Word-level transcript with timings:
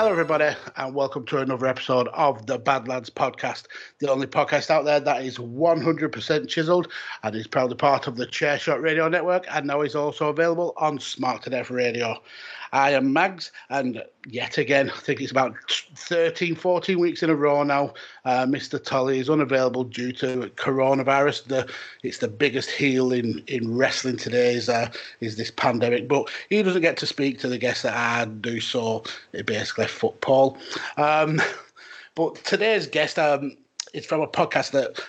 Hello, 0.00 0.12
everybody, 0.12 0.56
and 0.76 0.94
welcome 0.94 1.26
to 1.26 1.40
another 1.40 1.66
episode 1.66 2.08
of 2.14 2.46
the 2.46 2.58
Badlands 2.58 3.10
Podcast, 3.10 3.64
the 3.98 4.10
only 4.10 4.26
podcast 4.26 4.70
out 4.70 4.86
there 4.86 4.98
that 4.98 5.22
is 5.22 5.36
100% 5.36 6.48
chiseled 6.48 6.88
and 7.22 7.36
is 7.36 7.46
proudly 7.46 7.76
part 7.76 8.06
of 8.06 8.16
the 8.16 8.26
Chairshot 8.26 8.80
Radio 8.80 9.10
Network 9.10 9.44
and 9.50 9.66
now 9.66 9.82
is 9.82 9.94
also 9.94 10.30
available 10.30 10.72
on 10.78 10.98
Smart 11.00 11.42
to 11.42 11.50
Death 11.50 11.68
Radio. 11.68 12.16
I 12.72 12.92
am 12.92 13.12
Mags, 13.12 13.52
and 13.68 14.02
yet 14.26 14.58
again, 14.58 14.90
I 14.90 14.98
think 14.98 15.20
it's 15.20 15.30
about 15.30 15.54
13, 15.94 16.54
14 16.54 16.98
weeks 16.98 17.22
in 17.22 17.30
a 17.30 17.34
row 17.34 17.62
now. 17.62 17.94
Uh, 18.24 18.46
Mr. 18.46 18.82
Tully 18.82 19.18
is 19.18 19.30
unavailable 19.30 19.84
due 19.84 20.12
to 20.12 20.50
coronavirus. 20.56 21.44
The, 21.44 21.72
it's 22.02 22.18
the 22.18 22.28
biggest 22.28 22.70
heel 22.70 23.12
in, 23.12 23.42
in 23.46 23.76
wrestling 23.76 24.16
today 24.16 24.54
is, 24.54 24.68
uh, 24.68 24.90
is 25.20 25.36
this 25.36 25.50
pandemic, 25.50 26.08
but 26.08 26.30
he 26.48 26.62
doesn't 26.62 26.82
get 26.82 26.96
to 26.98 27.06
speak 27.06 27.38
to 27.40 27.48
the 27.48 27.58
guests 27.58 27.82
that 27.82 27.96
I 27.96 28.26
do, 28.26 28.60
so 28.60 29.04
it 29.32 29.46
basically 29.46 29.86
football. 29.86 30.58
Um, 30.96 31.40
but 32.14 32.34
today's 32.44 32.86
guest 32.86 33.18
um, 33.18 33.56
is 33.94 34.06
from 34.06 34.20
a 34.20 34.28
podcast 34.28 34.72
that 34.72 35.00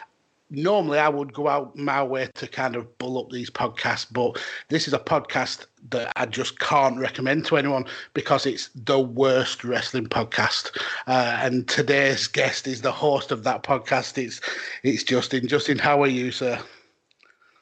normally 0.52 1.00
I 1.00 1.10
would 1.10 1.34
go 1.34 1.48
out 1.48 1.76
my 1.76 2.04
way 2.04 2.30
to 2.36 2.48
kind 2.48 2.76
of 2.76 2.98
bull 2.98 3.18
up 3.18 3.32
these 3.32 3.50
podcasts, 3.50 4.06
but 4.12 4.42
this 4.70 4.88
is 4.88 4.94
a 4.94 5.00
podcast 5.00 5.66
that 5.90 6.12
I 6.16 6.26
just 6.26 6.60
can't 6.60 7.00
recommend 7.00 7.46
to 7.48 7.58
anyone 7.58 7.86
because 8.14 8.46
it's 8.46 8.70
the 8.76 9.00
worst 9.00 9.64
wrestling 9.64 10.08
podcast. 10.08 10.78
Uh, 11.08 11.40
and 11.42 11.68
today's 11.68 12.28
guest 12.28 12.68
is 12.68 12.82
the 12.82 12.92
host 12.92 13.32
of 13.32 13.44
that 13.46 13.64
podcast. 13.64 14.18
It's 14.18 14.42
it's 14.84 15.04
Justin. 15.04 15.48
Justin, 15.48 15.80
how 15.80 16.04
are 16.04 16.08
you, 16.08 16.32
sir? 16.32 16.60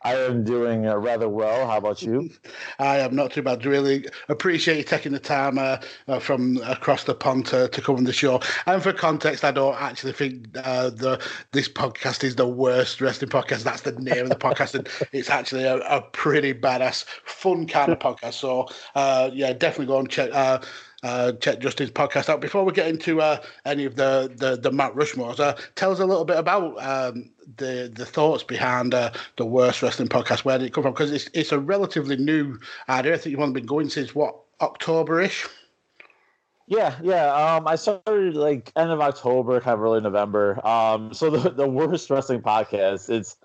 I 0.01 0.15
am 0.15 0.45
doing 0.45 0.87
uh, 0.87 0.95
rather 0.95 1.27
well. 1.27 1.67
How 1.67 1.77
about 1.77 2.01
you? 2.01 2.29
I 2.79 2.99
am 2.99 3.15
not 3.15 3.31
too 3.31 3.41
bad. 3.41 3.65
Really 3.65 4.05
appreciate 4.29 4.77
you 4.77 4.83
taking 4.83 5.11
the 5.11 5.19
time 5.19 5.57
uh, 5.57 5.77
uh, 6.07 6.19
from 6.19 6.57
across 6.63 7.03
the 7.03 7.13
pond 7.13 7.47
to, 7.47 7.67
to 7.67 7.81
come 7.81 7.97
on 7.97 8.05
the 8.05 8.13
show. 8.13 8.39
And 8.65 8.81
for 8.81 8.93
context, 8.93 9.43
I 9.43 9.51
don't 9.51 9.75
actually 9.75 10.13
think 10.13 10.47
uh, 10.63 10.91
the 10.91 11.21
this 11.51 11.67
podcast 11.67 12.23
is 12.23 12.35
the 12.35 12.47
worst 12.47 13.01
wrestling 13.01 13.29
podcast. 13.29 13.63
That's 13.63 13.81
the 13.81 13.91
name 13.93 14.23
of 14.23 14.29
the 14.29 14.35
podcast, 14.35 14.75
and 14.75 14.87
it's 15.11 15.29
actually 15.29 15.63
a, 15.63 15.77
a, 15.77 16.01
pretty 16.01 16.53
badass, 16.53 17.03
fun 17.25 17.67
kind 17.67 17.91
of 17.91 17.99
podcast. 17.99 18.33
So 18.33 18.67
uh, 18.95 19.29
yeah, 19.33 19.51
definitely 19.51 19.87
go 19.87 19.99
and 19.99 20.09
check 20.09 20.31
uh, 21.03 21.31
check 21.33 21.59
Justin's 21.59 21.91
podcast 21.91 22.29
out. 22.29 22.41
Before 22.41 22.63
we 22.63 22.73
get 22.73 22.87
into 22.87 23.21
uh, 23.21 23.41
any 23.65 23.85
of 23.85 23.95
the 23.95 24.31
the, 24.35 24.57
the 24.57 24.71
Mount 24.71 24.95
Rushmores, 24.95 25.39
uh, 25.39 25.55
tell 25.75 25.91
us 25.91 25.99
a 25.99 26.05
little 26.05 26.25
bit 26.25 26.37
about 26.37 26.81
um, 26.83 27.29
the 27.57 27.91
the 27.93 28.05
thoughts 28.05 28.43
behind 28.43 28.93
uh, 28.93 29.11
the 29.37 29.45
worst 29.45 29.81
wrestling 29.81 30.09
podcast. 30.09 30.45
Where 30.45 30.57
did 30.57 30.67
it 30.67 30.73
come 30.73 30.83
from? 30.83 30.93
Because 30.93 31.11
it's 31.11 31.29
it's 31.33 31.51
a 31.51 31.59
relatively 31.59 32.17
new 32.17 32.59
idea. 32.89 33.13
I 33.13 33.17
think 33.17 33.31
you've 33.31 33.39
only 33.39 33.59
been 33.59 33.67
going 33.67 33.89
since 33.89 34.13
what 34.13 34.35
October-ish. 34.61 35.47
Yeah, 36.67 36.95
yeah. 37.01 37.33
Um, 37.33 37.67
I 37.67 37.75
started 37.75 38.35
like 38.35 38.71
end 38.75 38.91
of 38.91 39.01
October, 39.01 39.59
kind 39.59 39.73
of 39.73 39.81
early 39.81 40.01
November. 40.01 40.65
Um, 40.67 41.13
so 41.13 41.29
the 41.29 41.49
the 41.49 41.67
worst 41.67 42.09
wrestling 42.09 42.41
podcast. 42.41 43.09
It's 43.09 43.37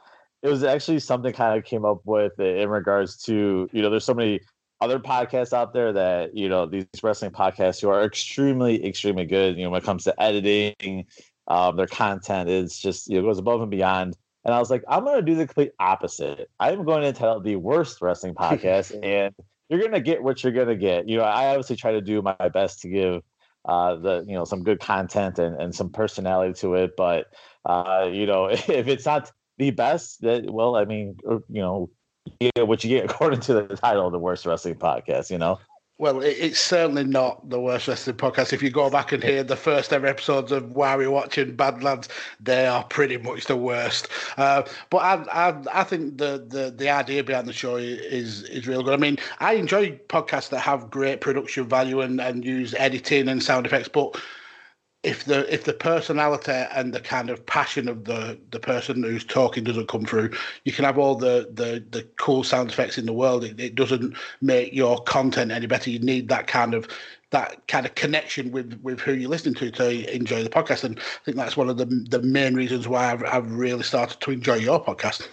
it 0.42 0.48
was 0.48 0.62
actually 0.62 0.98
something 0.98 1.32
kind 1.32 1.56
of 1.56 1.64
came 1.64 1.86
up 1.86 2.02
with 2.04 2.38
in 2.38 2.68
regards 2.68 3.16
to 3.24 3.68
you 3.72 3.80
know 3.80 3.88
there's 3.88 4.04
so 4.04 4.12
many 4.12 4.40
other 4.84 4.98
podcasts 4.98 5.54
out 5.54 5.72
there 5.72 5.92
that 5.94 6.36
you 6.36 6.48
know 6.48 6.66
these 6.66 6.84
wrestling 7.02 7.30
podcasts 7.30 7.80
who 7.80 7.88
are 7.88 8.04
extremely 8.04 8.84
extremely 8.86 9.24
good 9.24 9.56
you 9.56 9.64
know 9.64 9.70
when 9.70 9.80
it 9.80 9.84
comes 9.84 10.04
to 10.04 10.22
editing 10.22 11.06
um, 11.48 11.76
their 11.76 11.86
content 11.86 12.50
is 12.50 12.78
just 12.78 13.08
you 13.08 13.14
know 13.14 13.20
it 13.20 13.30
goes 13.30 13.38
above 13.38 13.62
and 13.62 13.70
beyond. 13.70 14.14
And 14.44 14.52
i 14.54 14.58
was 14.58 14.70
like 14.70 14.84
i'm 14.86 15.04
going 15.04 15.16
to 15.16 15.22
do 15.22 15.34
the 15.34 15.46
complete 15.46 15.72
opposite. 15.80 16.50
I'm 16.60 16.84
going 16.84 17.02
to 17.02 17.14
tell 17.14 17.40
the 17.40 17.56
worst 17.56 18.02
wrestling 18.02 18.34
podcast 18.34 18.92
and 19.02 19.34
you're 19.70 19.80
going 19.80 19.92
to 19.92 20.00
get 20.00 20.22
what 20.22 20.44
you're 20.44 20.52
going 20.52 20.68
to 20.68 20.76
get. 20.76 21.08
You 21.08 21.16
know 21.16 21.24
i 21.24 21.48
obviously 21.48 21.76
try 21.76 21.92
to 21.92 22.02
do 22.02 22.20
my 22.20 22.48
best 22.52 22.82
to 22.82 22.88
give 22.88 23.22
uh, 23.64 23.94
the 23.96 24.24
you 24.28 24.34
know 24.34 24.44
some 24.44 24.62
good 24.62 24.80
content 24.80 25.38
and, 25.38 25.56
and 25.56 25.74
some 25.74 25.88
personality 25.88 26.52
to 26.52 26.74
it 26.74 26.90
but 26.98 27.28
uh, 27.64 28.06
you 28.12 28.26
know 28.26 28.46
if 28.50 28.86
it's 28.86 29.06
not 29.06 29.32
the 29.56 29.70
best 29.70 30.20
that 30.20 30.50
well 30.50 30.76
i 30.76 30.84
mean 30.84 31.16
uh, 31.30 31.38
you 31.48 31.62
know 31.62 31.88
you 32.40 32.50
get 32.54 32.68
what 32.68 32.84
you 32.84 32.90
get 32.90 33.04
according 33.10 33.40
to 33.40 33.54
the 33.54 33.76
title 33.76 34.06
of 34.06 34.12
the 34.12 34.18
worst 34.18 34.46
wrestling 34.46 34.76
podcast, 34.76 35.30
you 35.30 35.38
know? 35.38 35.58
Well, 35.96 36.22
it's 36.22 36.58
certainly 36.58 37.04
not 37.04 37.48
the 37.50 37.60
worst 37.60 37.86
wrestling 37.86 38.16
podcast. 38.16 38.52
If 38.52 38.64
you 38.64 38.70
go 38.70 38.90
back 38.90 39.12
and 39.12 39.22
hear 39.22 39.44
the 39.44 39.54
first 39.54 39.92
ever 39.92 40.08
episodes 40.08 40.50
of 40.50 40.72
Why 40.72 40.96
We're 40.96 41.08
Watching 41.08 41.54
Badlands, 41.54 42.08
they 42.40 42.66
are 42.66 42.82
pretty 42.82 43.16
much 43.16 43.44
the 43.44 43.56
worst. 43.56 44.08
Uh, 44.36 44.64
but 44.90 44.98
I, 44.98 45.50
I, 45.50 45.62
I 45.72 45.84
think 45.84 46.18
the, 46.18 46.44
the, 46.48 46.74
the 46.76 46.90
idea 46.90 47.22
behind 47.22 47.46
the 47.46 47.52
show 47.52 47.76
is 47.76 48.42
is 48.42 48.66
real 48.66 48.82
good. 48.82 48.94
I 48.94 48.96
mean, 48.96 49.18
I 49.38 49.52
enjoy 49.52 49.92
podcasts 50.08 50.48
that 50.48 50.60
have 50.60 50.90
great 50.90 51.20
production 51.20 51.68
value 51.68 52.00
and, 52.00 52.20
and 52.20 52.44
use 52.44 52.74
editing 52.74 53.28
and 53.28 53.40
sound 53.40 53.64
effects, 53.64 53.88
but 53.88 54.20
if 55.04 55.24
the 55.24 55.52
if 55.52 55.64
the 55.64 55.72
personality 55.72 56.50
and 56.52 56.92
the 56.92 57.00
kind 57.00 57.30
of 57.30 57.44
passion 57.46 57.88
of 57.88 58.04
the 58.04 58.38
the 58.50 58.58
person 58.58 59.02
who's 59.02 59.24
talking 59.24 59.62
doesn't 59.62 59.88
come 59.88 60.04
through, 60.06 60.30
you 60.64 60.72
can 60.72 60.84
have 60.84 60.98
all 60.98 61.14
the 61.14 61.48
the 61.52 61.84
the 61.90 62.02
cool 62.18 62.42
sound 62.42 62.70
effects 62.70 62.98
in 62.98 63.06
the 63.06 63.12
world. 63.12 63.44
It, 63.44 63.60
it 63.60 63.74
doesn't 63.74 64.16
make 64.40 64.72
your 64.72 65.02
content 65.02 65.52
any 65.52 65.66
better. 65.66 65.90
You 65.90 65.98
need 65.98 66.28
that 66.28 66.46
kind 66.46 66.74
of 66.74 66.88
that 67.30 67.66
kind 67.68 67.84
of 67.84 67.94
connection 67.94 68.50
with 68.50 68.80
with 68.82 68.98
who 69.00 69.12
you're 69.12 69.30
listening 69.30 69.54
to 69.56 69.70
to 69.72 70.14
enjoy 70.14 70.42
the 70.42 70.50
podcast. 70.50 70.84
And 70.84 70.98
I 70.98 71.24
think 71.24 71.36
that's 71.36 71.56
one 71.56 71.68
of 71.68 71.76
the 71.76 71.86
the 71.86 72.22
main 72.22 72.54
reasons 72.54 72.88
why 72.88 73.12
I've, 73.12 73.24
I've 73.24 73.52
really 73.52 73.82
started 73.82 74.20
to 74.20 74.30
enjoy 74.30 74.56
your 74.56 74.82
podcast. 74.82 75.28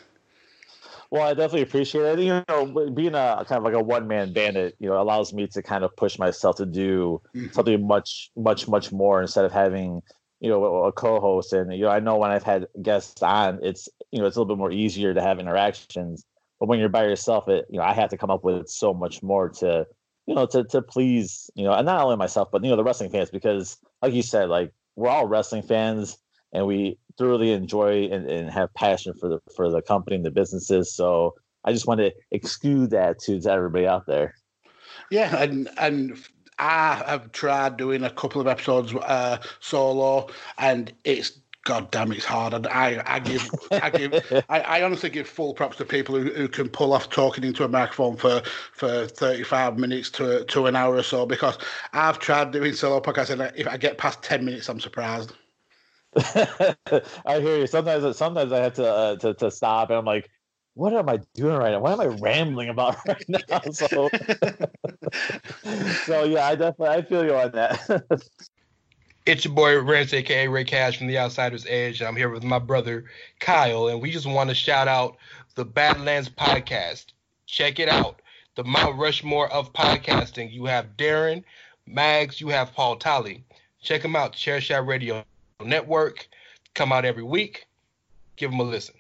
Well, 1.12 1.28
I 1.28 1.34
definitely 1.34 1.64
appreciate 1.64 2.20
it. 2.20 2.20
You 2.20 2.44
know, 2.48 2.90
being 2.90 3.16
a 3.16 3.44
kind 3.46 3.58
of 3.58 3.64
like 3.64 3.74
a 3.74 3.84
one 3.84 4.08
man 4.08 4.32
bandit, 4.32 4.78
you 4.80 4.88
know, 4.88 5.02
allows 5.02 5.34
me 5.34 5.46
to 5.48 5.62
kind 5.62 5.84
of 5.84 5.94
push 5.98 6.18
myself 6.18 6.56
to 6.56 6.66
do 6.66 7.22
mm-hmm. 7.36 7.52
something 7.52 7.86
much, 7.86 8.32
much, 8.38 8.70
much 8.70 8.94
more 8.94 9.22
instead 9.22 9.44
of 9.44 9.52
having, 9.52 10.02
you 10.40 10.50
know, 10.50 10.86
a 10.86 10.92
co-host. 10.94 11.52
And 11.52 11.74
you 11.74 11.84
know, 11.84 11.90
I 11.90 12.00
know 12.00 12.16
when 12.16 12.32
I've 12.32 12.44
had 12.44 12.68
guests 12.82 13.22
on, 13.22 13.60
it's 13.62 13.90
you 14.12 14.20
know, 14.20 14.26
it's 14.26 14.38
a 14.38 14.40
little 14.40 14.56
bit 14.56 14.60
more 14.60 14.72
easier 14.72 15.14
to 15.14 15.22
have 15.22 15.38
interactions. 15.38 16.26
But 16.62 16.70
when 16.70 16.80
you're 16.80 16.88
by 16.88 17.04
yourself, 17.04 17.50
it 17.50 17.66
you 17.70 17.78
know, 17.78 17.84
I 17.84 17.94
have 17.94 18.10
to 18.12 18.18
come 18.18 18.32
up 18.32 18.46
with 18.46 18.70
so 18.70 18.94
much 18.94 19.22
more 19.22 19.50
to, 19.50 19.86
you 20.28 20.36
know, 20.36 20.46
to 20.46 20.64
to 20.64 20.82
please, 20.82 21.50
you 21.56 21.66
know, 21.66 21.74
and 21.74 21.86
not 21.86 22.02
only 22.02 22.16
myself, 22.16 22.50
but 22.54 22.64
you 22.64 22.70
know, 22.70 22.78
the 22.78 22.86
wrestling 22.86 23.10
fans, 23.10 23.30
because 23.30 23.78
like 24.02 24.14
you 24.14 24.22
said, 24.22 24.48
like 24.48 24.72
we're 24.96 25.10
all 25.10 25.28
wrestling 25.28 25.64
fans 25.64 26.18
and 26.54 26.66
we 26.66 26.98
thoroughly 27.18 27.52
enjoy 27.52 28.06
and, 28.06 28.30
and 28.30 28.50
have 28.50 28.74
passion 28.74 29.14
for 29.14 29.30
the 29.30 29.40
for 29.56 29.70
the 29.70 29.82
company 29.82 30.16
and 30.16 30.26
the 30.26 30.32
businesses. 30.32 30.94
So 30.94 31.36
I 31.64 31.72
just 31.72 31.88
want 31.88 32.00
to 32.00 32.12
exclude 32.32 32.92
that 32.92 33.20
to, 33.20 33.40
to 33.40 33.52
everybody 33.52 33.88
out 33.88 34.06
there. 34.08 34.36
Yeah, 35.10 35.42
and 35.42 35.70
and 35.78 36.18
I 36.60 37.04
have 37.08 37.32
tried 37.32 37.78
doing 37.78 38.04
a 38.04 38.10
couple 38.10 38.42
of 38.42 38.48
episodes 38.48 38.94
uh, 38.94 39.38
solo, 39.60 40.30
and 40.58 40.94
it's 41.04 41.40
God 41.64 41.92
damn, 41.92 42.12
it's 42.12 42.26
hard. 42.26 42.54
And 42.54 42.66
I, 42.68 43.04
I 43.06 43.20
give, 43.20 43.48
I 43.72 43.90
give, 43.92 44.44
I, 44.50 44.62
I, 44.62 44.84
honestly 44.84 45.12
give 45.12 45.28
full 45.28 45.54
props 45.54 45.78
to 45.78 45.86
people 45.86 46.20
who, 46.20 46.32
who 46.32 46.48
can 46.48 46.68
pull 46.70 46.92
off 46.92 47.12
talking 47.12 47.44
into 47.44 47.64
a 47.64 47.68
microphone 47.68 48.18
for 48.18 48.42
for 48.74 49.06
thirty 49.06 49.44
five 49.44 49.78
minutes 49.78 50.10
to 50.12 50.44
to 50.46 50.66
an 50.66 50.76
hour 50.76 50.96
or 50.96 51.04
so. 51.04 51.26
Because 51.26 51.58
I've 51.94 52.20
tried 52.20 52.52
doing 52.52 52.74
solo 52.74 53.00
podcasts, 53.00 53.30
and 53.30 53.54
if 53.56 53.68
I 53.68 53.78
get 53.78 53.98
past 53.98 54.24
ten 54.24 54.44
minutes, 54.44 54.70
I'm 54.70 54.80
surprised. 54.80 55.34
I 57.26 57.40
hear 57.40 57.60
you. 57.60 57.68
Sometimes, 57.68 58.18
sometimes 58.18 58.52
I 58.52 58.60
have 58.60 58.74
to, 58.76 58.86
uh, 58.86 59.16
to 59.18 59.34
to 59.36 59.50
stop, 59.50 59.90
and 59.90 59.98
I'm 59.98 60.06
like, 60.06 60.30
"What 60.74 60.94
am 60.94 61.08
I 61.08 61.20
doing 61.34 61.56
right 61.56 61.72
now? 61.72 61.80
What 61.80 61.94
am 61.94 62.02
I 62.02 62.08
rambling 62.08 62.70
about 62.70 62.98
right 63.08 63.24
now?" 63.30 63.60
So, 63.72 64.10
so 66.06 66.24
yeah, 66.26 66.48
I 66.48 66.56
definitely 66.56 66.90
I 66.90 67.02
feel 67.02 67.24
you 67.24 67.36
on 67.36 67.52
that. 67.52 68.04
it's 69.26 69.46
your 69.46 69.54
boy 69.54 69.76
Renz, 69.76 70.14
aka 70.14 70.48
Ray 70.48 70.66
Cash 70.66 70.98
from 70.98 71.08
the 71.08 71.18
Outsider's 71.18 71.66
Edge. 71.70 72.02
I'm 72.02 72.18
here 72.18 72.30
with 72.30 72.44
my 72.44 72.60
brother 72.60 73.06
Kyle, 73.40 73.88
and 73.88 74.02
we 74.02 74.12
just 74.12 74.26
want 74.26 74.50
to 74.50 74.56
shout 74.56 74.90
out 74.90 75.16
the 75.56 75.64
Badlands 75.66 76.30
podcast. 76.30 77.06
Check 77.46 77.80
it 77.80 77.88
out. 77.88 78.22
The 78.56 78.66
Mount 78.66 78.98
Rushmore 78.98 79.52
of 79.54 79.72
podcasting. 79.72 80.52
You 80.52 80.66
have 80.66 80.98
Darren, 80.98 81.44
Mags, 81.88 82.42
you 82.42 82.50
have 82.50 82.74
Paul 82.74 82.98
Talley. 82.98 83.46
Check 83.82 84.02
them 84.02 84.16
out. 84.16 84.34
Chair 84.34 84.60
Shot 84.60 84.86
Radio 84.86 85.24
Network. 85.66 86.28
Come 86.74 86.92
out 86.92 87.06
every 87.06 87.24
week. 87.24 87.68
Give 88.36 88.52
them 88.52 88.60
a 88.60 88.64
listen. 88.64 88.96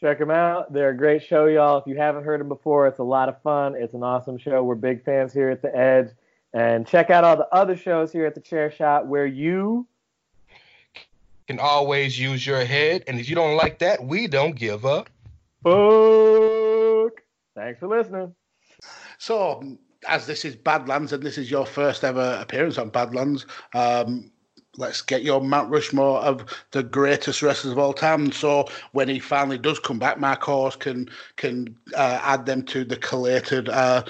Check 0.00 0.18
them 0.18 0.30
out. 0.30 0.72
They're 0.72 0.90
a 0.90 0.96
great 0.96 1.22
show, 1.22 1.46
y'all. 1.46 1.78
If 1.78 1.86
you 1.86 1.96
haven't 1.96 2.24
heard 2.24 2.40
them 2.40 2.48
before, 2.48 2.86
it's 2.86 3.00
a 3.00 3.04
lot 3.04 3.28
of 3.28 3.40
fun. 3.42 3.74
It's 3.76 3.92
an 3.92 4.02
awesome 4.02 4.38
show. 4.38 4.62
We're 4.64 4.74
big 4.74 5.04
fans 5.04 5.32
here 5.32 5.50
at 5.50 5.60
The 5.60 5.76
Edge. 5.76 6.08
And 6.54 6.86
check 6.86 7.10
out 7.10 7.22
all 7.22 7.36
the 7.36 7.48
other 7.52 7.76
shows 7.76 8.10
here 8.10 8.24
at 8.24 8.34
the 8.34 8.40
Chair 8.40 8.70
Shot 8.70 9.06
where 9.06 9.26
you 9.26 9.86
can 11.46 11.58
always 11.58 12.18
use 12.18 12.46
your 12.46 12.64
head. 12.64 13.04
And 13.06 13.20
if 13.20 13.28
you 13.28 13.34
don't 13.34 13.56
like 13.56 13.78
that, 13.80 14.04
we 14.04 14.26
don't 14.26 14.56
give 14.56 14.86
up. 14.86 15.10
fuck. 15.62 17.22
Thanks 17.54 17.78
for 17.78 17.88
listening. 17.88 18.34
So, 19.18 19.76
as 20.08 20.26
this 20.26 20.44
is 20.44 20.56
Badlands 20.56 21.12
and 21.12 21.22
this 21.22 21.36
is 21.36 21.50
your 21.50 21.66
first 21.66 22.04
ever 22.04 22.38
appearance 22.40 22.78
on 22.78 22.88
Badlands, 22.88 23.46
um, 23.74 24.30
let's 24.76 25.02
get 25.02 25.22
your 25.22 25.40
Mount 25.40 25.70
Rushmore 25.70 26.18
of 26.20 26.44
the 26.70 26.82
greatest 26.82 27.42
wrestlers 27.42 27.72
of 27.72 27.78
all 27.78 27.92
time. 27.92 28.32
So 28.32 28.66
when 28.92 29.08
he 29.08 29.18
finally 29.18 29.58
does 29.58 29.78
come 29.78 29.98
back, 29.98 30.18
Mark 30.18 30.42
Horse 30.42 30.76
can 30.76 31.08
can 31.36 31.76
uh, 31.94 32.20
add 32.22 32.46
them 32.46 32.62
to 32.64 32.84
the 32.84 32.96
collated 32.96 33.68
uh, 33.68 34.04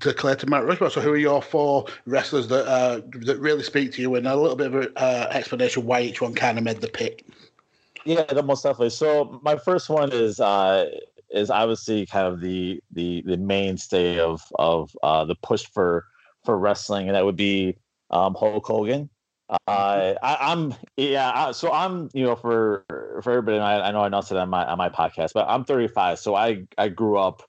the 0.00 0.14
collated 0.14 0.48
Mount 0.48 0.66
Rushmore. 0.66 0.90
So 0.90 1.00
who 1.00 1.12
are 1.12 1.16
your 1.16 1.42
four 1.42 1.86
wrestlers 2.06 2.48
that 2.48 2.66
uh, 2.66 3.00
that 3.26 3.38
really 3.38 3.62
speak 3.62 3.92
to 3.92 4.02
you, 4.02 4.14
and 4.14 4.26
a 4.26 4.36
little 4.36 4.56
bit 4.56 4.68
of 4.68 4.74
an 4.74 4.92
uh, 4.96 5.28
explanation 5.30 5.84
why 5.84 6.02
each 6.02 6.20
one 6.20 6.34
kind 6.34 6.58
of 6.58 6.64
made 6.64 6.80
the 6.80 6.88
pick. 6.88 7.24
Yeah, 8.04 8.24
most 8.44 8.62
definitely. 8.62 8.90
So 8.90 9.40
my 9.42 9.56
first 9.56 9.90
one 9.90 10.12
is 10.12 10.40
uh, 10.40 10.86
is 11.30 11.50
obviously 11.50 12.06
kind 12.06 12.26
of 12.26 12.40
the 12.40 12.80
the 12.92 13.22
the 13.26 13.36
mainstay 13.36 14.18
of 14.18 14.42
of 14.58 14.96
uh, 15.02 15.24
the 15.24 15.34
push 15.36 15.66
for 15.66 16.06
for 16.44 16.58
wrestling, 16.58 17.08
and 17.08 17.16
that 17.16 17.24
would 17.24 17.36
be 17.36 17.76
um, 18.10 18.34
Hulk 18.34 18.66
Hogan. 18.66 19.10
Uh, 19.48 20.14
I, 20.22 20.52
am 20.52 20.74
yeah. 20.96 21.32
I, 21.34 21.52
so 21.52 21.72
I'm 21.72 22.10
you 22.12 22.24
know 22.24 22.36
for 22.36 22.84
for 22.88 23.30
everybody. 23.30 23.58
I, 23.58 23.88
I 23.88 23.92
know 23.92 24.00
I 24.00 24.06
announced 24.06 24.30
it 24.30 24.36
on 24.36 24.50
my 24.50 24.66
on 24.66 24.78
my 24.78 24.90
podcast, 24.90 25.32
but 25.32 25.46
I'm 25.48 25.64
35. 25.64 26.18
So 26.18 26.34
I 26.34 26.64
I 26.76 26.88
grew 26.88 27.16
up 27.16 27.42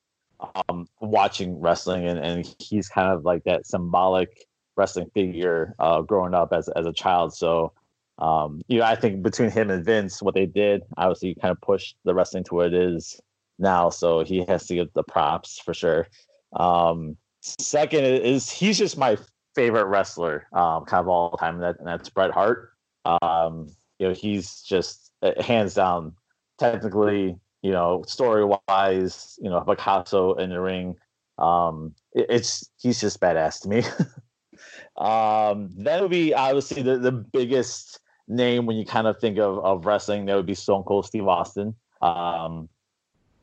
um, 0.70 0.88
watching 1.02 1.60
wrestling, 1.60 2.08
and, 2.08 2.20
and 2.20 2.56
he's 2.60 2.88
kind 2.88 3.12
of 3.12 3.26
like 3.26 3.44
that 3.44 3.66
symbolic 3.66 4.46
wrestling 4.78 5.10
figure 5.14 5.76
uh, 5.80 6.02
growing 6.02 6.34
up 6.34 6.54
as 6.54 6.70
as 6.70 6.86
a 6.86 6.94
child. 6.94 7.34
So 7.36 7.74
um, 8.20 8.62
you 8.68 8.80
know, 8.80 8.86
I 8.86 8.96
think 8.96 9.22
between 9.22 9.50
him 9.50 9.70
and 9.70 9.84
Vince, 9.84 10.22
what 10.22 10.36
they 10.36 10.46
did 10.46 10.84
obviously 10.98 11.36
kind 11.36 11.52
of 11.52 11.62
pushed 11.62 11.96
the 12.04 12.14
wrestling 12.14 12.44
to 12.46 12.56
where 12.56 12.68
it 12.68 12.74
is 12.74 13.20
now. 13.58 13.90
So 13.90 14.24
he 14.24 14.46
has 14.46 14.68
to 14.68 14.76
get 14.76 14.94
the 14.94 15.04
props 15.04 15.60
for 15.60 15.74
sure. 15.74 16.08
Um, 16.54 17.16
second 17.42 18.04
is 18.04 18.50
he's 18.50 18.78
just 18.78 18.98
my 18.98 19.18
favorite 19.56 19.86
wrestler, 19.86 20.48
um, 20.54 20.86
kind 20.86 21.02
of 21.02 21.08
all 21.08 21.38
time, 21.38 21.56
and, 21.56 21.64
that, 21.64 21.80
and 21.80 21.88
that's 21.88 22.10
Bret 22.10 22.32
Hart. 22.32 22.72
Um, 23.06 23.68
you 23.98 24.08
know, 24.08 24.14
he's 24.14 24.62
just 24.62 25.12
uh, 25.22 25.42
hands 25.42 25.74
down, 25.74 26.14
technically, 26.58 27.36
you 27.62 27.72
know, 27.72 28.04
story 28.08 28.46
wise, 28.68 29.38
you 29.42 29.50
know, 29.50 29.62
Picasso 29.62 30.36
in 30.36 30.50
the 30.50 30.62
ring. 30.62 30.96
Um, 31.38 31.94
it, 32.14 32.28
it's 32.30 32.70
he's 32.78 33.00
just 33.00 33.20
badass 33.20 33.62
to 33.62 33.70
me. 33.70 33.78
um, 34.98 35.70
that 35.84 36.02
would 36.02 36.12
be 36.12 36.34
obviously 36.34 36.82
the, 36.82 36.98
the 36.98 37.12
biggest 37.12 38.00
name 38.28 38.66
when 38.66 38.78
you 38.78 38.86
kind 38.86 39.08
of 39.08 39.20
think 39.20 39.38
of, 39.38 39.60
of 39.60 39.86
wrestling. 39.86 40.26
That 40.26 40.36
would 40.36 40.46
be 40.46 40.56
Stone 40.56 40.84
Cold 40.84 41.06
Steve 41.06 41.28
Austin. 41.28 41.76
Um, 42.02 42.70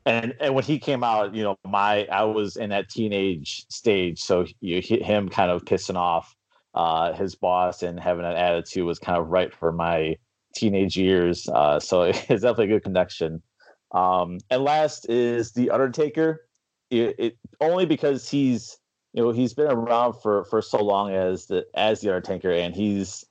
and 0.06 0.34
and 0.40 0.54
when 0.54 0.64
he 0.64 0.78
came 0.78 1.02
out, 1.02 1.34
you 1.34 1.42
know, 1.42 1.58
my 1.66 2.06
I 2.06 2.22
was 2.22 2.56
in 2.56 2.70
that 2.70 2.88
teenage 2.88 3.66
stage, 3.68 4.20
so 4.20 4.46
you 4.60 4.80
him 4.80 5.28
kind 5.28 5.50
of 5.50 5.64
pissing 5.64 5.96
off 5.96 6.34
uh, 6.74 7.12
his 7.12 7.34
boss 7.34 7.82
and 7.82 7.98
having 7.98 8.24
an 8.24 8.36
attitude 8.36 8.84
was 8.84 9.00
kind 9.00 9.18
of 9.18 9.28
right 9.28 9.52
for 9.52 9.72
my 9.72 10.16
teenage 10.54 10.96
years. 10.96 11.48
Uh, 11.48 11.80
so 11.80 12.02
it's 12.02 12.26
definitely 12.28 12.66
a 12.66 12.68
good 12.68 12.84
connection. 12.84 13.42
Um, 13.92 14.38
and 14.48 14.62
last 14.62 15.08
is 15.10 15.52
the 15.52 15.70
Undertaker. 15.70 16.46
It, 16.90 17.16
it, 17.18 17.38
only 17.60 17.84
because 17.84 18.30
he's 18.30 18.78
you 19.12 19.24
know 19.24 19.32
he's 19.32 19.54
been 19.54 19.72
around 19.72 20.14
for 20.22 20.44
for 20.44 20.62
so 20.62 20.82
long 20.82 21.12
as 21.12 21.46
the 21.46 21.66
as 21.74 22.00
the 22.00 22.10
Undertaker, 22.10 22.52
and 22.52 22.76
he's 22.76 23.24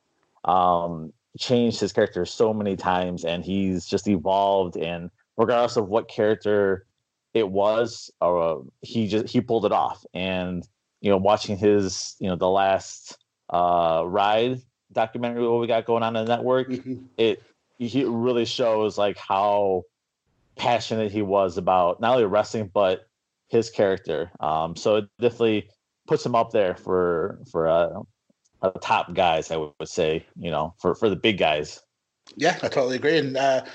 um, 0.43 1.13
changed 1.39 1.79
his 1.79 1.93
character 1.93 2.25
so 2.25 2.53
many 2.53 2.75
times, 2.75 3.23
and 3.23 3.45
he's 3.45 3.85
just 3.85 4.09
evolved 4.09 4.75
and 4.75 5.09
regardless 5.37 5.77
of 5.77 5.87
what 5.87 6.07
character 6.07 6.85
it 7.33 7.49
was, 7.49 8.09
uh, 8.21 8.55
he 8.81 9.07
just 9.07 9.27
he 9.27 9.41
pulled 9.41 9.65
it 9.65 9.71
off. 9.71 10.05
And 10.13 10.67
you 11.01 11.09
know, 11.11 11.17
watching 11.17 11.57
his 11.57 12.15
you 12.19 12.27
know 12.27 12.35
the 12.35 12.49
last 12.49 13.17
uh, 13.49 14.03
ride 14.05 14.61
documentary 14.91 15.47
what 15.47 15.59
we 15.59 15.67
got 15.67 15.85
going 15.85 16.03
on 16.03 16.15
in 16.15 16.25
the 16.25 16.35
network, 16.35 16.69
mm-hmm. 16.69 17.05
it 17.17 17.43
he 17.77 18.05
really 18.05 18.45
shows 18.45 18.97
like 18.97 19.17
how 19.17 19.83
passionate 20.55 21.11
he 21.11 21.21
was 21.21 21.57
about 21.57 21.99
not 21.99 22.13
only 22.13 22.25
wrestling 22.25 22.71
but 22.73 23.07
his 23.49 23.69
character. 23.69 24.31
Um, 24.39 24.75
so 24.75 24.97
it 24.97 25.05
definitely 25.19 25.69
puts 26.07 26.25
him 26.25 26.35
up 26.35 26.51
there 26.51 26.75
for 26.75 27.39
for 27.51 27.67
uh, 27.67 28.01
a 28.61 28.71
top 28.79 29.13
guys, 29.13 29.51
I 29.51 29.57
would 29.57 29.73
say. 29.83 30.25
You 30.37 30.51
know, 30.51 30.73
for 30.79 30.95
for 30.95 31.09
the 31.09 31.15
big 31.15 31.37
guys. 31.37 31.81
Yeah, 32.35 32.57
I 32.63 32.69
totally 32.69 32.95
agree. 32.95 33.17
And 33.17 33.37
uh, 33.37 33.65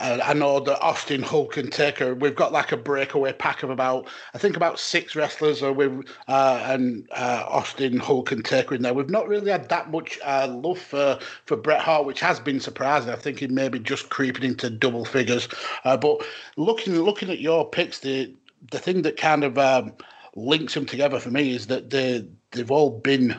I 0.00 0.32
know 0.32 0.60
that 0.60 0.80
Austin, 0.80 1.22
Hulk, 1.22 1.58
and 1.58 1.70
Taker, 1.70 2.14
we've 2.14 2.34
got 2.34 2.52
like 2.52 2.72
a 2.72 2.76
breakaway 2.76 3.32
pack 3.34 3.62
of 3.62 3.68
about, 3.68 4.08
I 4.34 4.38
think 4.38 4.56
about 4.56 4.78
six 4.78 5.14
wrestlers 5.14 5.62
are 5.62 5.72
with, 5.72 6.06
uh, 6.26 6.64
and 6.66 7.06
uh, 7.12 7.44
Austin, 7.46 7.98
Hulk, 7.98 8.32
and 8.32 8.42
Taker 8.42 8.74
in 8.74 8.82
there. 8.82 8.94
We've 8.94 9.10
not 9.10 9.28
really 9.28 9.50
had 9.50 9.68
that 9.68 9.90
much 9.90 10.18
uh, 10.24 10.48
love 10.48 10.78
for, 10.78 11.18
for 11.44 11.56
Bret 11.56 11.82
Hart, 11.82 12.06
which 12.06 12.20
has 12.20 12.40
been 12.40 12.60
surprising. 12.60 13.10
I 13.10 13.16
think 13.16 13.40
he 13.40 13.46
may 13.46 13.68
be 13.68 13.78
just 13.78 14.08
creeping 14.08 14.44
into 14.44 14.70
double 14.70 15.04
figures. 15.04 15.48
Uh, 15.84 15.98
but 15.98 16.22
looking 16.56 16.94
looking 16.94 17.30
at 17.30 17.40
your 17.40 17.68
picks, 17.68 17.98
the 17.98 18.34
the 18.70 18.78
thing 18.78 19.02
that 19.02 19.16
kind 19.16 19.44
of 19.44 19.58
um, 19.58 19.92
links 20.34 20.74
them 20.74 20.86
together 20.86 21.20
for 21.20 21.30
me 21.30 21.54
is 21.54 21.66
that 21.66 21.90
they 21.90 22.26
they've 22.52 22.70
all 22.70 22.90
been 22.90 23.36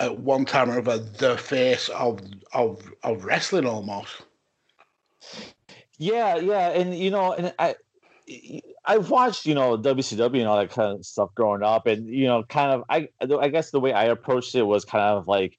at 0.00 0.18
one 0.18 0.44
time 0.44 0.70
or 0.70 0.78
other 0.78 0.98
the 0.98 1.38
face 1.38 1.88
of 1.90 2.20
of 2.52 2.92
of 3.02 3.24
wrestling 3.24 3.66
almost. 3.66 4.22
Yeah, 6.02 6.34
yeah, 6.34 6.70
and 6.70 6.98
you 6.98 7.12
know, 7.12 7.32
and 7.32 7.54
I 7.60 7.76
I've 8.84 9.08
watched 9.08 9.46
you 9.46 9.54
know 9.54 9.78
WCW 9.78 10.40
and 10.40 10.48
all 10.48 10.56
that 10.56 10.70
kind 10.70 10.98
of 10.98 11.06
stuff 11.06 11.30
growing 11.36 11.62
up, 11.62 11.86
and 11.86 12.08
you 12.08 12.26
know, 12.26 12.42
kind 12.42 12.72
of 12.72 12.82
I 12.88 13.08
I 13.20 13.48
guess 13.48 13.70
the 13.70 13.78
way 13.78 13.92
I 13.92 14.06
approached 14.06 14.56
it 14.56 14.64
was 14.64 14.84
kind 14.84 15.04
of 15.04 15.28
like 15.28 15.56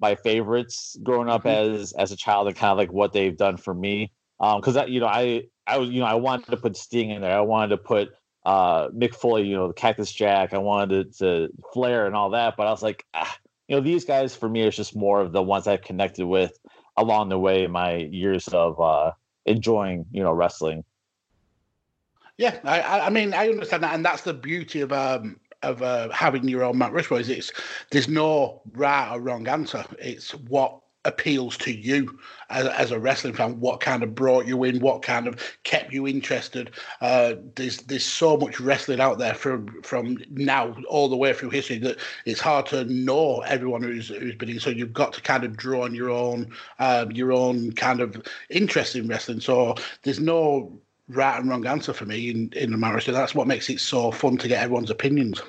my 0.00 0.16
favorites 0.16 0.96
growing 1.04 1.28
up 1.28 1.44
mm-hmm. 1.44 1.76
as 1.76 1.92
as 1.92 2.10
a 2.10 2.16
child, 2.16 2.48
and 2.48 2.56
kind 2.56 2.72
of 2.72 2.78
like 2.78 2.92
what 2.92 3.12
they've 3.12 3.36
done 3.36 3.56
for 3.56 3.72
me. 3.72 4.10
Um, 4.40 4.60
because 4.60 4.76
you 4.88 4.98
know, 4.98 5.06
I 5.06 5.44
I 5.68 5.78
was 5.78 5.90
you 5.90 6.00
know 6.00 6.06
I 6.06 6.14
wanted 6.14 6.50
to 6.50 6.56
put 6.56 6.76
Sting 6.76 7.10
in 7.10 7.22
there, 7.22 7.36
I 7.36 7.42
wanted 7.42 7.68
to 7.68 7.76
put 7.76 8.08
uh 8.44 8.88
Mick 8.88 9.14
Foley, 9.14 9.44
you 9.44 9.54
know, 9.54 9.68
the 9.68 9.74
Cactus 9.74 10.10
Jack, 10.10 10.52
I 10.54 10.58
wanted 10.58 11.12
to, 11.18 11.18
to 11.18 11.52
Flair 11.72 12.06
and 12.06 12.16
all 12.16 12.30
that, 12.30 12.56
but 12.56 12.66
I 12.66 12.70
was 12.70 12.82
like, 12.82 13.06
ah, 13.14 13.38
you 13.68 13.76
know, 13.76 13.80
these 13.80 14.04
guys 14.04 14.34
for 14.34 14.48
me 14.48 14.62
is 14.62 14.74
just 14.74 14.96
more 14.96 15.20
of 15.20 15.30
the 15.30 15.42
ones 15.42 15.68
I've 15.68 15.82
connected 15.82 16.26
with 16.26 16.58
along 16.96 17.28
the 17.28 17.38
way 17.38 17.62
in 17.62 17.70
my 17.70 17.94
years 17.94 18.48
of 18.48 18.80
uh 18.80 19.12
enjoying 19.46 20.06
you 20.12 20.22
know 20.22 20.32
wrestling. 20.32 20.84
Yeah, 22.38 22.58
I, 22.64 23.00
I 23.00 23.10
mean 23.10 23.32
I 23.32 23.48
understand 23.48 23.82
that, 23.84 23.94
and 23.94 24.04
that's 24.04 24.22
the 24.22 24.34
beauty 24.34 24.80
of 24.80 24.92
um 24.92 25.38
of 25.62 25.82
uh, 25.82 26.10
having 26.10 26.46
your 26.46 26.62
own 26.62 26.78
Mount 26.78 26.92
Rushmore. 26.92 27.20
Is 27.20 27.28
it's 27.28 27.52
there's 27.90 28.08
no 28.08 28.62
right 28.72 29.12
or 29.12 29.20
wrong 29.20 29.48
answer. 29.48 29.84
It's 29.98 30.34
what 30.34 30.80
appeals 31.04 31.56
to 31.58 31.72
you 31.72 32.18
as, 32.50 32.66
as 32.66 32.90
a 32.90 32.98
wrestling 32.98 33.34
fan 33.34 33.58
what 33.60 33.80
kind 33.80 34.02
of 34.02 34.14
brought 34.14 34.46
you 34.46 34.64
in 34.64 34.80
what 34.80 35.02
kind 35.02 35.26
of 35.26 35.38
kept 35.64 35.92
you 35.92 36.06
interested? 36.06 36.70
Uh, 37.00 37.34
there's 37.56 37.78
there's 37.78 38.04
so 38.04 38.36
much 38.36 38.60
wrestling 38.60 39.00
out 39.00 39.18
there 39.18 39.34
from 39.34 39.82
from 39.82 40.18
now 40.30 40.76
all 40.88 41.08
the 41.08 41.16
way 41.16 41.32
through 41.32 41.50
history 41.50 41.78
that 41.78 41.98
it's 42.24 42.40
hard 42.40 42.66
to 42.66 42.84
know 42.84 43.40
everyone 43.42 43.82
who's 43.82 44.08
who's 44.08 44.34
been 44.34 44.48
in. 44.48 44.60
So 44.60 44.70
you've 44.70 44.92
got 44.92 45.12
to 45.14 45.22
kind 45.22 45.44
of 45.44 45.56
draw 45.56 45.84
on 45.84 45.94
your 45.94 46.10
own 46.10 46.50
um, 46.78 47.10
your 47.12 47.32
own 47.32 47.72
kind 47.72 48.00
of 48.00 48.22
interest 48.50 48.96
in 48.96 49.08
wrestling. 49.08 49.40
So 49.40 49.74
there's 50.02 50.20
no 50.20 50.72
right 51.08 51.38
and 51.38 51.50
wrong 51.50 51.66
answer 51.66 51.92
for 51.92 52.06
me 52.06 52.30
in 52.30 52.50
in 52.54 52.70
the 52.70 52.78
marathon 52.78 53.14
that's 53.14 53.34
what 53.34 53.46
makes 53.46 53.68
it 53.68 53.78
so 53.78 54.10
fun 54.10 54.38
to 54.38 54.48
get 54.48 54.62
everyone's 54.62 54.90
opinions. 54.90 55.42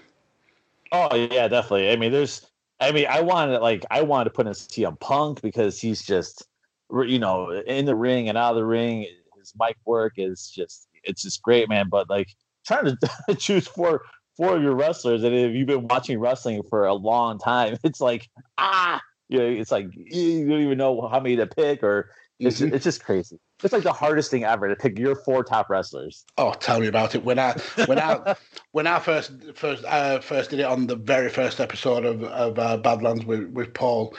Oh 0.91 1.15
yeah 1.15 1.47
definitely. 1.47 1.91
I 1.91 1.95
mean 1.95 2.11
there's 2.11 2.45
I 2.79 2.91
mean, 2.91 3.07
I 3.09 3.21
wanted 3.21 3.59
like 3.59 3.85
I 3.89 4.01
wanted 4.01 4.25
to 4.25 4.29
put 4.31 4.47
in 4.47 4.53
CM 4.53 4.99
Punk 4.99 5.41
because 5.41 5.79
he's 5.79 6.01
just 6.01 6.43
you 6.91 7.19
know 7.19 7.51
in 7.51 7.85
the 7.85 7.95
ring 7.95 8.29
and 8.29 8.37
out 8.37 8.51
of 8.51 8.57
the 8.57 8.65
ring. 8.65 9.05
His 9.37 9.53
mic 9.57 9.77
work 9.85 10.13
is 10.17 10.51
just 10.53 10.87
it's 11.03 11.21
just 11.21 11.41
great, 11.41 11.69
man. 11.69 11.87
But 11.89 12.09
like 12.09 12.27
trying 12.65 12.85
to 12.85 13.35
choose 13.37 13.67
four 13.67 14.01
four 14.35 14.57
of 14.57 14.63
your 14.63 14.75
wrestlers, 14.75 15.23
and 15.23 15.33
if 15.33 15.53
you've 15.53 15.67
been 15.67 15.87
watching 15.87 16.19
wrestling 16.19 16.61
for 16.69 16.85
a 16.85 16.93
long 16.93 17.39
time, 17.39 17.77
it's 17.83 18.01
like 18.01 18.29
ah, 18.57 19.01
you 19.29 19.39
know, 19.39 19.45
it's 19.45 19.71
like 19.71 19.87
you 19.93 20.47
don't 20.47 20.61
even 20.61 20.77
know 20.77 21.07
how 21.07 21.19
many 21.19 21.37
to 21.37 21.47
pick, 21.47 21.81
or 21.81 22.11
it's 22.39 22.57
mm-hmm. 22.57 22.65
just, 22.65 22.75
it's 22.75 22.83
just 22.83 23.03
crazy. 23.03 23.39
It's 23.63 23.73
like 23.73 23.83
the 23.83 23.93
hardest 23.93 24.31
thing 24.31 24.43
ever 24.43 24.67
to 24.67 24.75
pick 24.75 24.99
your 24.99 25.15
four 25.15 25.43
top 25.43 25.69
wrestlers. 25.69 26.25
Oh, 26.37 26.53
tell 26.53 26.79
me 26.79 26.87
about 26.87 27.15
it. 27.15 27.23
When 27.23 27.39
I 27.39 27.53
when 27.85 27.99
I 27.99 28.35
when 28.71 28.85
I 28.85 28.99
first 28.99 29.31
first 29.55 29.83
uh, 29.85 30.19
first 30.19 30.49
did 30.49 30.59
it 30.59 30.65
on 30.65 30.87
the 30.87 30.95
very 30.95 31.29
first 31.29 31.59
episode 31.59 32.05
of 32.05 32.23
of 32.23 32.59
uh, 32.59 32.77
Badlands 32.77 33.25
with 33.25 33.49
with 33.51 33.73
Paul. 33.73 34.15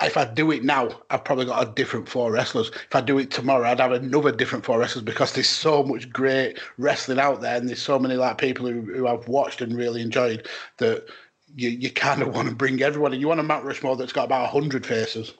If 0.00 0.16
I 0.16 0.26
do 0.26 0.52
it 0.52 0.62
now, 0.62 0.90
I've 1.10 1.24
probably 1.24 1.46
got 1.46 1.66
a 1.66 1.72
different 1.72 2.08
four 2.08 2.30
wrestlers. 2.30 2.70
If 2.70 2.94
I 2.94 3.00
do 3.00 3.18
it 3.18 3.32
tomorrow, 3.32 3.68
I'd 3.68 3.80
have 3.80 3.90
another 3.90 4.30
different 4.30 4.64
four 4.64 4.78
wrestlers 4.78 5.04
because 5.04 5.32
there's 5.32 5.48
so 5.48 5.82
much 5.82 6.08
great 6.10 6.60
wrestling 6.76 7.18
out 7.18 7.40
there, 7.40 7.56
and 7.56 7.68
there's 7.68 7.82
so 7.82 7.98
many 7.98 8.14
like 8.14 8.38
people 8.38 8.68
who, 8.68 8.82
who 8.82 9.08
I've 9.08 9.26
watched 9.26 9.60
and 9.60 9.76
really 9.76 10.00
enjoyed 10.00 10.46
that 10.76 11.08
you 11.56 11.70
you 11.70 11.90
kind 11.90 12.22
of 12.22 12.34
want 12.34 12.48
to 12.48 12.54
bring 12.54 12.82
everyone. 12.82 13.18
You 13.18 13.28
want 13.28 13.40
a 13.40 13.44
Mount 13.44 13.64
Rushmore 13.64 13.96
that's 13.96 14.12
got 14.12 14.26
about 14.26 14.50
hundred 14.50 14.86
faces. 14.86 15.32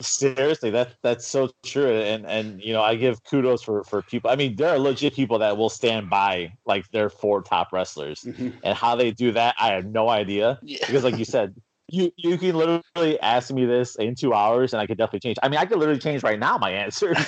Seriously, 0.00 0.70
that 0.70 0.94
that's 1.02 1.26
so 1.26 1.50
true, 1.64 1.90
and 1.90 2.26
and 2.26 2.60
you 2.60 2.72
know 2.72 2.82
I 2.82 2.96
give 2.96 3.22
kudos 3.24 3.62
for 3.62 3.84
for 3.84 4.02
people. 4.02 4.30
I 4.30 4.36
mean, 4.36 4.56
there 4.56 4.68
are 4.68 4.78
legit 4.78 5.14
people 5.14 5.38
that 5.38 5.56
will 5.56 5.70
stand 5.70 6.10
by 6.10 6.52
like 6.66 6.90
their 6.90 7.08
four 7.08 7.42
top 7.42 7.72
wrestlers, 7.72 8.22
Mm-hmm. 8.24 8.50
and 8.62 8.76
how 8.76 8.96
they 8.96 9.10
do 9.10 9.32
that, 9.32 9.54
I 9.58 9.72
have 9.72 9.86
no 9.86 10.08
idea. 10.08 10.58
Yeah. 10.62 10.78
Because 10.86 11.04
like 11.04 11.18
you 11.18 11.24
said, 11.24 11.54
you 11.88 12.10
you 12.16 12.38
can 12.38 12.56
literally 12.56 13.20
ask 13.20 13.52
me 13.52 13.66
this 13.66 13.96
in 13.96 14.14
two 14.14 14.34
hours, 14.34 14.72
and 14.72 14.80
I 14.80 14.86
could 14.86 14.98
definitely 14.98 15.20
change. 15.20 15.36
I 15.42 15.48
mean, 15.48 15.60
I 15.60 15.66
could 15.66 15.78
literally 15.78 16.00
change 16.00 16.22
right 16.22 16.38
now 16.38 16.58
my 16.58 16.70
answer. 16.70 17.14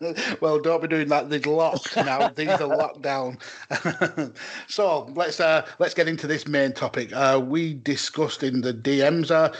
well, 0.40 0.58
don't 0.60 0.82
be 0.82 0.88
doing 0.88 1.08
that. 1.08 1.30
They're 1.30 1.40
locked 1.40 1.96
now. 1.96 2.28
These 2.28 2.48
are 2.48 2.66
locked 2.66 3.02
down. 3.02 3.38
so 4.68 5.04
let's 5.14 5.40
uh, 5.40 5.66
let's 5.78 5.94
get 5.94 6.08
into 6.08 6.26
this 6.26 6.46
main 6.46 6.72
topic. 6.72 7.12
Uh, 7.12 7.40
we 7.44 7.74
discussed 7.74 8.42
in 8.42 8.60
the 8.60 8.72
DMs. 8.74 9.30
Uh, 9.30 9.52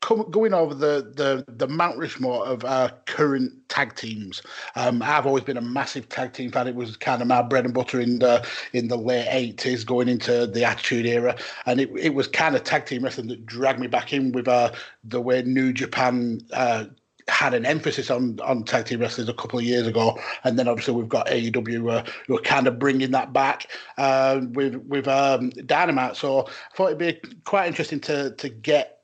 going 0.00 0.54
over 0.54 0.74
the, 0.74 1.12
the, 1.14 1.44
the 1.48 1.66
Mount 1.66 1.98
Rushmore 1.98 2.46
of 2.46 2.64
our 2.64 2.90
current 3.06 3.52
tag 3.68 3.94
teams. 3.94 4.42
Um, 4.76 5.02
I've 5.02 5.26
always 5.26 5.44
been 5.44 5.56
a 5.56 5.62
massive 5.62 6.08
tag 6.08 6.32
team 6.32 6.50
fan. 6.52 6.68
It 6.68 6.74
was 6.74 6.96
kind 6.96 7.22
of 7.22 7.28
my 7.28 7.42
bread 7.42 7.64
and 7.64 7.74
butter 7.74 8.00
in 8.00 8.18
the 8.20 8.46
in 8.72 8.88
the 8.88 8.96
late 8.96 9.26
eighties, 9.30 9.84
going 9.84 10.08
into 10.08 10.46
the 10.46 10.64
Attitude 10.64 11.06
Era, 11.06 11.36
and 11.66 11.80
it, 11.80 11.90
it 11.98 12.14
was 12.14 12.28
kind 12.28 12.54
of 12.54 12.64
tag 12.64 12.86
team 12.86 13.02
wrestling 13.02 13.28
that 13.28 13.46
dragged 13.46 13.80
me 13.80 13.86
back 13.86 14.12
in 14.12 14.32
with 14.32 14.48
uh, 14.48 14.70
the 15.04 15.20
way 15.20 15.42
New 15.42 15.72
Japan. 15.72 16.40
Uh, 16.52 16.84
had 17.28 17.54
an 17.54 17.66
emphasis 17.66 18.08
on 18.08 18.38
on 18.40 18.62
tag 18.62 18.86
team 18.86 19.00
wrestlers 19.00 19.28
a 19.28 19.34
couple 19.34 19.58
of 19.58 19.64
years 19.64 19.86
ago, 19.86 20.16
and 20.44 20.56
then 20.56 20.68
obviously 20.68 20.94
we've 20.94 21.08
got 21.08 21.26
AEW 21.26 21.92
uh, 21.92 22.04
who 22.28 22.36
are 22.36 22.42
kind 22.42 22.68
of 22.68 22.78
bringing 22.78 23.10
that 23.10 23.32
back 23.32 23.66
uh, 23.98 24.40
with 24.52 24.76
with 24.86 25.08
um, 25.08 25.50
Dynamite. 25.50 26.16
So 26.16 26.46
I 26.46 26.76
thought 26.76 26.92
it'd 26.92 26.98
be 26.98 27.20
quite 27.44 27.66
interesting 27.66 27.98
to 28.02 28.30
to 28.30 28.48
get 28.48 28.95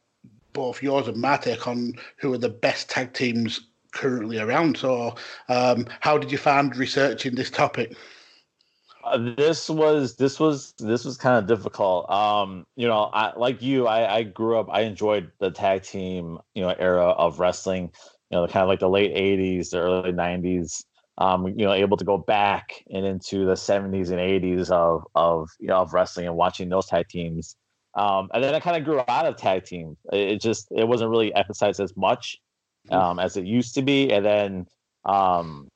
both 0.52 0.82
yours 0.82 1.09
and 1.09 1.16
my 1.16 1.37
take 1.37 1.66
on 1.66 1.94
who 2.18 2.32
are 2.32 2.38
the 2.38 2.49
best 2.49 2.90
tag 2.90 3.12
teams 3.12 3.61
currently 3.92 4.38
around. 4.38 4.76
So, 4.76 5.14
um, 5.49 5.87
how 6.00 6.18
did 6.18 6.32
you 6.32 6.38
find 6.38 6.75
researching 6.76 7.35
this 7.35 7.50
topic? 7.50 7.94
Uh, 9.04 9.35
this 9.37 9.68
was 9.68 10.16
this 10.16 10.38
was 10.38 10.75
this 10.78 11.04
was 11.04 11.16
kind 11.16 11.37
of 11.37 11.47
difficult. 11.47 12.09
Um, 12.11 12.66
you 12.76 12.87
know, 12.87 13.11
I 13.12 13.37
like 13.37 13.61
you, 13.61 13.87
I, 13.87 14.16
I 14.16 14.23
grew 14.23 14.59
up. 14.59 14.68
I 14.71 14.82
enjoyed 14.82 15.30
the 15.38 15.50
tag 15.50 15.82
team, 15.82 16.38
you 16.54 16.62
know, 16.62 16.75
era 16.78 17.09
of 17.11 17.40
wrestling. 17.40 17.90
You 18.30 18.38
know, 18.38 18.47
kind 18.47 18.62
of 18.62 18.68
like 18.68 18.80
the 18.80 18.88
late 18.88 19.14
'80s, 19.14 19.71
the 19.71 19.80
early 19.80 20.12
'90s. 20.12 20.85
Um, 21.18 21.47
you 21.49 21.66
know, 21.66 21.73
able 21.73 21.97
to 21.97 22.04
go 22.04 22.16
back 22.16 22.82
and 22.90 23.04
into 23.04 23.44
the 23.44 23.54
'70s 23.54 24.11
and 24.11 24.21
'80s 24.21 24.71
of 24.71 25.04
of 25.14 25.50
you 25.59 25.68
know 25.68 25.78
of 25.78 25.92
wrestling 25.92 26.26
and 26.26 26.37
watching 26.37 26.68
those 26.68 26.87
tag 26.87 27.09
teams. 27.09 27.56
Um, 27.95 28.31
and 28.33 28.43
then 28.43 28.55
I 28.55 28.61
kind 28.61 28.77
of 28.77 28.85
grew 28.85 29.03
out 29.07 29.27
of 29.27 29.37
tag 29.37 29.65
team. 29.65 29.97
It, 30.13 30.41
just 30.41 30.69
it 30.71 30.89
wasn't 30.89 31.11
really 31.11 31.35
emphasized 31.35 31.81
as 31.81 31.97
much 31.97 32.41
um, 32.91 33.19
as 33.19 33.37
it 33.37 33.45
used 33.45 33.75
to 33.75 33.83
be. 33.83 34.11
And 34.11 34.25
then 34.25 34.67
um, 35.05 35.69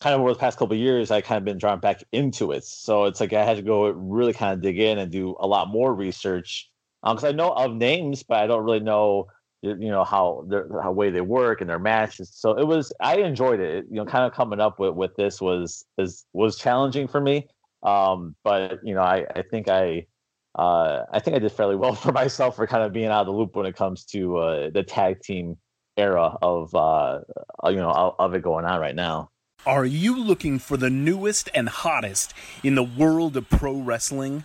kind 0.00 0.14
of 0.14 0.20
over 0.20 0.32
the 0.32 0.38
past 0.38 0.58
couple 0.58 0.74
of 0.74 0.80
years, 0.80 1.10
I 1.10 1.20
kind 1.20 1.38
of 1.38 1.44
been 1.44 1.58
drawn 1.58 1.80
back 1.80 2.02
into 2.12 2.52
it. 2.52 2.64
So 2.64 3.04
it's 3.04 3.20
like 3.20 3.32
I 3.32 3.44
had 3.44 3.56
to 3.56 3.62
go 3.62 3.88
really 3.90 4.32
kind 4.32 4.54
of 4.54 4.62
dig 4.62 4.78
in 4.78 4.98
and 4.98 5.12
do 5.12 5.36
a 5.40 5.46
lot 5.46 5.68
more 5.68 5.94
research 5.94 6.70
because 7.02 7.24
I 7.24 7.32
know 7.32 7.50
of 7.50 7.74
names, 7.74 8.22
but 8.22 8.38
I 8.38 8.46
don't 8.46 8.64
really 8.64 8.80
know 8.80 9.28
you 9.62 9.90
know 9.90 10.02
how 10.02 10.44
their 10.48 10.66
how 10.82 10.90
way 10.90 11.10
they 11.10 11.20
work 11.20 11.60
and 11.60 11.70
their 11.70 11.78
matches. 11.78 12.30
So 12.34 12.58
it 12.58 12.66
was 12.66 12.92
I 13.00 13.16
enjoyed 13.18 13.60
it. 13.60 13.86
You 13.88 13.96
know, 13.96 14.04
kind 14.04 14.24
of 14.24 14.32
coming 14.32 14.60
up 14.60 14.78
with 14.78 14.94
with 14.94 15.14
this 15.16 15.40
was 15.40 15.84
is 15.98 16.26
was 16.32 16.58
challenging 16.58 17.06
for 17.06 17.20
me. 17.20 17.48
Um, 17.82 18.34
but 18.42 18.84
you 18.84 18.94
know, 18.94 19.02
I 19.02 19.26
I 19.34 19.42
think 19.42 19.68
I. 19.68 20.06
Uh, 20.54 21.04
I 21.10 21.18
think 21.18 21.36
I 21.36 21.38
did 21.38 21.52
fairly 21.52 21.76
well 21.76 21.94
for 22.04 22.12
myself 22.12 22.56
for 22.56 22.66
kind 22.66 22.82
of 22.82 22.92
being 22.92 23.06
out 23.06 23.20
of 23.22 23.26
the 23.26 23.32
loop 23.32 23.56
when 23.56 23.66
it 23.66 23.76
comes 23.76 24.04
to 24.06 24.36
uh, 24.38 24.70
the 24.70 24.82
tag 24.82 25.20
team 25.20 25.56
era 25.96 26.36
of 26.40 26.74
uh, 26.74 27.20
you 27.66 27.76
know 27.76 27.90
of, 27.90 28.14
of 28.18 28.34
it 28.34 28.42
going 28.42 28.64
on 28.64 28.80
right 28.80 28.94
now. 28.94 29.30
Are 29.64 29.84
you 29.84 30.18
looking 30.18 30.58
for 30.58 30.76
the 30.76 30.90
newest 30.90 31.48
and 31.54 31.68
hottest 31.68 32.34
in 32.64 32.74
the 32.74 32.82
world 32.82 33.36
of 33.36 33.48
pro 33.48 33.74
wrestling? 33.74 34.44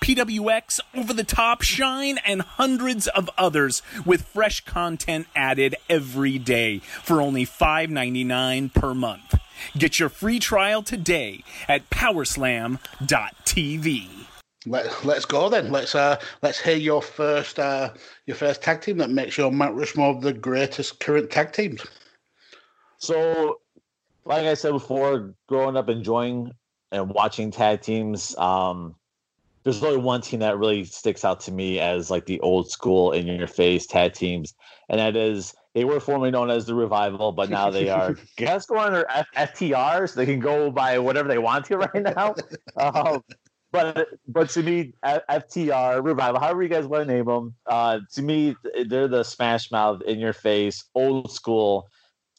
PWX, 0.00 0.80
Over 0.94 1.12
the 1.12 1.24
Top, 1.24 1.62
Shine, 1.62 2.18
and 2.24 2.42
hundreds 2.42 3.06
of 3.08 3.28
others 3.36 3.82
with 4.04 4.22
fresh 4.22 4.64
content 4.64 5.26
added 5.36 5.76
every 5.88 6.38
day 6.38 6.78
for 6.78 7.20
only 7.20 7.44
$5.99 7.44 8.72
per 8.72 8.94
month. 8.94 9.34
Get 9.76 9.98
your 9.98 10.08
free 10.08 10.38
trial 10.38 10.82
today 10.82 11.42
at 11.66 11.90
powerslam.tv. 11.90 12.78
Let, 14.66 15.04
let's 15.04 15.24
go 15.24 15.48
then. 15.48 15.70
Let's 15.70 15.94
uh, 15.94 16.18
let's 16.42 16.60
hear 16.60 16.76
your 16.76 17.00
first 17.00 17.58
uh, 17.58 17.94
your 18.26 18.36
first 18.36 18.62
tag 18.62 18.80
team 18.82 18.98
that 18.98 19.10
makes 19.10 19.38
your 19.38 19.50
Mount 19.52 19.76
Rushmore 19.76 20.14
of 20.16 20.20
the 20.20 20.32
greatest 20.32 21.00
current 21.00 21.30
tag 21.30 21.52
teams. 21.52 21.84
So, 22.98 23.60
like 24.24 24.44
I 24.44 24.54
said 24.54 24.72
before, 24.72 25.34
growing 25.48 25.76
up 25.76 25.88
enjoying 25.88 26.52
and 26.90 27.08
watching 27.10 27.50
tag 27.50 27.82
teams, 27.82 28.36
um, 28.36 28.96
there's 29.68 29.82
only 29.82 29.98
one 29.98 30.22
team 30.22 30.40
that 30.40 30.58
really 30.58 30.84
sticks 30.84 31.24
out 31.24 31.40
to 31.40 31.52
me 31.52 31.78
as 31.78 32.10
like 32.10 32.24
the 32.26 32.40
old 32.40 32.70
school 32.70 33.12
in 33.12 33.26
your 33.26 33.46
face 33.46 33.86
tag 33.86 34.14
teams, 34.14 34.54
and 34.88 34.98
that 34.98 35.14
is 35.14 35.54
they 35.74 35.84
were 35.84 36.00
formerly 36.00 36.30
known 36.30 36.50
as 36.50 36.64
the 36.64 36.74
Revival, 36.74 37.32
but 37.32 37.50
now 37.50 37.68
they 37.70 37.90
are 37.90 38.14
go 38.38 38.78
under 38.78 39.04
F- 39.10 39.26
FTR, 39.36 40.08
so 40.08 40.18
they 40.18 40.24
can 40.26 40.40
go 40.40 40.70
by 40.70 40.98
whatever 40.98 41.28
they 41.28 41.38
want 41.38 41.66
to 41.66 41.76
right 41.76 42.02
now. 42.02 42.34
um, 42.76 43.22
but 43.70 44.08
but 44.26 44.48
to 44.50 44.62
me, 44.62 44.94
F- 45.02 45.22
FTR 45.28 46.02
Revival, 46.02 46.40
however 46.40 46.62
you 46.62 46.70
guys 46.70 46.86
want 46.86 47.06
to 47.06 47.14
name 47.14 47.26
them, 47.26 47.54
uh, 47.66 47.98
to 48.12 48.22
me 48.22 48.56
they're 48.86 49.08
the 49.08 49.22
smash 49.22 49.70
mouth 49.70 50.00
in 50.02 50.18
your 50.18 50.32
face, 50.32 50.84
old 50.94 51.30
school 51.30 51.88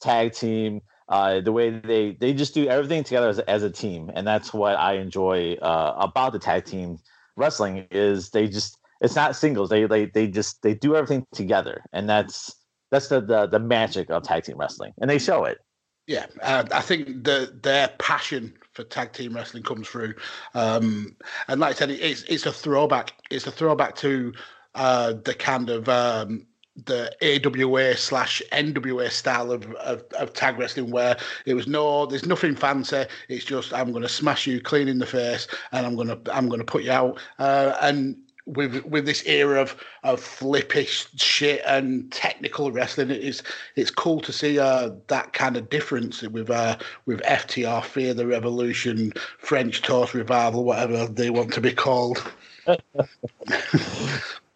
tag 0.01 0.33
team. 0.33 0.81
Uh, 1.07 1.41
the 1.41 1.51
way 1.51 1.69
they 1.69 2.17
they 2.19 2.33
just 2.33 2.53
do 2.53 2.67
everything 2.67 3.03
together 3.03 3.29
as, 3.29 3.37
a- 3.37 3.49
as 3.49 3.61
a 3.61 3.69
team, 3.69 4.09
and 4.15 4.25
that's 4.25 4.51
what 4.51 4.77
I 4.77 4.93
enjoy 4.97 5.53
uh, 5.55 5.93
about 5.99 6.33
the 6.33 6.39
tag 6.39 6.65
team 6.65 6.97
wrestling 7.39 7.87
is 7.91 8.29
they 8.29 8.47
just 8.47 8.77
it's 9.01 9.15
not 9.15 9.35
singles. 9.35 9.69
They 9.69 9.85
they 9.85 10.05
they 10.05 10.27
just 10.27 10.61
they 10.61 10.73
do 10.73 10.95
everything 10.95 11.25
together, 11.33 11.83
and 11.93 12.07
that's 12.07 12.53
that's 12.91 13.07
the 13.07 13.21
the, 13.21 13.47
the 13.47 13.59
magic 13.59 14.09
of 14.09 14.23
tag 14.23 14.43
team 14.43 14.57
wrestling, 14.57 14.93
and 14.99 15.09
they 15.09 15.19
show 15.19 15.45
it. 15.45 15.59
Yeah, 16.07 16.25
uh, 16.41 16.65
I 16.71 16.81
think 16.81 17.23
the 17.23 17.57
their 17.61 17.89
passion 17.99 18.53
for 18.73 18.83
tag 18.83 19.13
team 19.13 19.35
wrestling 19.35 19.63
comes 19.63 19.87
through, 19.87 20.15
um, 20.53 21.15
and 21.47 21.59
like 21.59 21.75
I 21.75 21.77
said, 21.77 21.91
it's 21.91 22.23
it's 22.23 22.45
a 22.45 22.51
throwback. 22.51 23.13
It's 23.29 23.47
a 23.47 23.51
throwback 23.51 23.95
to 23.97 24.33
uh, 24.75 25.13
the 25.23 25.33
kind 25.33 25.69
of 25.69 25.87
um, 25.87 26.47
the 26.85 27.11
AWA 27.21 27.95
slash 27.97 28.41
NWA 28.51 29.09
style 29.11 29.51
of, 29.51 29.71
of, 29.75 30.03
of 30.19 30.33
tag 30.33 30.57
wrestling, 30.57 30.91
where 30.91 31.17
it 31.45 31.53
was 31.53 31.67
no, 31.67 32.05
there's 32.05 32.25
nothing 32.25 32.55
fancy. 32.55 33.05
It's 33.27 33.45
just 33.45 33.73
I'm 33.73 33.91
going 33.91 34.03
to 34.03 34.09
smash 34.09 34.47
you 34.47 34.61
clean 34.61 34.87
in 34.87 34.99
the 34.99 35.05
face, 35.05 35.47
and 35.71 35.85
I'm 35.85 35.95
gonna 35.95 36.17
I'm 36.31 36.47
going 36.49 36.59
to 36.59 36.65
put 36.65 36.83
you 36.83 36.91
out, 36.91 37.19
uh, 37.39 37.75
and 37.81 38.15
with 38.45 38.83
with 38.85 39.05
this 39.05 39.23
era 39.25 39.61
of 39.61 39.75
of 40.03 40.19
flippish 40.19 41.07
shit 41.21 41.61
and 41.65 42.11
technical 42.11 42.71
wrestling, 42.71 43.11
it's 43.11 43.43
it's 43.75 43.91
cool 43.91 44.19
to 44.21 44.33
see 44.33 44.57
uh, 44.59 44.89
that 45.07 45.33
kind 45.33 45.55
of 45.57 45.69
difference 45.69 46.21
with 46.23 46.49
uh, 46.49 46.77
with 47.05 47.21
FTR, 47.21 47.83
Fear 47.83 48.13
the 48.15 48.25
Revolution, 48.27 49.13
French 49.37 49.81
Toast 49.81 50.13
Revival, 50.13 50.63
whatever 50.63 51.05
they 51.07 51.29
want 51.29 51.53
to 51.53 51.61
be 51.61 51.73
called. 51.73 52.23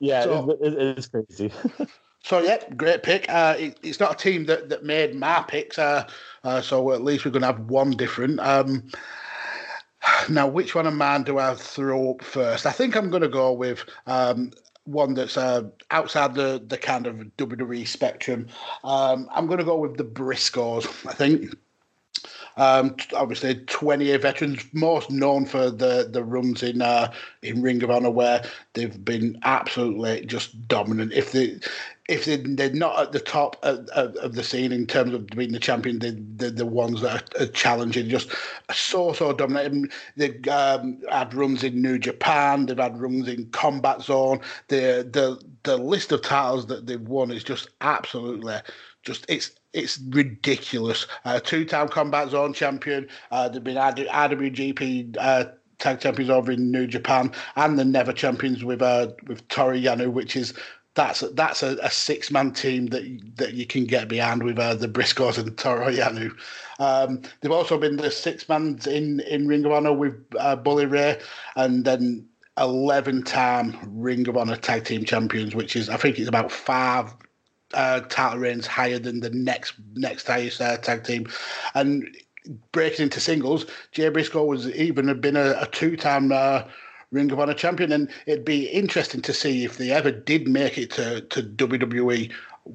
Yeah, 0.03 0.24
So- 0.24 0.58
it, 0.62 0.74
it, 0.74 0.98
it's 0.98 1.08
crazy. 1.08 1.51
So 2.24 2.39
yeah, 2.39 2.58
great 2.75 3.03
pick. 3.03 3.30
Uh, 3.30 3.56
it, 3.60 3.77
it's 3.84 4.00
not 4.00 4.13
a 4.13 4.18
team 4.18 4.46
that, 4.46 4.70
that 4.70 4.84
made 4.84 5.13
my 5.13 5.44
picks, 5.46 5.77
uh, 5.77 6.08
uh, 6.44 6.62
so 6.62 6.92
at 6.94 7.03
least 7.03 7.25
we're 7.25 7.32
going 7.32 7.42
to 7.42 7.48
have 7.48 7.60
one 7.60 7.92
different. 7.92 8.39
Um, 8.39 8.89
now, 10.30 10.48
which 10.48 10.74
one 10.74 10.88
of 10.88 10.94
mine 10.94 11.24
do 11.24 11.38
I 11.38 11.53
throw 11.56 12.12
up 12.12 12.24
first? 12.24 12.65
I 12.65 12.72
think 12.72 12.96
I'm 12.96 13.10
going 13.10 13.24
to 13.24 13.30
go 13.30 13.51
with 13.51 13.84
um, 14.08 14.51
one 14.86 15.13
that's 15.13 15.38
uh, 15.38 15.63
outside 15.92 16.34
the, 16.36 16.63
the 16.65 16.77
kind 16.77 17.08
of 17.08 17.15
WWE 17.38 17.86
spectrum. 17.88 18.48
Um, 18.86 19.30
I'm 19.34 19.48
going 19.48 19.60
to 19.60 19.65
go 19.65 19.77
with 19.77 19.98
the 19.98 20.06
Briscoes. 20.06 20.86
I 21.08 21.13
think. 21.13 21.53
Um, 22.56 22.96
obviously, 23.15 23.56
20 23.56 24.06
year 24.06 24.20
veterans, 24.20 24.63
most 24.74 25.10
known 25.10 25.46
for 25.48 25.72
the, 25.72 26.08
the 26.10 26.24
runs 26.24 26.62
in 26.62 26.84
uh, 26.84 27.12
in 27.42 27.63
Ring 27.63 27.82
of 27.82 27.89
Honor, 27.89 28.12
where 28.12 28.44
they've 28.74 29.03
been 29.03 29.39
absolutely 29.44 30.25
just 30.25 30.68
dominant. 30.68 31.13
If 31.13 31.32
they 31.32 31.60
if 32.10 32.25
they, 32.25 32.36
they're 32.36 32.74
not 32.74 33.00
at 33.00 33.12
the 33.13 33.19
top 33.19 33.55
of, 33.63 33.88
of, 33.89 34.15
of 34.17 34.36
the 34.36 34.43
scene 34.43 34.74
in 34.74 34.86
terms 34.86 35.13
of 35.13 35.25
being 35.27 35.53
the 35.53 35.60
champion, 35.60 36.00
they, 36.00 36.12
they're 36.36 36.51
the 36.51 36.65
ones 36.65 37.01
that 37.01 37.33
are, 37.39 37.43
are 37.43 37.48
challenging. 37.48 38.10
Just 38.10 38.29
so 38.74 39.13
so 39.13 39.31
dominant. 39.31 39.91
They've 40.17 40.45
um, 40.50 41.01
had 41.10 41.33
runs 41.33 41.63
in 41.63 41.81
New 41.81 41.98
Japan. 41.98 42.65
They've 42.65 42.77
had 42.77 43.00
runs 43.00 43.29
in 43.29 43.50
Combat 43.51 44.01
Zone. 44.01 44.41
The 44.67 45.07
the 45.10 45.41
the 45.63 45.77
list 45.77 46.12
of 46.12 46.22
titles 46.22 46.65
that 46.67 46.88
they've 46.88 47.00
won 47.00 47.31
is 47.31 47.43
just 47.43 47.69
absolutely 47.79 48.55
just 49.03 49.25
it's 49.29 49.51
it's 49.72 50.00
ridiculous. 50.10 51.07
Uh, 51.25 51.39
two-time 51.39 51.88
Combat 51.88 52.29
Zone 52.29 52.53
champion. 52.53 53.07
Uh, 53.31 53.50
they've 53.50 53.63
been 53.63 53.77
IWGP 53.77 55.15
uh, 55.19 55.45
tag 55.79 56.00
champions 56.00 56.29
over 56.29 56.51
in 56.51 56.69
New 56.69 56.86
Japan, 56.86 57.31
and 57.55 57.79
the 57.79 57.86
Never 57.86 58.13
champions 58.13 58.63
with 58.63 58.81
uh, 58.81 59.07
with 59.27 59.48
Toru 59.48 59.79
Yano, 59.79 60.12
which 60.12 60.36
is 60.36 60.53
that's 60.95 61.21
that's 61.33 61.63
a, 61.63 61.77
a 61.81 61.89
six 61.89 62.29
man 62.29 62.51
team 62.51 62.88
that 62.88 63.03
that 63.38 63.53
you 63.53 63.65
can 63.65 63.85
get 63.85 64.07
behind 64.07 64.43
with 64.43 64.59
uh, 64.59 64.75
the 64.75 64.88
Briscoes 64.88 65.38
and 65.38 65.57
Toru 65.57 65.95
Yano. 65.95 66.31
Um, 66.79 67.21
they've 67.41 67.51
also 67.51 67.77
been 67.77 67.97
the 67.97 68.12
six 68.12 68.47
man 68.47 68.79
in 68.88 69.19
in 69.21 69.47
Ring 69.47 69.65
of 69.65 69.71
Honor 69.71 69.93
with 69.93 70.23
uh, 70.39 70.55
Bully 70.55 70.85
Ray, 70.85 71.19
and 71.55 71.83
then 71.85 72.27
11 72.57 73.23
time 73.23 73.77
Ring 73.88 74.27
of 74.27 74.38
Honor 74.38 74.55
tag 74.55 74.85
team 74.85 75.03
champions, 75.03 75.55
which 75.55 75.75
is 75.75 75.89
I 75.89 75.97
think 75.97 76.19
it's 76.19 76.29
about 76.29 76.51
five 76.51 77.13
uh, 77.73 78.01
title 78.01 78.39
reigns 78.39 78.67
higher 78.67 79.00
than 79.00 79.19
the 79.19 79.31
next 79.31 79.73
next 79.95 80.27
highest 80.27 80.62
uh, 80.62 80.77
tag 80.77 81.03
team, 81.03 81.27
and 81.73 82.15
breaking 82.71 83.03
into 83.03 83.19
singles, 83.19 83.65
Jay 83.91 84.09
Briscoe 84.09 84.45
was 84.45 84.69
even 84.71 85.19
been 85.21 85.38
a, 85.38 85.55
a 85.59 85.67
two 85.67 85.97
time. 85.97 86.31
Uh, 87.13 87.17
Ring 87.17 87.32
of 87.32 87.39
Honor 87.39 87.53
champion, 87.53 87.91
and 87.91 88.10
it'd 88.25 88.46
be 88.46 88.67
interesting 88.67 89.22
to 89.22 89.34
see 89.34 89.63
if 89.63 89.77
they 89.77 89.91
ever 89.91 90.12
did 90.12 90.48
make 90.48 90.77
it 90.77 90.91
to, 90.91 91.22
to 91.22 91.43
WWE, 91.43 92.32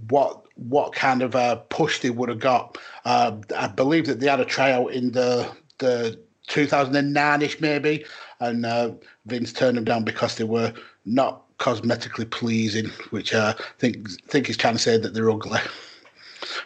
what 0.08 0.42
what 0.56 0.92
kind 0.92 1.22
of 1.22 1.34
uh, 1.34 1.56
push 1.56 2.00
they 2.00 2.10
would 2.10 2.28
have 2.28 2.40
got. 2.40 2.78
Uh, 3.04 3.36
I 3.56 3.68
believe 3.68 4.06
that 4.06 4.20
they 4.20 4.28
had 4.28 4.40
a 4.40 4.44
tryout 4.44 4.92
in 4.92 5.12
the 5.12 5.50
the 5.78 6.18
2009ish 6.48 7.60
maybe, 7.60 8.04
and 8.40 8.66
uh, 8.66 8.92
Vince 9.26 9.52
turned 9.52 9.76
them 9.76 9.84
down 9.84 10.04
because 10.04 10.36
they 10.36 10.44
were 10.44 10.72
not 11.04 11.44
cosmetically 11.58 12.30
pleasing, 12.30 12.86
which 13.10 13.34
I 13.34 13.54
think 13.78 14.10
think 14.28 14.46
he's 14.46 14.56
trying 14.56 14.74
to 14.74 14.80
say 14.80 14.98
that 14.98 15.14
they're 15.14 15.30
ugly. 15.30 15.60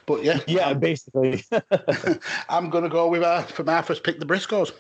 But 0.07 0.25
yeah, 0.25 0.41
yeah, 0.47 0.75
basically. 0.75 1.45
I'm 2.49 2.71
gonna 2.71 2.89
go 2.89 3.09
with 3.09 3.23
uh, 3.23 3.43
for 3.43 3.65
my 3.65 3.83
first 3.83 4.05
pick 4.05 4.19
the 4.19 4.27
Briscoes. 4.27 4.73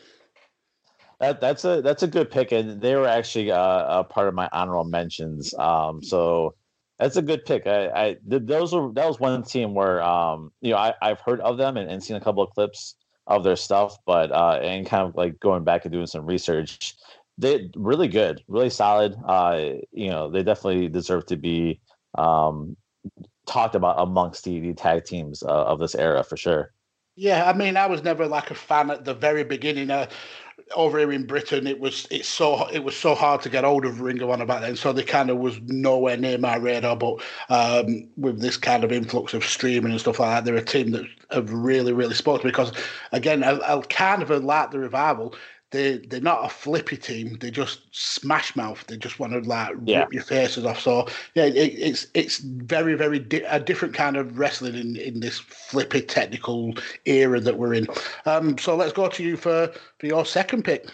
That 1.23 1.41
that's 1.41 1.65
a 1.65 1.81
that's 1.83 2.03
a 2.03 2.09
good 2.09 2.33
pick, 2.33 2.51
and 2.51 2.81
they 2.81 2.97
were 2.97 3.07
actually 3.07 3.53
uh, 3.53 4.01
a 4.01 4.03
part 4.03 4.27
of 4.27 4.35
my 4.35 4.49
honorable 4.51 4.83
mentions. 4.83 5.55
Um, 5.55 6.03
so 6.03 6.57
that's 6.99 7.15
a 7.15 7.23
good 7.23 7.45
pick. 7.45 7.65
I, 7.65 7.87
I 7.91 8.17
those 8.27 8.75
were 8.75 8.93
that 8.95 9.07
was 9.07 9.21
one 9.21 9.45
team 9.45 9.73
where 9.73 10.03
um, 10.03 10.51
you 10.61 10.73
know 10.73 10.79
I 10.79 10.95
I've 11.01 11.21
heard 11.21 11.41
of 11.41 11.59
them 11.59 11.77
and, 11.77 11.89
and 11.89 12.03
seen 12.03 12.17
a 12.17 12.21
couple 12.21 12.43
of 12.43 12.51
clips 12.51 12.97
of 13.29 13.45
their 13.45 13.55
stuff, 13.55 13.99
but 14.05 14.33
uh, 14.33 14.59
and 14.61 14.85
kind 14.85 15.09
of 15.09 15.15
like 15.15 15.39
going 15.39 15.63
back 15.63 15.85
and 15.85 15.93
doing 15.93 16.09
some 16.09 16.27
research, 16.27 16.97
they 17.39 17.71
really 17.77 18.09
good, 18.09 18.43
really 18.49 18.71
solid. 18.71 19.15
Uh, 19.25 19.75
you 19.93 20.11
know, 20.11 20.29
they 20.29 20.43
definitely 20.43 20.89
deserve 20.89 21.25
to 21.27 21.37
be 21.37 21.81
um, 22.19 22.77
talked 23.47 23.77
about 23.77 23.95
amongst 24.01 24.43
the, 24.43 24.59
the 24.59 24.75
tag 24.75 25.05
teams 25.05 25.45
uh, 25.45 25.67
of 25.67 25.79
this 25.79 25.95
era 25.95 26.25
for 26.25 26.37
sure. 26.37 26.73
Yeah, 27.15 27.49
I 27.49 27.53
mean, 27.53 27.77
I 27.77 27.87
was 27.87 28.03
never 28.03 28.27
like 28.27 28.51
a 28.51 28.55
fan 28.55 28.91
at 28.91 29.05
the 29.05 29.15
very 29.15 29.45
beginning. 29.45 29.91
Uh, 29.91 30.09
over 30.75 30.99
here 30.99 31.13
in 31.13 31.27
Britain, 31.27 31.67
it 31.67 31.81
was 31.81 32.07
it's 32.11 32.29
so 32.29 32.69
it 32.69 32.85
was 32.85 32.97
so 32.97 33.15
hard 33.15 33.43
to 33.43 33.49
get 33.49 33.65
hold 33.65 33.85
of 33.85 34.01
Ring 34.01 34.21
of 34.23 34.31
Honor 34.31 34.47
back 34.47 34.61
then, 34.63 34.77
so 34.77 34.93
they 34.93 35.03
kind 35.03 35.31
of 35.31 35.39
was 35.39 35.61
nowhere 35.63 36.17
near 36.17 36.39
my 36.39 36.57
radar. 36.57 36.97
But 36.97 37.23
um, 37.49 38.09
with 38.17 38.41
this 38.41 38.57
kind 38.57 38.85
of 38.85 38.93
influx 38.93 39.35
of 39.35 39.45
streaming 39.45 39.93
and 39.93 40.01
stuff 40.01 40.21
like 40.21 40.31
that, 40.31 40.45
they're 40.45 40.61
a 40.61 40.65
team 40.65 40.93
that 40.93 41.07
have 41.31 41.53
really 41.53 41.93
really 41.93 42.15
spoken 42.15 42.49
because 42.49 42.73
again, 43.13 43.43
I, 43.43 43.59
I 43.59 43.81
kind 43.83 44.23
of 44.23 44.31
like 44.31 44.71
the 44.71 44.79
revival 44.79 45.35
they 45.73 45.99
they're 45.99 46.21
not 46.21 46.45
a 46.45 46.49
flippy 46.49 46.97
team. 46.97 47.37
They 47.41 47.51
just 47.51 47.81
smash 47.91 48.55
mouth. 48.55 48.87
They 48.87 48.97
just 48.97 49.19
want 49.19 49.33
to 49.33 49.41
like 49.41 49.75
yeah. 49.85 50.01
rip 50.01 50.13
your 50.13 50.23
faces 50.23 50.65
off. 50.65 50.81
So 50.81 51.09
yeah, 51.35 51.47
it, 51.47 51.57
it's 51.57 52.07
it's 52.15 52.39
very 52.39 52.95
very 52.95 53.19
di- 53.19 53.45
a 53.49 53.59
different 53.59 53.95
kind 53.95 54.17
of 54.17 54.39
wrestling 54.39 54.75
in 54.75 54.97
in 54.97 55.21
this 55.21 55.39
flippy 55.41 56.03
technical 56.03 56.75
era 57.07 57.41
that 57.41 57.59
we're 57.59 57.75
in. 57.75 57.89
Um, 58.27 58.57
so 58.59 58.77
let's 58.77 58.93
go 58.93 59.09
to 59.09 59.23
you 59.23 59.37
for 59.37 59.73
for 59.99 60.07
your 60.07 60.25
second 60.25 60.65
pick. 60.65 60.87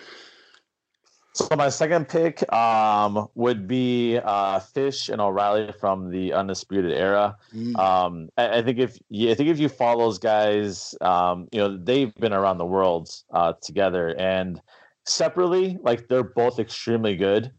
So 1.39 1.55
my 1.55 1.69
second 1.69 2.09
pick 2.09 2.53
um, 2.53 3.29
would 3.37 3.69
be 3.69 4.19
uh, 4.19 4.59
Fish 4.59 5.09
and 5.09 5.21
O'Reilly 5.21 5.73
from 5.79 6.11
the 6.11 6.33
Undisputed 6.33 6.91
Era. 6.91 7.37
Mm. 7.55 7.79
Um, 7.79 8.29
I, 8.37 8.59
I, 8.59 8.63
think 8.63 8.81
if 8.81 8.99
you, 9.09 9.31
I 9.31 9.35
think 9.35 9.49
if 9.49 9.61
you 9.61 9.69
follow 9.69 10.07
those 10.07 10.19
guys, 10.19 10.97
um, 11.01 11.47
you 11.53 11.61
know 11.61 11.79
they've 11.81 12.13
been 12.17 12.33
around 12.33 12.59
the 12.59 12.67
world 12.67 13.09
uh, 13.33 13.53
together 13.63 14.17
and 14.19 14.61
separately, 15.07 15.79
like 15.81 16.09
they're 16.09 16.25
both 16.25 16.59
extremely 16.59 17.15
good. 17.15 17.53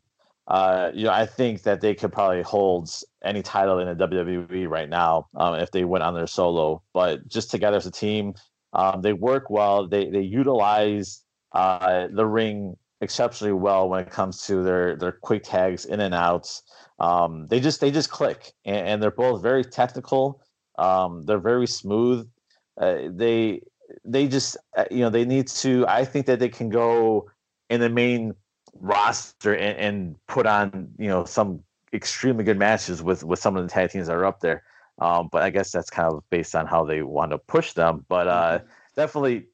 Uh, 0.45 0.91
you 0.93 1.05
know, 1.05 1.13
I 1.13 1.25
think 1.25 1.63
that 1.63 1.79
they 1.79 1.95
could 1.95 2.11
probably 2.11 2.41
hold 2.41 2.91
any 3.23 3.41
title 3.41 3.79
in 3.79 3.97
the 3.97 4.07
WWE 4.07 4.67
right 4.67 4.89
now 4.89 5.29
um, 5.37 5.55
if 5.55 5.71
they 5.71 5.85
went 5.85 6.03
on 6.03 6.13
their 6.13 6.27
solo. 6.27 6.83
But 6.93 7.29
just 7.29 7.49
together 7.49 7.77
as 7.77 7.85
a 7.85 7.91
team, 7.91 8.33
um, 8.73 9.01
they 9.01 9.13
work 9.13 9.49
well. 9.49 9.87
They 9.87 10.09
they 10.09 10.19
utilize 10.19 11.23
uh, 11.53 12.07
the 12.11 12.25
ring 12.25 12.75
exceptionally 13.01 13.53
well 13.53 13.89
when 13.89 14.01
it 14.01 14.11
comes 14.11 14.45
to 14.47 14.63
their 14.63 14.95
their 14.95 15.11
quick 15.11 15.43
tags 15.43 15.85
in 15.85 15.99
and 15.99 16.13
outs. 16.13 16.63
Um, 16.99 17.47
they 17.47 17.59
just 17.59 17.79
they 17.79 17.91
just 17.91 18.09
click, 18.09 18.53
and, 18.65 18.87
and 18.87 19.03
they're 19.03 19.11
both 19.11 19.41
very 19.41 19.63
technical. 19.63 20.41
Um, 20.77 21.23
they're 21.23 21.39
very 21.39 21.67
smooth. 21.67 22.29
Uh, 22.79 23.09
they 23.09 23.61
they 24.05 24.27
just 24.27 24.57
uh, 24.77 24.85
you 24.91 24.99
know 24.99 25.09
they 25.09 25.25
need 25.25 25.47
to. 25.47 25.85
I 25.87 26.05
think 26.05 26.25
that 26.25 26.39
they 26.39 26.49
can 26.49 26.69
go 26.69 27.29
in 27.69 27.79
the 27.79 27.89
main 27.89 28.33
roster 28.73 29.53
and, 29.53 29.77
and 29.77 30.15
put 30.27 30.45
on 30.45 30.89
you 30.97 31.07
know 31.07 31.25
some 31.25 31.63
extremely 31.93 32.43
good 32.43 32.57
matches 32.57 33.01
with 33.01 33.23
with 33.23 33.39
some 33.39 33.55
of 33.55 33.63
the 33.63 33.69
tag 33.69 33.91
teams 33.91 34.07
that 34.07 34.15
are 34.15 34.25
up 34.25 34.41
there. 34.41 34.63
Um, 34.99 35.29
but 35.31 35.43
I 35.43 35.49
guess 35.49 35.71
that's 35.71 35.89
kind 35.89 36.11
of 36.11 36.23
based 36.29 36.55
on 36.55 36.67
how 36.67 36.83
they 36.83 37.03
want 37.03 37.31
to 37.31 37.37
push 37.37 37.71
them. 37.71 38.05
But 38.09 38.27
uh, 38.27 38.57
mm-hmm. 38.59 38.67
definitely 38.97 39.45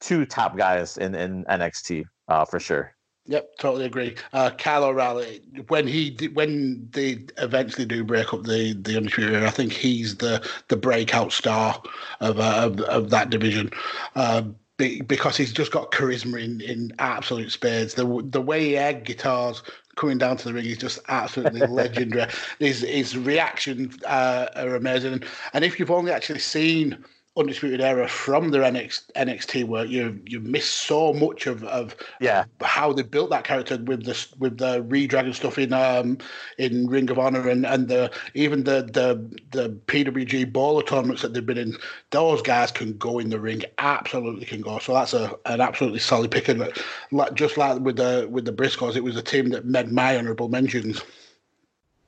two 0.00 0.24
top 0.24 0.56
guys 0.56 0.96
in, 0.96 1.14
in 1.14 1.44
NXT 1.44 2.04
uh, 2.28 2.44
for 2.44 2.60
sure. 2.60 2.92
Yep, 3.28 3.56
totally 3.58 3.86
agree. 3.86 4.14
Uh, 4.32 4.50
Kyle 4.50 4.84
O'Reilly, 4.84 5.42
when 5.66 5.88
he 5.88 6.16
when 6.34 6.88
they 6.92 7.24
eventually 7.38 7.84
do 7.84 8.04
break 8.04 8.32
up 8.32 8.44
the 8.44 8.72
the 8.74 8.96
Undisputed, 8.96 9.42
I 9.42 9.50
think 9.50 9.72
he's 9.72 10.16
the 10.16 10.48
the 10.68 10.76
breakout 10.76 11.32
star 11.32 11.82
of 12.20 12.38
uh, 12.38 12.62
of, 12.66 12.80
of, 12.82 13.10
that 13.10 13.30
division. 13.30 13.70
Uh, 14.14 14.42
because 14.76 15.36
he's 15.36 15.52
just 15.54 15.72
got 15.72 15.90
charisma 15.90 16.42
in, 16.42 16.60
in 16.60 16.92
absolute 16.98 17.50
spades. 17.50 17.94
The 17.94 18.22
the 18.30 18.42
way 18.42 18.64
he 18.64 18.76
egg 18.76 19.04
guitars 19.04 19.62
coming 19.96 20.18
down 20.18 20.36
to 20.36 20.44
the 20.44 20.54
ring 20.54 20.66
is 20.66 20.78
just 20.78 21.00
absolutely 21.08 21.66
legendary. 21.66 22.30
His 22.60 22.82
his 22.82 23.16
reactions 23.16 24.00
uh, 24.04 24.48
are 24.54 24.76
amazing, 24.76 25.22
and 25.52 25.64
if 25.64 25.80
you've 25.80 25.90
only 25.90 26.12
actually 26.12 26.40
seen 26.40 27.04
Undisputed 27.36 27.80
Era 27.80 28.08
from 28.08 28.50
their 28.50 28.62
NXT, 28.62 29.12
NXT 29.14 29.64
work, 29.64 29.88
you 29.88 30.20
you 30.26 30.40
miss 30.40 30.64
so 30.64 31.12
much 31.12 31.46
of, 31.46 31.62
of 31.64 31.94
yeah 32.20 32.44
how 32.62 32.92
they 32.92 33.02
built 33.02 33.30
that 33.30 33.44
character 33.44 33.76
with 33.76 34.04
the 34.04 34.26
with 34.38 34.58
the 34.58 34.82
reDRagon 34.82 35.34
stuff 35.34 35.58
in 35.58 35.72
um 35.72 36.18
in 36.58 36.86
Ring 36.86 37.10
of 37.10 37.18
Honor 37.18 37.48
and 37.48 37.66
and 37.66 37.88
the 37.88 38.10
even 38.34 38.64
the 38.64 38.82
the 38.82 39.38
the 39.50 39.70
PWG 39.86 40.52
BOLA 40.52 40.84
tournaments 40.84 41.22
that 41.22 41.34
they've 41.34 41.44
been 41.44 41.58
in. 41.58 41.76
Those 42.10 42.40
guys 42.40 42.70
can 42.70 42.96
go 42.96 43.18
in 43.18 43.30
the 43.30 43.40
ring, 43.40 43.62
absolutely 43.78 44.46
can 44.46 44.62
go. 44.62 44.78
So 44.78 44.94
that's 44.94 45.12
a 45.12 45.36
an 45.44 45.60
absolutely 45.60 46.00
solid 46.00 46.30
pick. 46.30 46.48
And 46.48 46.72
like 47.12 47.34
just 47.34 47.56
like 47.56 47.80
with 47.80 47.96
the 47.96 48.26
with 48.30 48.44
the 48.44 48.52
Briscoes, 48.52 48.96
it 48.96 49.04
was 49.04 49.16
a 49.16 49.22
team 49.22 49.50
that 49.50 49.66
made 49.66 49.92
my 49.92 50.16
honourable 50.16 50.48
mentions. 50.48 51.02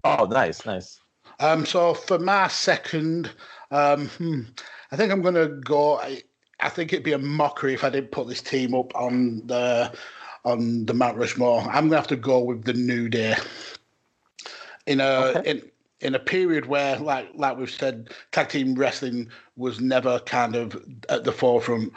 Oh, 0.04 0.24
nice, 0.24 0.64
nice. 0.64 1.00
Um, 1.40 1.66
so 1.66 1.94
for 1.94 2.18
my 2.18 2.48
second, 2.48 3.30
um, 3.70 4.08
hmm, 4.08 4.42
I 4.90 4.96
think 4.96 5.12
I'm 5.12 5.22
going 5.22 5.34
to 5.34 5.48
go. 5.48 5.98
I, 5.98 6.22
I 6.60 6.68
think 6.68 6.92
it'd 6.92 7.04
be 7.04 7.12
a 7.12 7.18
mockery 7.18 7.74
if 7.74 7.84
I 7.84 7.90
didn't 7.90 8.10
put 8.10 8.28
this 8.28 8.42
team 8.42 8.74
up 8.74 8.94
on 8.94 9.46
the 9.46 9.92
on 10.44 10.86
the 10.86 10.94
Mount 10.94 11.16
Rushmore. 11.16 11.60
I'm 11.62 11.88
going 11.88 11.90
to 11.90 11.96
have 11.96 12.06
to 12.08 12.16
go 12.16 12.40
with 12.40 12.64
the 12.64 12.72
New 12.72 13.08
Day. 13.08 13.34
In 14.86 15.00
a 15.00 15.32
okay. 15.36 15.50
in 15.50 15.70
in 16.00 16.14
a 16.14 16.18
period 16.18 16.66
where, 16.66 16.96
like 16.98 17.28
like 17.34 17.56
we've 17.56 17.70
said, 17.70 18.10
tag 18.32 18.48
team 18.48 18.74
wrestling 18.74 19.28
was 19.56 19.80
never 19.80 20.20
kind 20.20 20.56
of 20.56 20.82
at 21.08 21.24
the 21.24 21.32
forefront. 21.32 21.92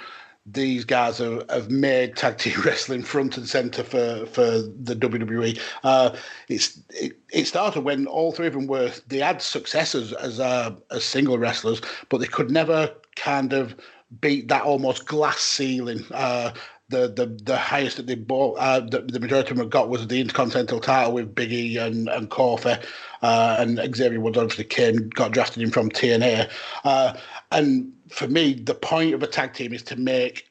These 0.45 0.85
guys 0.85 1.19
have, 1.19 1.47
have 1.49 1.69
made 1.69 2.15
tag 2.15 2.37
team 2.37 2.59
wrestling 2.65 3.03
front 3.03 3.37
and 3.37 3.47
center 3.47 3.83
for, 3.83 4.25
for 4.25 4.61
the 4.61 4.95
WWE. 4.95 5.59
Uh, 5.83 6.15
it's 6.47 6.79
it, 6.89 7.13
it 7.31 7.45
started 7.45 7.83
when 7.83 8.07
all 8.07 8.31
three 8.31 8.47
of 8.47 8.53
them 8.53 8.67
were 8.67 8.91
they 9.07 9.19
had 9.19 9.41
successes 9.41 10.13
as 10.13 10.39
uh, 10.39 10.75
as 10.89 11.03
single 11.03 11.37
wrestlers, 11.37 11.81
but 12.09 12.19
they 12.19 12.27
could 12.27 12.49
never 12.49 12.91
kind 13.15 13.53
of 13.53 13.75
beat 14.19 14.47
that 14.49 14.63
almost 14.63 15.05
glass 15.05 15.39
ceiling. 15.39 16.05
Uh, 16.11 16.51
the 16.89 17.07
the, 17.07 17.25
the 17.43 17.57
highest 17.57 17.97
that 17.97 18.07
they 18.07 18.15
bought, 18.15 18.57
uh, 18.59 18.81
the, 18.81 18.99
the 18.99 19.19
majority 19.19 19.51
of 19.51 19.57
them 19.57 19.69
got 19.69 19.89
was 19.89 20.05
the 20.07 20.19
Intercontinental 20.19 20.79
title 20.79 21.13
with 21.13 21.33
Biggie 21.33 21.79
and 21.79 22.09
and 22.09 22.29
Kofi, 22.29 22.83
uh, 23.21 23.55
and 23.59 23.95
Xavier 23.95 24.19
Woods 24.19 24.37
obviously 24.37 24.65
came 24.65 25.09
got 25.09 25.31
drafted 25.31 25.63
in 25.63 25.71
from 25.71 25.89
TNA, 25.89 26.51
uh, 26.83 27.13
and 27.51 27.93
for 28.09 28.27
me 28.27 28.53
the 28.53 28.75
point 28.75 29.13
of 29.13 29.23
a 29.23 29.27
tag 29.27 29.53
team 29.53 29.73
is 29.73 29.83
to 29.83 29.95
make 29.95 30.47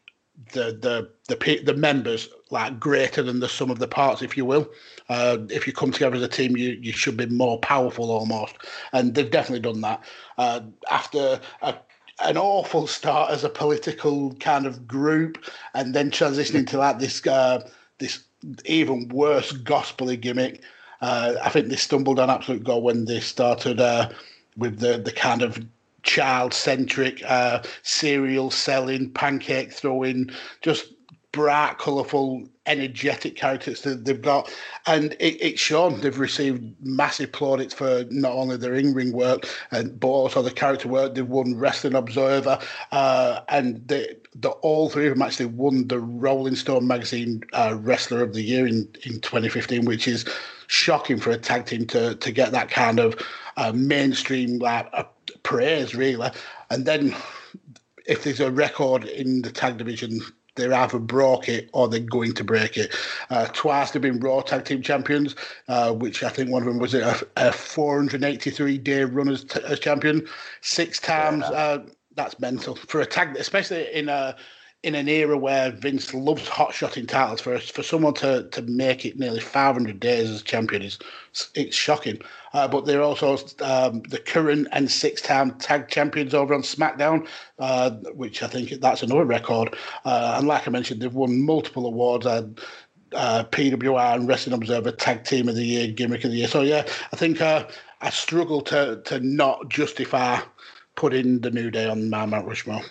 the 0.52 0.78
the 0.80 1.10
the 1.28 1.62
the 1.64 1.74
members 1.74 2.28
like 2.50 2.80
greater 2.80 3.22
than 3.22 3.40
the 3.40 3.48
sum 3.48 3.70
of 3.70 3.78
the 3.78 3.86
parts, 3.86 4.22
if 4.22 4.36
you 4.36 4.44
will. 4.44 4.68
Uh, 5.08 5.38
if 5.50 5.66
you 5.66 5.72
come 5.72 5.92
together 5.92 6.16
as 6.16 6.22
a 6.22 6.28
team, 6.28 6.56
you 6.56 6.70
you 6.80 6.92
should 6.92 7.16
be 7.16 7.26
more 7.26 7.58
powerful 7.60 8.10
almost, 8.10 8.54
and 8.92 9.14
they've 9.14 9.30
definitely 9.30 9.60
done 9.60 9.80
that. 9.82 10.02
Uh, 10.38 10.60
after 10.90 11.38
a, 11.62 11.74
an 12.22 12.36
awful 12.36 12.86
start 12.86 13.30
as 13.30 13.44
a 13.44 13.48
political 13.48 14.34
kind 14.34 14.66
of 14.66 14.86
group, 14.86 15.44
and 15.74 15.94
then 15.94 16.10
transitioning 16.10 16.66
to 16.68 16.78
like 16.78 16.98
this 16.98 17.26
uh, 17.26 17.66
this 17.98 18.24
even 18.64 19.08
worse 19.08 19.52
gospelly 19.52 20.20
gimmick. 20.20 20.62
Uh, 21.00 21.34
I 21.42 21.48
think 21.48 21.68
they 21.68 21.76
stumbled 21.76 22.18
on 22.18 22.30
absolute 22.30 22.64
gold 22.64 22.84
when 22.84 23.06
they 23.06 23.20
started 23.20 23.80
uh, 23.80 24.10
with 24.56 24.80
the 24.80 24.98
the 24.98 25.12
kind 25.12 25.42
of 25.42 25.64
child 26.02 26.54
centric 26.54 27.22
uh, 27.26 27.62
cereal 27.82 28.50
selling, 28.50 29.10
pancake 29.10 29.72
throwing, 29.72 30.30
just 30.62 30.92
bright, 31.32 31.78
colourful, 31.78 32.48
energetic 32.70 33.34
characters 33.34 33.82
that 33.82 34.04
they've 34.04 34.22
got. 34.22 34.52
And 34.86 35.12
it, 35.14 35.36
it's 35.40 35.60
shown 35.60 36.00
they've 36.00 36.18
received 36.18 36.74
massive 36.80 37.32
plaudits 37.32 37.74
for 37.74 38.04
not 38.10 38.32
only 38.32 38.56
their 38.56 38.74
in 38.74 38.94
ring 38.94 39.12
work, 39.12 39.48
and, 39.72 39.98
but 39.98 40.08
also 40.08 40.42
the 40.42 40.50
character 40.50 40.88
work. 40.88 41.14
They've 41.14 41.26
won 41.26 41.56
Wrestling 41.56 41.94
Observer, 41.94 42.58
uh, 42.92 43.40
and 43.48 43.86
they, 43.88 44.16
the, 44.34 44.50
all 44.50 44.88
three 44.88 45.08
of 45.08 45.14
them 45.14 45.22
actually 45.22 45.46
won 45.46 45.88
the 45.88 45.98
Rolling 45.98 46.54
Stone 46.54 46.86
magazine 46.86 47.42
uh, 47.52 47.76
Wrestler 47.80 48.22
of 48.22 48.34
the 48.34 48.42
Year 48.42 48.66
in, 48.66 48.88
in 49.04 49.20
2015, 49.20 49.84
which 49.84 50.06
is 50.06 50.24
shocking 50.68 51.18
for 51.18 51.30
a 51.30 51.36
tag 51.36 51.66
team 51.66 51.86
to, 51.88 52.14
to 52.14 52.30
get 52.30 52.52
that 52.52 52.70
kind 52.70 53.00
of 53.00 53.20
uh, 53.56 53.72
mainstream 53.74 54.60
like, 54.60 54.86
praise, 55.42 55.94
really. 55.94 56.30
And 56.70 56.86
then 56.86 57.14
if 58.06 58.22
there's 58.22 58.40
a 58.40 58.50
record 58.50 59.04
in 59.04 59.42
the 59.42 59.50
tag 59.50 59.78
division 59.78 60.20
they 60.60 60.72
either 60.72 60.98
broke 60.98 61.48
it 61.48 61.70
or 61.72 61.88
they're 61.88 62.00
going 62.00 62.32
to 62.34 62.44
break 62.44 62.76
it. 62.76 62.94
Uh, 63.30 63.46
twice 63.52 63.90
they've 63.90 64.02
been 64.02 64.20
Raw 64.20 64.40
Tag 64.40 64.64
Team 64.64 64.82
Champions, 64.82 65.34
uh, 65.68 65.92
which 65.92 66.22
I 66.22 66.28
think 66.28 66.50
one 66.50 66.62
of 66.62 66.68
them 66.68 66.78
was 66.78 66.94
a, 66.94 67.20
a 67.36 67.52
483 67.52 68.78
day 68.78 69.04
run 69.04 69.28
as, 69.28 69.44
t- 69.44 69.60
as 69.66 69.80
champion. 69.80 70.26
Six 70.60 71.00
times, 71.00 71.44
yeah. 71.50 71.56
uh, 71.56 71.86
that's 72.16 72.38
mental 72.40 72.74
for 72.74 73.00
a 73.00 73.06
tag, 73.06 73.36
especially 73.36 73.92
in 73.92 74.08
a 74.08 74.36
in 74.82 74.94
an 74.94 75.08
era 75.08 75.36
where 75.36 75.70
Vince 75.70 76.14
loves 76.14 76.48
hot 76.48 76.72
shotting 76.72 77.06
titles. 77.06 77.40
For 77.40 77.58
for 77.58 77.82
someone 77.82 78.14
to 78.14 78.44
to 78.50 78.62
make 78.62 79.04
it 79.04 79.18
nearly 79.18 79.40
500 79.40 80.00
days 80.00 80.30
as 80.30 80.42
champion 80.42 80.82
is 80.82 80.98
it's 81.54 81.76
shocking. 81.76 82.20
Uh, 82.52 82.66
but 82.66 82.86
they're 82.86 83.02
also 83.02 83.36
um, 83.60 84.02
the 84.08 84.18
current 84.18 84.66
and 84.72 84.90
six-time 84.90 85.52
tag 85.58 85.88
champions 85.88 86.34
over 86.34 86.54
on 86.54 86.62
SmackDown, 86.62 87.28
uh, 87.58 87.90
which 88.14 88.42
I 88.42 88.48
think 88.48 88.70
that's 88.80 89.02
another 89.02 89.24
record. 89.24 89.76
Uh, 90.04 90.34
and 90.38 90.48
like 90.48 90.66
I 90.66 90.70
mentioned, 90.70 91.00
they've 91.00 91.14
won 91.14 91.42
multiple 91.42 91.86
awards. 91.86 92.26
And, 92.26 92.60
uh, 93.12 93.42
PWR 93.50 94.14
and 94.14 94.28
Wrestling 94.28 94.54
Observer 94.54 94.92
Tag 94.92 95.24
Team 95.24 95.48
of 95.48 95.56
the 95.56 95.64
Year, 95.64 95.88
Gimmick 95.88 96.22
of 96.22 96.30
the 96.30 96.36
Year. 96.36 96.46
So 96.46 96.60
yeah, 96.60 96.86
I 97.12 97.16
think 97.16 97.40
uh, 97.40 97.66
I 98.00 98.10
struggle 98.10 98.60
to 98.62 99.02
to 99.04 99.18
not 99.18 99.68
justify 99.68 100.40
putting 100.94 101.40
the 101.40 101.50
New 101.50 101.72
Day 101.72 101.88
on 101.88 102.08
my 102.08 102.24
Mount 102.24 102.46
Rushmore. 102.46 102.82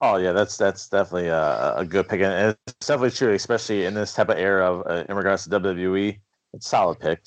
Oh 0.00 0.16
yeah, 0.16 0.32
that's 0.32 0.56
that's 0.56 0.88
definitely 0.88 1.28
a, 1.28 1.74
a 1.76 1.84
good 1.84 2.08
pick, 2.08 2.20
and 2.20 2.56
it's 2.66 2.86
definitely 2.86 3.12
true, 3.12 3.32
especially 3.32 3.84
in 3.84 3.94
this 3.94 4.12
type 4.12 4.28
of 4.28 4.38
era 4.38 4.72
of 4.72 4.86
uh, 4.86 5.04
in 5.08 5.16
regards 5.16 5.44
to 5.44 5.50
WWE. 5.50 6.18
It's 6.52 6.68
solid 6.68 7.00
pick. 7.00 7.20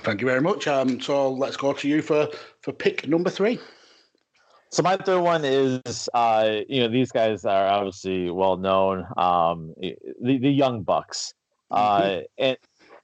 Thank 0.00 0.20
you 0.20 0.26
very 0.26 0.40
much. 0.40 0.66
Um, 0.66 1.00
so 1.00 1.30
let's 1.30 1.56
go 1.56 1.72
to 1.72 1.88
you 1.88 2.02
for 2.02 2.28
for 2.60 2.72
pick 2.72 3.06
number 3.06 3.30
three. 3.30 3.60
So 4.70 4.82
my 4.82 4.96
third 4.96 5.20
one 5.20 5.44
is, 5.44 6.08
uh, 6.14 6.60
you 6.66 6.80
know, 6.80 6.88
these 6.88 7.12
guys 7.12 7.44
are 7.44 7.66
obviously 7.66 8.30
well 8.30 8.56
known. 8.56 9.06
Um, 9.18 9.74
the 9.78 10.38
the 10.38 10.50
Young 10.50 10.82
Bucks, 10.82 11.34
uh, 11.70 12.00
mm-hmm. 12.00 12.24
and 12.38 12.56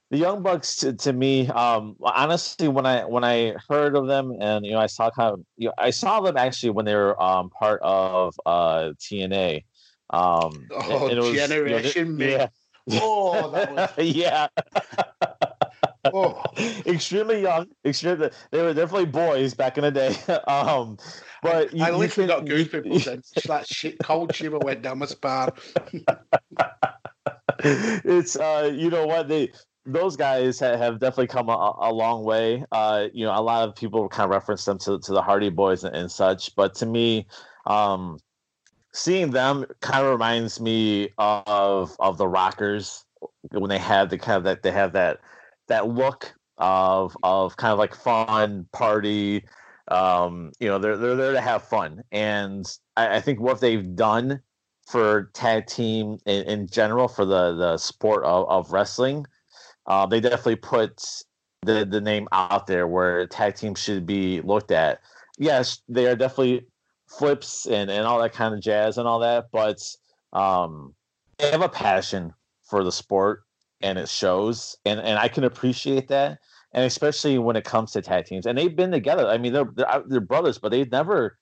the 0.09 0.17
Young 0.17 0.41
Bucks 0.41 0.77
to, 0.77 0.93
to 0.93 1.13
me, 1.13 1.47
um, 1.49 1.95
honestly, 2.01 2.67
when 2.67 2.85
I 2.85 3.05
when 3.05 3.23
I 3.23 3.53
heard 3.69 3.95
of 3.95 4.07
them 4.07 4.35
and 4.39 4.65
you 4.65 4.71
know 4.71 4.79
I 4.79 4.87
saw 4.87 5.11
kind 5.11 5.33
of, 5.33 5.41
you 5.55 5.67
know, 5.67 5.73
I 5.77 5.91
saw 5.91 6.19
them 6.21 6.35
actually 6.35 6.71
when 6.71 6.85
they 6.85 6.95
were 6.95 7.21
um, 7.21 7.49
part 7.51 7.79
of 7.83 8.33
uh, 8.45 8.91
TNA. 8.99 9.63
Um, 10.09 10.67
oh, 10.71 11.07
and 11.07 11.17
it 11.19 11.21
was, 11.21 11.33
Generation 11.33 12.19
you 12.19 12.27
know, 12.27 12.49
Yeah. 12.87 12.99
Oh, 13.01 13.51
that 13.51 13.71
was... 13.71 13.89
yeah. 14.05 14.47
oh. 16.05 16.43
extremely 16.87 17.43
young. 17.43 17.67
Extremely, 17.85 18.31
they 18.49 18.63
were 18.63 18.73
definitely 18.73 19.05
boys 19.05 19.53
back 19.53 19.77
in 19.77 19.83
the 19.83 19.91
day. 19.91 20.15
um, 20.47 20.97
but 21.43 21.71
I, 21.79 21.89
I 21.89 21.91
literally 21.91 22.27
got 22.27 22.45
goosebumps. 22.45 23.05
then. 23.05 23.21
that 23.45 23.67
shit, 23.67 23.97
cold 24.03 24.33
shiver 24.33 24.57
went 24.57 24.81
down 24.81 24.97
my 24.97 25.05
spine. 25.05 25.51
it's 27.63 28.35
uh, 28.37 28.71
you 28.73 28.89
know 28.89 29.05
what 29.05 29.27
they 29.27 29.51
those 29.91 30.15
guys 30.15 30.59
have 30.59 30.99
definitely 30.99 31.27
come 31.27 31.49
a, 31.49 31.75
a 31.79 31.93
long 31.93 32.23
way. 32.23 32.63
Uh, 32.71 33.07
you 33.13 33.25
know, 33.25 33.37
a 33.37 33.41
lot 33.41 33.67
of 33.67 33.75
people 33.75 34.07
kind 34.09 34.25
of 34.25 34.31
reference 34.31 34.65
them 34.65 34.77
to, 34.79 34.99
to 34.99 35.11
the 35.11 35.21
Hardy 35.21 35.49
Boys 35.49 35.83
and, 35.83 35.95
and 35.95 36.11
such, 36.11 36.55
but 36.55 36.75
to 36.75 36.85
me, 36.85 37.27
um, 37.65 38.19
seeing 38.93 39.31
them 39.31 39.65
kind 39.81 40.05
of 40.05 40.11
reminds 40.11 40.59
me 40.59 41.09
of 41.17 41.95
of 41.99 42.17
the 42.17 42.27
Rockers 42.27 43.05
when 43.51 43.69
they 43.69 43.77
have 43.77 44.09
the 44.09 44.17
kind 44.17 44.37
of 44.37 44.43
that 44.43 44.63
they 44.63 44.71
have 44.71 44.93
that 44.93 45.19
that 45.67 45.87
look 45.87 46.33
of 46.57 47.15
of 47.23 47.57
kind 47.57 47.71
of 47.71 47.79
like 47.79 47.95
fun 47.95 48.67
party. 48.71 49.43
Um, 49.87 50.51
you 50.59 50.67
know, 50.67 50.77
they're 50.77 50.97
they're 50.97 51.15
there 51.15 51.33
to 51.33 51.41
have 51.41 51.63
fun, 51.63 52.03
and 52.11 52.65
I, 52.95 53.17
I 53.17 53.21
think 53.21 53.39
what 53.39 53.59
they've 53.59 53.95
done 53.95 54.41
for 54.87 55.29
tag 55.33 55.67
team 55.67 56.17
in, 56.25 56.43
in 56.43 56.67
general 56.67 57.07
for 57.07 57.25
the 57.25 57.55
the 57.55 57.77
sport 57.77 58.23
of, 58.23 58.47
of 58.49 58.71
wrestling, 58.71 59.25
uh, 59.87 60.05
they 60.05 60.19
definitely 60.19 60.57
put 60.57 61.03
the 61.63 61.85
the 61.85 62.01
name 62.01 62.27
out 62.31 62.67
there 62.67 62.87
where 62.87 63.27
tag 63.27 63.55
team 63.55 63.75
should 63.75 64.05
be 64.05 64.41
looked 64.41 64.71
at. 64.71 64.99
Yes, 65.37 65.81
they 65.87 66.07
are 66.07 66.15
definitely 66.15 66.67
flips 67.07 67.65
and 67.65 67.89
and 67.89 68.05
all 68.05 68.19
that 68.19 68.33
kind 68.33 68.53
of 68.53 68.61
jazz 68.61 68.97
and 68.97 69.07
all 69.07 69.19
that, 69.19 69.47
but 69.51 69.81
um, 70.33 70.93
they 71.37 71.49
have 71.51 71.61
a 71.61 71.69
passion 71.69 72.33
for 72.63 72.83
the 72.83 72.91
sport 72.91 73.43
and 73.81 73.97
it 73.97 74.09
shows 74.09 74.77
and 74.85 74.99
and 74.99 75.17
I 75.17 75.27
can 75.27 75.43
appreciate 75.43 76.07
that 76.09 76.39
and 76.73 76.85
especially 76.85 77.37
when 77.39 77.55
it 77.55 77.63
comes 77.63 77.91
to 77.91 78.01
tag 78.01 78.25
teams 78.25 78.45
and 78.45 78.57
they've 78.57 78.75
been 78.75 78.91
together 78.91 79.27
I 79.27 79.37
mean 79.37 79.53
they're 79.53 79.71
they're, 79.73 80.03
they're 80.05 80.19
brothers 80.19 80.57
but 80.57 80.69
they've 80.69 80.91
never 80.91 81.37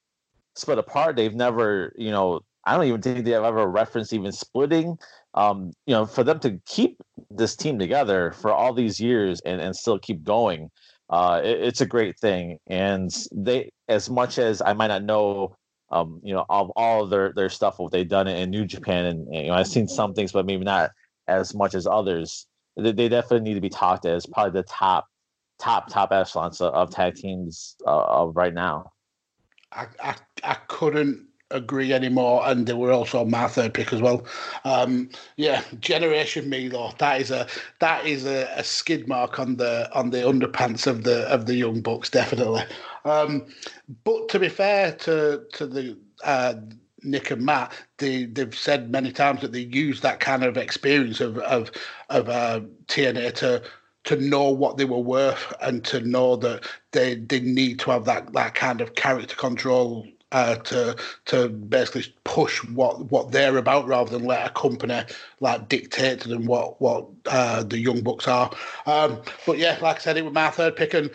split 0.56 0.78
apart 0.78 1.16
they've 1.16 1.36
never 1.36 1.94
you 1.98 2.12
know 2.12 2.42
I 2.66 2.76
don't 2.76 2.86
even 2.86 3.02
think 3.02 3.26
they've 3.26 3.34
ever 3.34 3.68
referenced 3.68 4.14
even 4.14 4.32
splitting 4.32 4.98
um 5.38 5.72
you 5.86 5.94
know 5.94 6.06
for 6.06 6.24
them 6.24 6.40
to 6.40 6.60
keep 6.66 6.98
this 7.30 7.56
team 7.56 7.78
together 7.80 8.32
for 8.32 8.52
all 8.52 8.74
these 8.74 9.00
years 9.00 9.40
and 9.46 9.62
and 9.62 9.76
still 9.76 10.00
keep 10.00 10.24
going 10.24 10.70
uh 11.10 11.40
it, 11.44 11.62
it's 11.62 11.82
a 11.82 11.86
great 11.86 12.18
thing 12.20 12.58
and 12.68 13.12
they 13.32 13.70
as 13.88 14.10
much 14.10 14.38
as 14.38 14.62
I 14.62 14.74
might 14.74 14.88
not 14.88 15.04
know 15.04 15.56
um, 15.90 16.20
you 16.24 16.34
know, 16.34 16.46
of 16.50 16.70
all 16.76 17.04
of 17.04 17.10
their 17.10 17.32
their 17.34 17.50
stuff, 17.50 17.80
what 17.80 17.92
they've 17.92 18.08
done 18.08 18.28
in 18.28 18.50
New 18.50 18.66
Japan, 18.66 19.06
and, 19.06 19.28
and 19.28 19.36
you 19.36 19.48
know, 19.48 19.54
I've 19.54 19.68
seen 19.68 19.88
some 19.88 20.14
things, 20.14 20.32
but 20.32 20.46
maybe 20.46 20.66
not 20.66 20.92
as 21.28 21.56
much 21.56 21.76
as 21.76 21.88
others. 21.88 22.48
They, 22.76 22.92
they 22.92 23.10
definitely 23.10 23.48
need 23.50 23.56
to 23.56 23.62
be 23.62 23.70
talked 23.70 24.06
as 24.06 24.26
probably 24.26 24.60
the 24.60 24.68
top, 24.68 25.08
top, 25.60 25.90
top 25.90 26.12
echelons 26.12 26.62
of, 26.62 26.74
of 26.74 26.90
tag 26.92 27.16
teams 27.16 27.76
uh, 27.86 28.04
of 28.04 28.36
right 28.36 28.54
now. 28.54 28.92
I, 29.72 29.88
I, 30.02 30.16
I 30.44 30.54
couldn't 30.68 31.27
agree 31.52 31.94
anymore, 31.94 32.42
and 32.46 32.68
they 32.68 32.74
were 32.74 32.92
also 32.92 33.24
my 33.26 33.48
third 33.48 33.74
pick 33.74 33.94
as 33.94 34.02
well. 34.02 34.26
Um, 34.66 35.10
yeah, 35.36 35.64
Generation 35.80 36.50
Me 36.50 36.68
though 36.68 36.92
that 36.98 37.22
is 37.22 37.32
a 37.32 37.48
that 37.80 38.06
is 38.06 38.26
a, 38.26 38.48
a, 38.56 38.64
skid 38.64 39.08
mark 39.08 39.40
on 39.40 39.58
the 39.58 39.90
on 39.94 40.10
the 40.10 40.20
underpants 40.20 40.88
of 40.88 41.04
the 41.04 41.22
of 41.30 41.46
the 41.46 41.56
young 41.56 41.82
bucks 41.82 42.10
definitely. 42.10 42.64
Um, 43.06 43.46
but 44.04 44.28
to 44.30 44.40
be 44.40 44.50
fair 44.50 44.92
to 44.94 45.44
to 45.54 45.68
the 45.68 45.98
uh, 46.24 46.56
Nick 47.04 47.32
and 47.32 47.46
Matt, 47.46 47.74
they 47.98 48.26
they've 48.26 48.56
said 48.56 48.92
many 48.92 49.12
times 49.12 49.42
that 49.42 49.54
they 49.54 49.62
use 49.62 50.02
that 50.02 50.20
kind 50.20 50.44
of 50.44 50.58
experience 50.58 51.22
of 51.22 51.38
of 51.40 51.72
of 52.10 52.30
uh, 52.30 52.62
TNA 52.88 53.34
to 53.36 53.64
to 54.04 54.16
know 54.16 54.50
what 54.50 54.78
they 54.78 54.86
were 54.86 55.00
worth 55.00 55.54
and 55.62 55.84
to 55.86 56.00
know 56.02 56.36
that 56.38 56.64
they 56.92 57.16
they 57.16 57.40
need 57.40 57.80
to 57.80 57.92
have 57.92 58.06
that 58.06 58.34
that 58.34 58.56
kind 58.56 58.82
of 58.82 58.96
character 58.96 59.36
control 59.36 60.06
uh, 60.32 60.56
to 60.56 60.96
to 61.26 61.50
basically 61.50 62.14
push 62.24 62.64
what 62.66 63.12
what 63.12 63.32
they're 63.32 63.58
about 63.58 63.88
rather 63.88 64.12
than 64.12 64.28
let 64.28 64.48
a 64.48 64.50
company 64.52 65.02
like 65.40 65.70
dictate 65.70 66.22
to 66.22 66.30
them 66.30 66.46
what 66.46 66.80
what 66.82 67.08
uh, 67.28 67.64
the 67.64 67.80
young 67.80 68.02
bucks 68.02 68.28
are. 68.28 68.52
Um, 68.86 69.22
but 69.46 69.58
yeah, 69.58 69.78
like 69.82 69.98
I 69.98 70.00
said, 70.00 70.18
it 70.18 70.26
was 70.26 70.34
my 70.34 70.50
third 70.50 70.76
pick. 70.76 70.94
And 70.94 71.12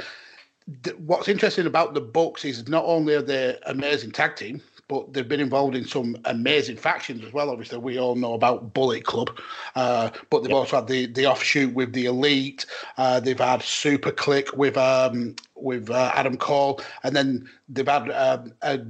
th- 0.83 0.97
what's 0.97 1.29
interesting 1.29 1.67
about 1.67 1.95
the 1.95 2.01
Bucks 2.01 2.45
is 2.45 2.69
not 2.69 2.85
only 2.85 3.15
are 3.15 3.23
they 3.23 3.59
amazing 3.67 4.13
tag 4.13 4.37
team, 4.37 4.63
but 4.93 5.11
they've 5.15 5.27
been 5.27 5.41
involved 5.41 5.75
in 5.75 5.87
some 5.87 6.19
amazing 6.27 6.77
factions 6.77 7.25
as 7.25 7.33
well. 7.33 7.49
Obviously, 7.49 7.79
we 7.79 7.99
all 7.99 8.15
know 8.15 8.35
about 8.35 8.75
Bullet 8.75 9.05
Club, 9.05 9.31
uh, 9.75 10.11
but 10.29 10.43
they've 10.43 10.51
yep. 10.51 10.59
also 10.59 10.77
had 10.77 10.87
the, 10.87 11.07
the 11.07 11.27
offshoot 11.27 11.73
with 11.73 11.95
the 11.95 12.05
Elite. 12.05 12.67
Uh, 12.99 13.19
they've 13.19 13.39
had 13.39 13.61
SuperKliq 13.61 14.55
with 14.55 14.77
um, 14.77 15.35
with 15.55 15.89
uh, 15.89 16.13
Adam 16.15 16.37
Cole, 16.37 16.79
and 17.05 17.17
then 17.17 17.49
they've 17.71 17.89
had 17.89 18.11
um, 18.11 18.53
a 18.61 18.81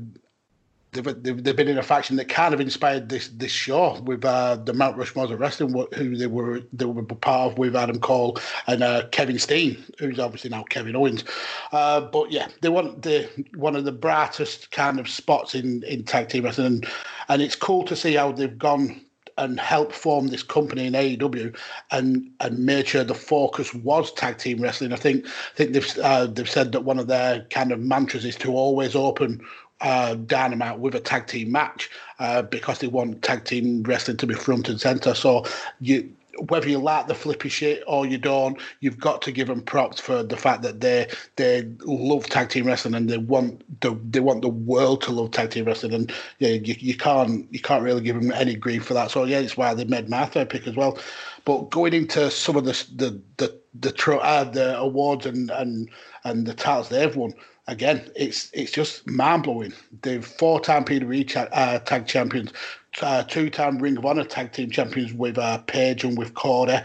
they've, 0.92 1.22
they've, 1.22 1.42
they've 1.42 1.56
been 1.56 1.68
in 1.68 1.78
a 1.78 1.82
faction 1.82 2.16
that 2.16 2.28
kind 2.28 2.54
of 2.54 2.60
inspired 2.60 3.08
this 3.08 3.28
this 3.28 3.50
show 3.50 4.00
with 4.00 4.24
uh, 4.24 4.56
the 4.56 4.72
Mount 4.72 4.96
Rushmore 4.96 5.24
of 5.24 5.40
wrestling, 5.40 5.72
who 5.94 6.16
they 6.16 6.26
were 6.26 6.60
they 6.72 6.84
were 6.84 7.02
part 7.02 7.52
of 7.52 7.58
with 7.58 7.74
Adam 7.74 7.98
Cole 7.98 8.38
and 8.66 8.82
uh, 8.82 9.06
Kevin 9.10 9.38
Steen, 9.38 9.82
who's 9.98 10.18
obviously 10.18 10.50
now 10.50 10.62
Kevin 10.64 10.96
Owens. 10.96 11.24
Uh, 11.72 12.00
but 12.00 12.30
yeah, 12.30 12.48
they 12.60 12.68
want 12.68 13.02
the 13.02 13.28
one 13.54 13.76
of 13.76 13.84
the 13.84 13.92
brightest 13.92 14.70
kind 14.70 15.00
of 15.00 15.08
spots 15.08 15.54
in 15.54 15.82
in 15.84 16.04
tag 16.04 16.28
team 16.28 16.44
wrestling, 16.44 16.66
and, 16.66 16.86
and 17.28 17.42
it's 17.42 17.56
cool 17.56 17.84
to 17.84 17.96
see 17.96 18.14
how 18.14 18.32
they've 18.32 18.58
gone 18.58 19.00
and 19.38 19.58
helped 19.58 19.94
form 19.94 20.28
this 20.28 20.42
company 20.42 20.86
in 20.86 20.92
AEW 20.92 21.56
and 21.90 22.30
and 22.40 22.58
made 22.58 22.86
sure 22.86 23.04
the 23.04 23.14
focus 23.14 23.74
was 23.74 24.12
tag 24.12 24.38
team 24.38 24.60
wrestling. 24.60 24.92
I 24.92 24.96
think 24.96 25.26
I 25.26 25.56
think 25.56 25.72
they've 25.72 25.98
uh, 25.98 26.26
they've 26.26 26.48
said 26.48 26.72
that 26.72 26.84
one 26.84 26.98
of 26.98 27.06
their 27.06 27.46
kind 27.50 27.72
of 27.72 27.80
mantras 27.80 28.24
is 28.24 28.36
to 28.36 28.52
always 28.52 28.94
open 28.94 29.40
uh, 29.82 30.14
Dynamite 30.14 30.78
with 30.78 30.94
a 30.94 31.00
tag 31.00 31.26
team 31.26 31.52
match 31.52 31.90
uh, 32.18 32.42
because 32.42 32.78
they 32.78 32.86
want 32.86 33.22
tag 33.22 33.44
team 33.44 33.82
wrestling 33.82 34.16
to 34.18 34.26
be 34.26 34.34
front 34.34 34.68
and 34.68 34.80
center. 34.80 35.14
So 35.14 35.44
you 35.80 36.12
whether 36.48 36.68
you 36.68 36.78
like 36.78 37.06
the 37.08 37.14
flippy 37.14 37.48
shit 37.48 37.82
or 37.86 38.06
you 38.06 38.18
don't, 38.18 38.58
you've 38.80 38.98
got 38.98 39.22
to 39.22 39.32
give 39.32 39.48
them 39.48 39.60
props 39.60 40.00
for 40.00 40.22
the 40.22 40.36
fact 40.36 40.62
that 40.62 40.80
they 40.80 41.08
they 41.36 41.68
love 41.84 42.26
tag 42.26 42.48
team 42.48 42.66
wrestling 42.66 42.94
and 42.94 43.08
they 43.08 43.18
want 43.18 43.62
the 43.80 43.98
they 44.10 44.20
want 44.20 44.42
the 44.42 44.48
world 44.48 45.02
to 45.02 45.12
love 45.12 45.30
tag 45.30 45.50
team 45.50 45.64
wrestling 45.64 45.92
and 45.92 46.12
yeah 46.38 46.50
you, 46.50 46.74
you 46.78 46.96
can't 46.96 47.46
you 47.52 47.60
can't 47.60 47.82
really 47.82 48.00
give 48.00 48.16
them 48.20 48.32
any 48.32 48.54
grief 48.54 48.84
for 48.84 48.94
that. 48.94 49.10
So 49.10 49.24
yeah, 49.24 49.40
it's 49.40 49.56
why 49.56 49.74
they 49.74 49.84
made 49.84 50.08
my 50.08 50.26
third 50.26 50.50
pick 50.50 50.66
as 50.66 50.76
well. 50.76 50.98
But 51.44 51.70
going 51.70 51.92
into 51.92 52.30
some 52.30 52.56
of 52.56 52.64
the 52.64 52.72
the 52.94 53.20
the 53.38 53.60
the, 53.74 54.18
uh, 54.18 54.44
the 54.44 54.78
awards 54.78 55.26
and 55.26 55.50
and 55.50 55.88
and 56.24 56.46
the 56.46 56.54
titles 56.54 56.88
they've 56.88 57.14
won, 57.16 57.34
again, 57.66 58.10
it's 58.14 58.50
it's 58.52 58.70
just 58.70 59.06
mind 59.08 59.42
blowing. 59.42 59.72
They're 60.02 60.22
four 60.22 60.60
time 60.60 60.84
PWG 60.84 61.48
uh, 61.52 61.78
tag 61.80 62.06
champions, 62.06 62.52
uh, 63.00 63.24
two 63.24 63.50
time 63.50 63.78
Ring 63.78 63.96
of 63.96 64.06
Honor 64.06 64.24
tag 64.24 64.52
team 64.52 64.70
champions 64.70 65.12
with 65.12 65.38
uh, 65.38 65.58
Page 65.58 66.04
and 66.04 66.16
with 66.16 66.34
Cody, 66.34 66.78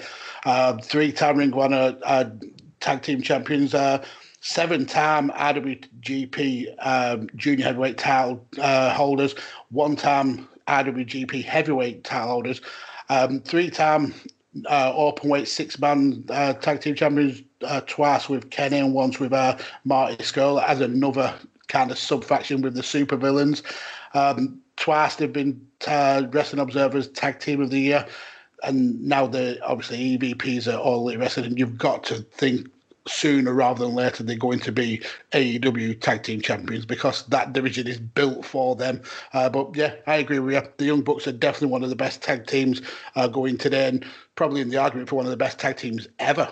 uh, 0.45 0.77
three 0.77 1.11
time 1.11 1.37
Ring 1.37 1.53
of 1.53 1.59
Honor 1.59 1.97
uh, 2.03 2.25
tag 2.79 3.01
team 3.01 3.21
champions. 3.21 3.73
Uh, 3.73 4.03
seven 4.39 4.85
time 4.85 5.29
IWGP 5.31 6.73
um, 6.79 7.27
junior 7.35 7.65
heavyweight 7.65 7.97
title 7.97 8.45
holders, 8.57 9.35
one 9.71 9.95
time 9.95 10.47
IWGP 10.67 11.43
heavyweight 11.43 12.03
title 12.03 12.29
holders, 12.29 12.61
um, 13.09 13.41
three 13.41 13.69
time 13.69 14.13
uh, 14.69 14.93
open 14.95 15.29
weight 15.29 15.47
six 15.47 15.79
man 15.79 16.23
uh, 16.29 16.53
tag 16.53 16.81
team 16.81 16.95
champions 16.95 17.41
uh, 17.63 17.81
twice 17.81 18.29
with 18.29 18.49
Kenny 18.49 18.77
and 18.77 18.93
once 18.93 19.19
with 19.19 19.33
uh, 19.33 19.57
Marty 19.83 20.17
Scurll 20.23 20.63
as 20.63 20.81
another 20.81 21.33
kind 21.67 21.91
of 21.91 21.97
sub 21.97 22.23
faction 22.23 22.61
with 22.61 22.73
the 22.73 22.83
super 22.83 23.17
villains. 23.17 23.63
Um, 24.13 24.61
twice 24.77 25.15
they've 25.15 25.31
been 25.31 25.59
uh, 25.87 26.23
Wrestling 26.31 26.61
Observers 26.61 27.07
Tag 27.09 27.39
Team 27.39 27.61
of 27.61 27.71
the 27.71 27.79
Year, 27.79 28.05
and 28.63 29.01
now 29.01 29.27
the 29.27 29.59
obviously 29.65 30.17
EVPs 30.17 30.71
are 30.71 30.77
all 30.77 31.15
wrestling. 31.17 31.57
You've 31.57 31.77
got 31.77 32.03
to 32.05 32.15
think 32.15 32.67
sooner 33.07 33.53
rather 33.53 33.85
than 33.85 33.95
later 33.95 34.23
they're 34.23 34.37
going 34.37 34.59
to 34.59 34.71
be 34.71 35.01
AEW 35.31 35.99
tag 35.99 36.23
team 36.23 36.41
champions 36.41 36.85
because 36.85 37.23
that 37.27 37.53
division 37.53 37.87
is 37.87 37.99
built 37.99 38.45
for 38.45 38.75
them. 38.75 39.01
Uh, 39.33 39.49
but 39.49 39.75
yeah, 39.75 39.95
I 40.05 40.17
agree 40.17 40.39
with 40.39 40.53
you. 40.53 40.61
The 40.77 40.85
Young 40.85 41.01
Bucks 41.01 41.27
are 41.27 41.31
definitely 41.31 41.69
one 41.69 41.83
of 41.83 41.89
the 41.89 41.95
best 41.95 42.21
tag 42.21 42.47
teams 42.47 42.81
uh, 43.15 43.27
going 43.27 43.57
today, 43.57 43.87
and 43.87 44.05
probably 44.35 44.61
in 44.61 44.69
the 44.69 44.77
argument 44.77 45.09
for 45.09 45.15
one 45.15 45.25
of 45.25 45.31
the 45.31 45.37
best 45.37 45.59
tag 45.59 45.77
teams 45.77 46.07
ever. 46.19 46.49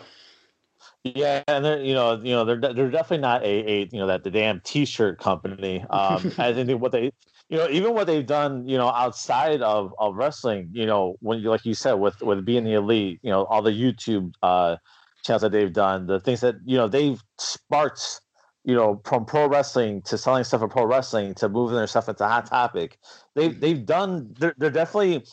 Yeah, 1.04 1.44
and 1.48 1.64
they're 1.64 1.82
you 1.82 1.94
know 1.94 2.20
you 2.22 2.32
know 2.32 2.46
they're 2.46 2.74
they're 2.74 2.90
definitely 2.90 3.20
not 3.20 3.44
a, 3.44 3.72
a 3.72 3.90
you 3.92 4.00
know 4.00 4.08
that 4.08 4.24
the 4.24 4.32
damn 4.32 4.60
t-shirt 4.62 5.20
company. 5.20 5.86
Um, 5.90 6.32
I 6.40 6.52
think 6.52 6.82
what 6.82 6.92
they 6.92 7.12
you 7.50 7.58
know 7.58 7.68
even 7.70 7.94
what 7.94 8.08
they've 8.08 8.26
done 8.26 8.68
you 8.68 8.78
know 8.78 8.90
outside 8.90 9.62
of, 9.62 9.94
of 10.00 10.16
wrestling 10.16 10.70
you 10.72 10.86
know 10.86 11.16
when 11.20 11.40
you 11.40 11.50
like 11.50 11.64
you 11.66 11.76
said 11.76 11.94
with 11.94 12.22
with 12.22 12.44
being 12.44 12.64
the 12.64 12.74
elite 12.74 13.20
you 13.22 13.30
know 13.30 13.46
all 13.46 13.62
the 13.62 13.72
YouTube 13.72 14.34
uh, 14.42 14.78
channels 15.26 15.42
that 15.42 15.52
they've 15.52 15.74
done 15.74 16.06
the 16.06 16.20
things 16.20 16.42
that 16.42 16.56
you 16.66 16.78
know 16.78 16.88
they've 16.88 17.22
sparked 17.38 18.22
you 18.64 18.76
know 18.76 19.02
from 19.06 19.26
pro 19.26 19.48
wrestling 19.48 20.02
to 20.04 20.18
selling 20.18 20.44
stuff 20.44 20.62
for 20.62 20.68
pro 20.68 20.86
wrestling 20.86 21.34
to 21.34 21.50
moving 21.50 21.76
their 21.76 21.88
stuff 21.88 22.08
into 22.08 22.26
hot 22.26 22.46
topic. 22.46 23.00
They've 23.36 23.52
mm-hmm. 23.52 23.60
they've 23.60 23.86
done 23.86 24.34
they're, 24.40 24.56
they're 24.58 24.70
definitely 24.70 25.26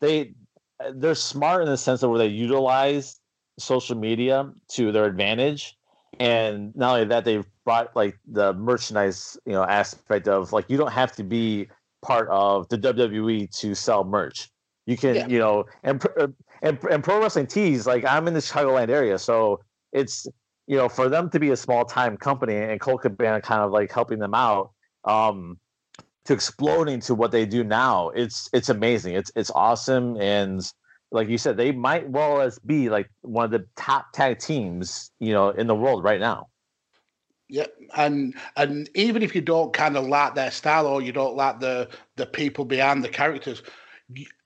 they 0.00 0.34
they're 0.94 1.14
smart 1.14 1.62
in 1.62 1.68
the 1.68 1.76
sense 1.76 2.02
of 2.02 2.10
where 2.10 2.18
they 2.18 2.28
utilize 2.28 3.20
social 3.58 3.96
media 3.96 4.50
to 4.68 4.92
their 4.92 5.04
advantage. 5.04 5.76
And 6.18 6.74
not 6.76 6.94
only 6.94 7.04
that 7.06 7.24
they've 7.24 7.46
brought 7.64 7.94
like 7.94 8.18
the 8.26 8.52
merchandise 8.54 9.38
you 9.46 9.52
know 9.52 9.64
aspect 9.64 10.28
of 10.28 10.52
like 10.52 10.66
you 10.68 10.76
don't 10.76 10.92
have 10.92 11.12
to 11.12 11.24
be 11.24 11.68
part 12.02 12.28
of 12.30 12.68
the 12.68 12.78
WWE 12.78 13.50
to 13.60 13.74
sell 13.74 14.04
merch 14.04 14.48
you 14.90 14.96
can 14.96 15.14
yeah. 15.14 15.26
you 15.28 15.38
know 15.38 15.64
and, 15.82 16.04
uh, 16.18 16.26
and 16.62 16.78
and 16.90 17.04
pro 17.04 17.20
wrestling 17.20 17.46
tees 17.46 17.86
like 17.86 18.04
I'm 18.04 18.26
in 18.28 18.34
the 18.34 18.40
Chicagoland 18.40 18.88
area 18.88 19.18
so 19.18 19.60
it's 19.92 20.26
you 20.66 20.76
know 20.76 20.88
for 20.88 21.08
them 21.08 21.30
to 21.30 21.38
be 21.38 21.50
a 21.50 21.56
small 21.56 21.84
time 21.84 22.16
company 22.16 22.56
and 22.56 22.80
Colt 22.80 23.02
Cabana 23.02 23.40
kind 23.40 23.62
of 23.62 23.70
like 23.70 23.92
helping 23.92 24.18
them 24.18 24.34
out 24.34 24.72
um 25.04 25.58
to 26.26 26.32
exploding 26.34 27.00
to 27.00 27.14
what 27.14 27.30
they 27.30 27.46
do 27.46 27.64
now 27.64 28.10
it's 28.10 28.48
it's 28.52 28.68
amazing 28.68 29.14
it's 29.14 29.30
it's 29.34 29.50
awesome 29.52 30.20
and 30.20 30.70
like 31.12 31.28
you 31.28 31.38
said, 31.38 31.56
they 31.56 31.72
might 31.72 32.08
well 32.08 32.40
as 32.40 32.58
be 32.60 32.88
like 32.88 33.10
one 33.22 33.44
of 33.44 33.50
the 33.50 33.66
top 33.76 34.12
tag 34.12 34.38
teams, 34.38 35.10
you 35.18 35.32
know, 35.32 35.50
in 35.50 35.66
the 35.66 35.74
world 35.74 36.04
right 36.04 36.20
now. 36.20 36.46
Yeah, 37.48 37.66
and 37.96 38.34
and 38.56 38.88
even 38.94 39.22
if 39.22 39.34
you 39.34 39.40
don't 39.40 39.72
kind 39.72 39.96
of 39.96 40.06
like 40.06 40.36
their 40.36 40.52
style 40.52 40.86
or 40.86 41.02
you 41.02 41.10
don't 41.10 41.34
like 41.34 41.58
the 41.58 41.88
the 42.14 42.26
people 42.26 42.64
behind 42.64 43.02
the 43.02 43.08
characters, 43.08 43.64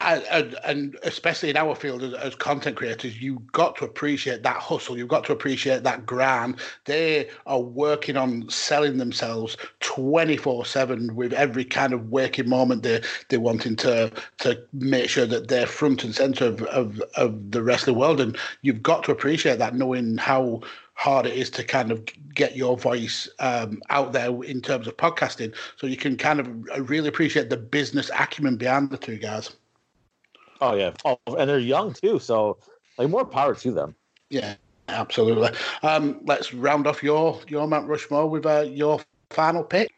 and, 0.00 0.96
especially 1.02 1.50
in 1.50 1.56
our 1.56 1.74
field 1.74 2.02
as, 2.02 2.34
content 2.34 2.76
creators, 2.76 3.20
you've 3.20 3.50
got 3.52 3.76
to 3.76 3.84
appreciate 3.84 4.42
that 4.42 4.56
hustle. 4.56 4.98
You've 4.98 5.08
got 5.08 5.24
to 5.24 5.32
appreciate 5.32 5.82
that 5.84 6.04
grind. 6.04 6.60
They 6.84 7.30
are 7.46 7.60
working 7.60 8.16
on 8.16 8.48
selling 8.50 8.98
themselves 8.98 9.56
twenty 9.80 10.36
four 10.36 10.66
seven 10.66 11.14
with 11.14 11.32
every 11.32 11.64
kind 11.64 11.92
of 11.92 12.10
waking 12.10 12.48
moment. 12.48 12.82
They 12.82 13.02
they're 13.28 13.40
wanting 13.40 13.76
to 13.76 14.12
to 14.38 14.60
make 14.72 15.08
sure 15.08 15.26
that 15.26 15.48
they're 15.48 15.66
front 15.66 16.04
and 16.04 16.14
center 16.14 16.46
of, 16.46 16.62
of, 16.64 17.00
of 17.16 17.50
the 17.50 17.62
wrestling 17.62 17.96
world. 17.96 18.20
And 18.20 18.36
you've 18.62 18.82
got 18.82 19.04
to 19.04 19.12
appreciate 19.12 19.58
that, 19.58 19.74
knowing 19.74 20.18
how 20.18 20.60
hard 20.94 21.26
it 21.26 21.34
is 21.34 21.50
to 21.50 21.64
kind 21.64 21.90
of 21.90 22.04
get 22.34 22.56
your 22.56 22.76
voice 22.76 23.28
um, 23.40 23.82
out 23.90 24.12
there 24.12 24.30
in 24.44 24.60
terms 24.60 24.86
of 24.86 24.96
podcasting. 24.96 25.54
So 25.76 25.86
you 25.86 25.96
can 25.96 26.16
kind 26.16 26.40
of 26.40 26.88
really 26.88 27.08
appreciate 27.08 27.50
the 27.50 27.56
business 27.56 28.10
acumen 28.16 28.56
behind 28.56 28.90
the 28.90 28.96
two 28.96 29.18
guys. 29.18 29.50
Oh 30.60 30.74
yeah, 30.74 30.92
oh, 31.04 31.18
and 31.36 31.50
they're 31.50 31.58
young 31.58 31.92
too, 31.92 32.18
so 32.18 32.58
like 32.96 33.10
more 33.10 33.24
power 33.24 33.54
to 33.54 33.72
them. 33.72 33.94
Yeah, 34.30 34.54
absolutely. 34.88 35.50
Um, 35.82 36.20
let's 36.24 36.54
round 36.54 36.86
off 36.86 37.02
your 37.02 37.40
your 37.48 37.66
Mount 37.66 37.88
Rushmore 37.88 38.28
with 38.28 38.46
uh, 38.46 38.60
your 38.60 39.00
final 39.30 39.64
pick. 39.64 39.90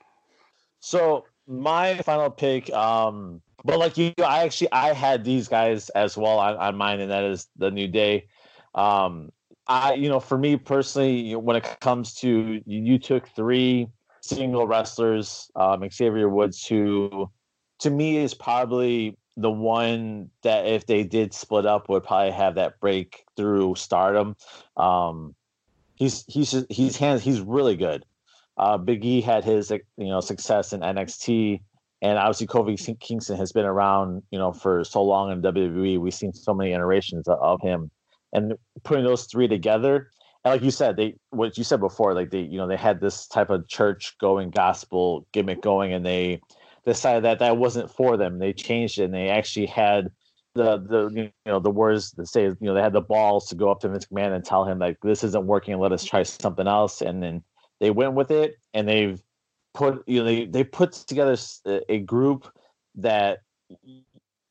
So 0.80 1.24
my 1.46 1.96
final 1.98 2.30
pick, 2.30 2.72
um, 2.72 3.42
but 3.64 3.78
like 3.78 3.96
you, 3.96 4.12
I 4.18 4.44
actually 4.44 4.72
I 4.72 4.92
had 4.92 5.24
these 5.24 5.46
guys 5.46 5.90
as 5.90 6.16
well 6.16 6.38
on, 6.38 6.56
on 6.56 6.76
mine, 6.76 7.00
and 7.00 7.10
that 7.10 7.24
is 7.24 7.48
the 7.56 7.70
New 7.70 7.86
Day. 7.86 8.26
Um, 8.74 9.30
I, 9.68 9.94
you 9.94 10.08
know, 10.08 10.20
for 10.20 10.38
me 10.38 10.56
personally, 10.56 11.34
when 11.34 11.56
it 11.56 11.80
comes 11.80 12.14
to 12.16 12.62
you 12.64 12.98
took 12.98 13.28
three 13.28 13.88
single 14.20 14.66
wrestlers, 14.66 15.50
um, 15.56 15.88
Xavier 15.90 16.28
Woods, 16.28 16.66
who 16.66 17.30
to 17.80 17.90
me 17.90 18.18
is 18.18 18.34
probably 18.34 19.18
the 19.36 19.50
one 19.50 20.30
that 20.42 20.66
if 20.66 20.86
they 20.86 21.04
did 21.04 21.34
split 21.34 21.66
up 21.66 21.88
would 21.88 22.04
probably 22.04 22.30
have 22.30 22.54
that 22.54 22.80
breakthrough 22.80 23.74
stardom. 23.74 24.36
Um, 24.76 25.34
he's 25.96 26.24
he's 26.28 26.64
he's 26.70 26.96
hands 26.96 27.22
he's 27.22 27.40
really 27.40 27.76
good. 27.76 28.04
Uh, 28.56 28.78
Big 28.78 29.04
E 29.04 29.20
had 29.20 29.44
his 29.44 29.70
you 29.70 30.06
know 30.06 30.20
success 30.20 30.72
in 30.72 30.80
NXT, 30.80 31.60
and 32.02 32.18
obviously 32.18 32.46
Kofi 32.46 33.00
Kingston 33.00 33.36
has 33.36 33.52
been 33.52 33.66
around 33.66 34.22
you 34.30 34.38
know 34.38 34.52
for 34.52 34.84
so 34.84 35.02
long 35.02 35.32
in 35.32 35.42
WWE. 35.42 35.98
We've 35.98 36.14
seen 36.14 36.32
so 36.32 36.54
many 36.54 36.72
iterations 36.72 37.26
of 37.26 37.60
him 37.60 37.90
and 38.36 38.54
putting 38.84 39.04
those 39.04 39.24
three 39.24 39.48
together 39.48 40.10
and 40.44 40.52
like 40.52 40.62
you 40.62 40.70
said 40.70 40.96
they 40.96 41.14
what 41.30 41.58
you 41.58 41.64
said 41.64 41.80
before 41.80 42.14
like 42.14 42.30
they 42.30 42.40
you 42.40 42.58
know 42.58 42.68
they 42.68 42.76
had 42.76 43.00
this 43.00 43.26
type 43.26 43.50
of 43.50 43.66
church 43.68 44.16
going 44.20 44.50
gospel 44.50 45.26
gimmick 45.32 45.62
going 45.62 45.92
and 45.92 46.06
they 46.06 46.40
decided 46.86 47.24
that 47.24 47.40
that 47.40 47.58
wasn't 47.58 47.90
for 47.90 48.16
them. 48.16 48.38
They 48.38 48.52
changed 48.52 48.98
it 48.98 49.04
and 49.04 49.14
they 49.14 49.28
actually 49.28 49.66
had 49.66 50.10
the 50.54 50.78
the 50.78 51.10
you 51.14 51.30
know 51.44 51.58
the 51.60 51.70
words 51.70 52.12
that 52.12 52.28
say 52.28 52.44
you 52.44 52.56
know 52.62 52.72
they 52.72 52.80
had 52.80 52.94
the 52.94 53.02
balls 53.02 53.46
to 53.48 53.54
go 53.54 53.70
up 53.70 53.80
to 53.80 53.88
Vince 53.90 54.06
McMahon 54.06 54.34
and 54.34 54.42
tell 54.42 54.64
him 54.64 54.78
like 54.78 54.96
this 55.02 55.22
isn't 55.22 55.46
working 55.46 55.78
let 55.78 55.92
us 55.92 56.02
try 56.02 56.22
something 56.22 56.66
else 56.66 57.02
and 57.02 57.22
then 57.22 57.42
they 57.78 57.90
went 57.90 58.14
with 58.14 58.30
it 58.30 58.54
and 58.72 58.88
they've 58.88 59.20
put 59.74 60.02
you 60.06 60.20
know 60.20 60.24
they 60.24 60.46
they 60.46 60.64
put 60.64 60.92
together 60.92 61.36
a 61.90 61.98
group 61.98 62.50
that 62.94 63.40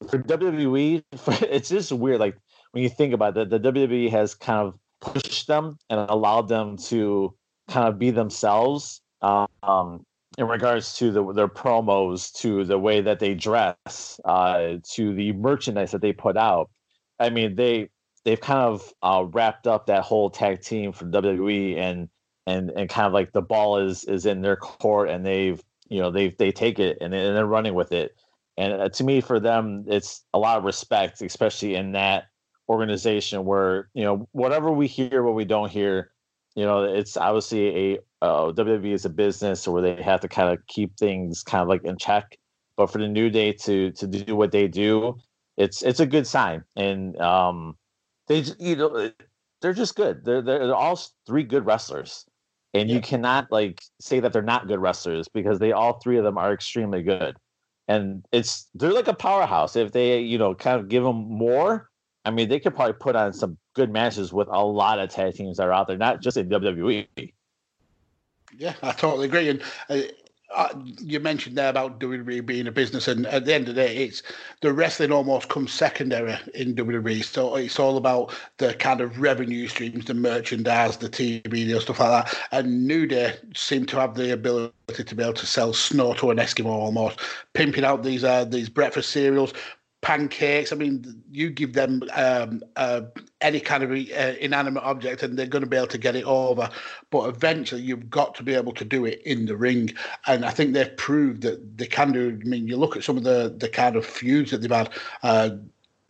for 0.08 0.19
WWE 0.19 1.04
it's 1.50 1.69
just 1.69 1.91
weird 1.91 2.19
like 2.19 2.38
when 2.75 2.83
you 2.83 2.89
think 2.89 3.13
about 3.13 3.38
it 3.38 3.49
the 3.49 3.59
WWE 3.59 4.11
has 4.11 4.35
kind 4.35 4.67
of 4.67 4.77
pushed 4.99 5.47
them 5.47 5.77
and 5.89 5.97
allowed 6.09 6.49
them 6.49 6.75
to 6.75 7.33
kind 7.69 7.88
of 7.88 7.97
be 7.97 8.11
themselves 8.11 9.01
um 9.21 10.05
in 10.38 10.45
regards 10.49 10.97
to 10.97 11.09
the, 11.11 11.31
their 11.31 11.47
promos 11.47 12.33
to 12.33 12.65
the 12.65 12.77
way 12.77 12.99
that 12.99 13.19
they 13.19 13.33
dress 13.33 14.19
uh 14.25 14.73
to 14.83 15.13
the 15.15 15.31
merchandise 15.31 15.91
that 15.91 16.01
they 16.01 16.11
put 16.11 16.35
out. 16.35 16.69
I 17.17 17.29
mean 17.29 17.55
they 17.55 17.89
they've 18.25 18.41
kind 18.41 18.59
of 18.59 18.93
uh, 19.01 19.23
wrapped 19.31 19.67
up 19.67 19.85
that 19.85 20.03
whole 20.03 20.29
tag 20.29 20.61
team 20.61 20.91
for 20.91 21.05
WWE 21.05 21.77
and 21.77 22.09
and 22.45 22.71
and 22.71 22.89
kind 22.89 23.07
of 23.07 23.13
like 23.13 23.31
the 23.31 23.41
ball 23.41 23.77
is 23.77 24.03
is 24.03 24.25
in 24.25 24.41
their 24.41 24.57
court 24.57 25.09
and 25.09 25.25
they've 25.25 25.63
you 25.88 26.01
know 26.01 26.11
they 26.11 26.35
they 26.39 26.51
take 26.51 26.79
it 26.79 26.97
and, 26.99 27.13
and 27.13 27.38
they're 27.38 27.45
running 27.45 27.73
with 27.73 27.93
it. 27.93 28.17
And 28.57 28.73
uh, 28.73 28.89
to 28.89 29.03
me 29.05 29.21
for 29.21 29.39
them 29.39 29.85
it's 29.88 30.25
a 30.33 30.39
lot 30.39 30.57
of 30.57 30.65
respect 30.65 31.21
especially 31.21 31.75
in 31.75 31.93
that 31.93 32.25
organization 32.69 33.45
where 33.45 33.89
you 33.93 34.04
know 34.04 34.28
whatever 34.32 34.71
we 34.71 34.88
hear 34.88 35.23
what 35.23 35.36
we 35.36 35.45
don't 35.45 35.71
hear 35.71 36.12
you 36.56 36.63
know 36.63 36.84
it's 36.84 37.15
obviously 37.17 37.93
a 37.93 37.99
uh, 38.21 38.51
WWE 38.54 38.93
is 38.93 39.06
a 39.06 39.10
business 39.10 39.67
where 39.67 39.82
they 39.82 40.01
have 40.01 40.19
to 40.21 40.28
kind 40.28 40.51
of 40.51 40.65
keep 40.67 40.97
things 40.97 41.43
kind 41.43 41.62
of 41.62 41.67
like 41.67 41.84
in 41.84 41.97
check. 41.97 42.38
But 42.75 42.88
for 42.88 42.97
the 42.97 43.08
new 43.08 43.30
day 43.30 43.54
to 43.54 43.91
to 43.91 44.08
do 44.08 44.36
what 44.36 44.51
they 44.51 44.67
do 44.67 45.17
it's 45.58 45.82
it's 45.82 45.99
a 45.99 46.06
good 46.06 46.28
sign. 46.28 46.63
And 46.75 47.19
um 47.21 47.78
they 48.28 48.43
you 48.60 48.75
know 48.75 49.12
they're 49.62 49.73
just 49.73 49.95
good. 49.95 50.25
They're 50.25 50.41
they're, 50.41 50.67
they're 50.67 50.75
all 50.75 50.99
three 51.25 51.43
good 51.43 51.65
wrestlers. 51.65 52.25
And 52.73 52.89
you 52.89 52.99
cannot 52.99 53.51
like 53.51 53.82
say 54.01 54.19
that 54.19 54.34
they're 54.34 54.41
not 54.41 54.67
good 54.67 54.80
wrestlers 54.80 55.30
because 55.30 55.60
they 55.60 55.71
all 55.71 55.99
three 55.99 56.17
of 56.17 56.25
them 56.25 56.38
are 56.38 56.54
extremely 56.54 57.04
good. 57.04 57.38
And 57.88 58.25
it's 58.32 58.67
they're 58.73 58.93
like 58.93 59.08
a 59.08 59.13
powerhouse. 59.13 59.75
If 59.75 59.91
they 59.91 60.19
you 60.19 60.38
know 60.38 60.56
kind 60.56 60.80
of 60.80 60.89
give 60.89 61.04
them 61.04 61.28
more 61.30 61.89
i 62.25 62.31
mean 62.31 62.49
they 62.49 62.59
could 62.59 62.75
probably 62.75 62.93
put 62.93 63.15
on 63.15 63.31
some 63.33 63.57
good 63.73 63.91
matches 63.91 64.33
with 64.33 64.47
a 64.49 64.63
lot 64.65 64.99
of 64.99 65.09
tag 65.09 65.33
teams 65.33 65.57
that 65.57 65.67
are 65.67 65.73
out 65.73 65.88
there 65.88 65.97
not 65.97 66.21
just 66.21 66.38
in 66.38 66.49
wwe 66.49 67.07
Yeah, 68.57 68.73
I 68.81 68.91
totally 68.91 69.25
agree. 69.25 69.49
And 69.49 69.61
uh, 69.89 70.01
uh, 70.53 70.69
you 70.99 71.19
mentioned 71.19 71.57
there 71.57 71.69
about 71.69 71.99
WWE 71.99 72.45
being 72.45 72.67
a 72.67 72.71
business, 72.71 73.07
and 73.07 73.25
at 73.27 73.45
the 73.45 73.53
end 73.53 73.67
of 73.67 73.75
the 73.75 73.81
day, 73.81 73.97
it's 73.97 74.21
the 74.61 74.71
wrestling 74.71 75.11
almost 75.11 75.49
comes 75.49 75.73
secondary 75.73 76.38
in 76.53 76.75
WWE. 76.75 77.23
So 77.23 77.55
it's 77.55 77.79
all 77.79 77.97
about 77.97 78.33
the 78.57 78.73
kind 78.75 79.01
of 79.01 79.19
revenue 79.19 79.67
streams, 79.67 80.05
the 80.05 80.13
merchandise, 80.13 80.97
the 80.97 81.09
TV 81.09 81.49
deal, 81.51 81.81
stuff 81.81 81.99
like 81.99 82.25
that. 82.25 82.38
And 82.51 82.88
New 82.88 83.07
Day 83.07 83.35
seem 83.55 83.85
to 83.88 83.99
have 83.99 84.15
the 84.15 84.33
ability 84.33 84.71
to 85.03 85.15
be 85.15 85.23
able 85.23 85.33
to 85.33 85.45
sell 85.45 85.73
snow 85.73 86.13
to 86.13 86.31
an 86.31 86.38
Eskimo 86.38 86.67
almost, 86.67 87.19
pimping 87.53 87.83
out 87.83 88.03
these 88.03 88.23
uh, 88.23 88.45
these 88.45 88.69
breakfast 88.69 89.09
cereals. 89.09 89.53
Pancakes. 90.05 90.71
I 90.71 90.75
mean, 90.75 91.23
you 91.31 91.49
give 91.49 91.73
them 91.73 92.03
um, 92.13 92.61
uh, 92.75 93.01
any 93.41 93.59
kind 93.59 93.81
of 93.83 93.89
uh, 93.89 94.37
inanimate 94.39 94.83
object, 94.83 95.23
and 95.23 95.35
they're 95.35 95.47
going 95.47 95.63
to 95.63 95.69
be 95.69 95.77
able 95.77 95.87
to 95.87 95.97
get 95.97 96.15
it 96.15 96.25
over 96.25 96.69
but 97.15 97.29
eventually 97.29 97.81
you've 97.81 98.09
got 98.09 98.35
to 98.35 98.43
be 98.43 98.53
able 98.53 98.73
to 98.73 98.83
do 98.83 99.05
it 99.05 99.21
in 99.23 99.45
the 99.45 99.55
ring 99.55 99.89
and 100.27 100.45
i 100.45 100.49
think 100.49 100.73
they've 100.73 100.97
proved 100.97 101.41
that 101.41 101.77
they 101.77 101.85
can 101.85 102.11
do 102.11 102.37
i 102.41 102.47
mean 102.47 102.67
you 102.67 102.75
look 102.75 102.97
at 102.97 103.03
some 103.03 103.15
of 103.17 103.23
the 103.23 103.55
the 103.57 103.69
kind 103.69 103.95
of 103.95 104.05
feuds 104.05 104.51
that 104.51 104.61
they've 104.61 104.71
had 104.71 104.89
uh 105.23 105.49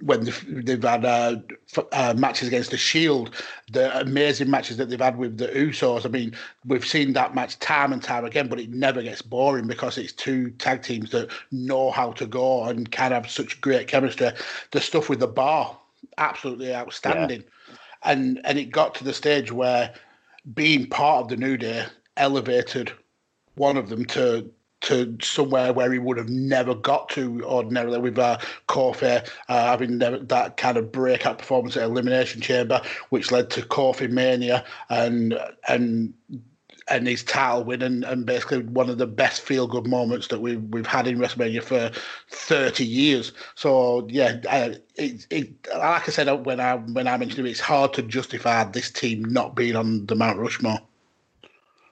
when 0.01 0.25
they've, 0.47 0.83
had 0.83 1.05
uh, 1.05 1.37
f- 1.75 1.85
uh, 1.93 2.13
matches 2.17 2.49
against 2.49 2.71
the 2.71 2.77
Shield, 2.77 3.33
the 3.71 3.97
amazing 3.99 4.49
matches 4.49 4.75
that 4.77 4.89
they've 4.89 4.99
had 4.99 5.17
with 5.17 5.37
the 5.37 5.47
Usos. 5.47 6.05
I 6.05 6.09
mean, 6.09 6.35
we've 6.65 6.85
seen 6.85 7.13
that 7.13 7.33
match 7.33 7.57
time 7.59 7.93
and 7.93 8.03
time 8.03 8.25
again, 8.25 8.49
but 8.49 8.59
it 8.59 8.69
never 8.71 9.01
gets 9.01 9.21
boring 9.21 9.67
because 9.67 9.97
it's 9.97 10.11
two 10.11 10.51
tag 10.51 10.81
teams 10.81 11.11
that 11.11 11.31
know 11.51 11.91
how 11.91 12.11
to 12.13 12.25
go 12.25 12.65
and 12.65 12.91
can 12.91 13.13
have 13.13 13.29
such 13.29 13.61
great 13.61 13.87
chemistry. 13.87 14.31
The 14.71 14.81
stuff 14.81 15.07
with 15.09 15.19
the 15.19 15.27
bar, 15.27 15.77
absolutely 16.17 16.75
outstanding. 16.75 17.43
And 18.03 18.41
and 18.43 18.59
it 18.59 18.65
got 18.65 18.95
to 18.95 19.03
the 19.03 19.13
stage 19.13 19.51
where 19.51 19.93
being 20.53 20.87
part 20.87 21.23
of 21.23 21.29
the 21.29 21.37
New 21.37 21.57
Day 21.57 21.85
elevated 22.17 22.91
one 23.55 23.77
of 23.77 23.89
them 23.89 24.05
to 24.05 24.51
to 24.85 25.17
somewhere 25.21 25.73
where 25.73 25.91
he 25.91 25.99
would 25.99 26.17
have 26.17 26.29
never 26.29 26.73
got 26.73 27.09
to 27.09 27.43
ordinarily 27.43 27.99
with 27.99 28.17
uh, 28.17 28.37
Kofi 28.67 29.27
uh, 29.49 29.65
having 29.65 29.99
that 29.99 30.57
kind 30.57 30.77
of 30.77 30.91
breakout 30.91 31.37
performance 31.37 31.77
at 31.77 31.83
Elimination 31.83 32.41
Chamber, 32.41 32.81
which 33.09 33.31
led 33.31 33.49
to 33.51 33.61
Kofi 33.61 34.09
Mania 34.09 34.63
and 34.89 35.37
and 35.67 36.13
and 36.87 37.07
his 37.07 37.23
title 37.23 37.63
win 37.63 37.81
and, 37.81 38.03
and 38.03 38.25
basically 38.25 38.59
one 38.59 38.89
of 38.89 38.99
the 38.99 39.07
best 39.07 39.41
feel 39.41 39.67
good 39.67 39.87
moments 39.87 40.27
that 40.27 40.39
we've 40.39 40.61
we've 40.69 40.85
had 40.85 41.07
in 41.07 41.17
WrestleMania 41.17 41.63
for 41.63 41.91
thirty 42.29 42.85
years. 42.85 43.31
So 43.55 44.07
yeah, 44.09 44.37
it, 44.95 45.27
it 45.29 45.67
like 45.75 46.07
I 46.07 46.11
said 46.11 46.45
when 46.45 46.59
I 46.59 46.75
when 46.75 47.07
I 47.07 47.17
mentioned 47.17 47.47
it, 47.47 47.49
it's 47.49 47.59
hard 47.59 47.93
to 47.93 48.01
justify 48.03 48.63
this 48.65 48.91
team 48.91 49.23
not 49.23 49.55
being 49.55 49.75
on 49.75 50.05
the 50.05 50.15
Mount 50.15 50.37
Rushmore. 50.37 50.79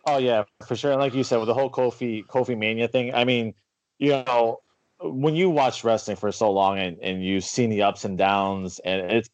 Oh 0.05 0.17
yeah, 0.17 0.43
for 0.67 0.75
sure. 0.75 0.91
And 0.91 0.99
like 0.99 1.13
you 1.13 1.23
said, 1.23 1.37
with 1.37 1.47
the 1.47 1.53
whole 1.53 1.69
Kofi 1.69 2.25
Kofi 2.25 2.57
Mania 2.57 2.87
thing, 2.87 3.13
I 3.13 3.23
mean, 3.23 3.53
you 3.99 4.09
know, 4.09 4.59
when 5.01 5.35
you 5.35 5.49
watch 5.49 5.83
wrestling 5.83 6.17
for 6.17 6.31
so 6.31 6.51
long 6.51 6.79
and, 6.79 6.97
and 7.01 7.23
you've 7.23 7.43
seen 7.43 7.69
the 7.69 7.83
ups 7.83 8.05
and 8.05 8.17
downs, 8.17 8.79
and 8.79 9.11
it's 9.11 9.29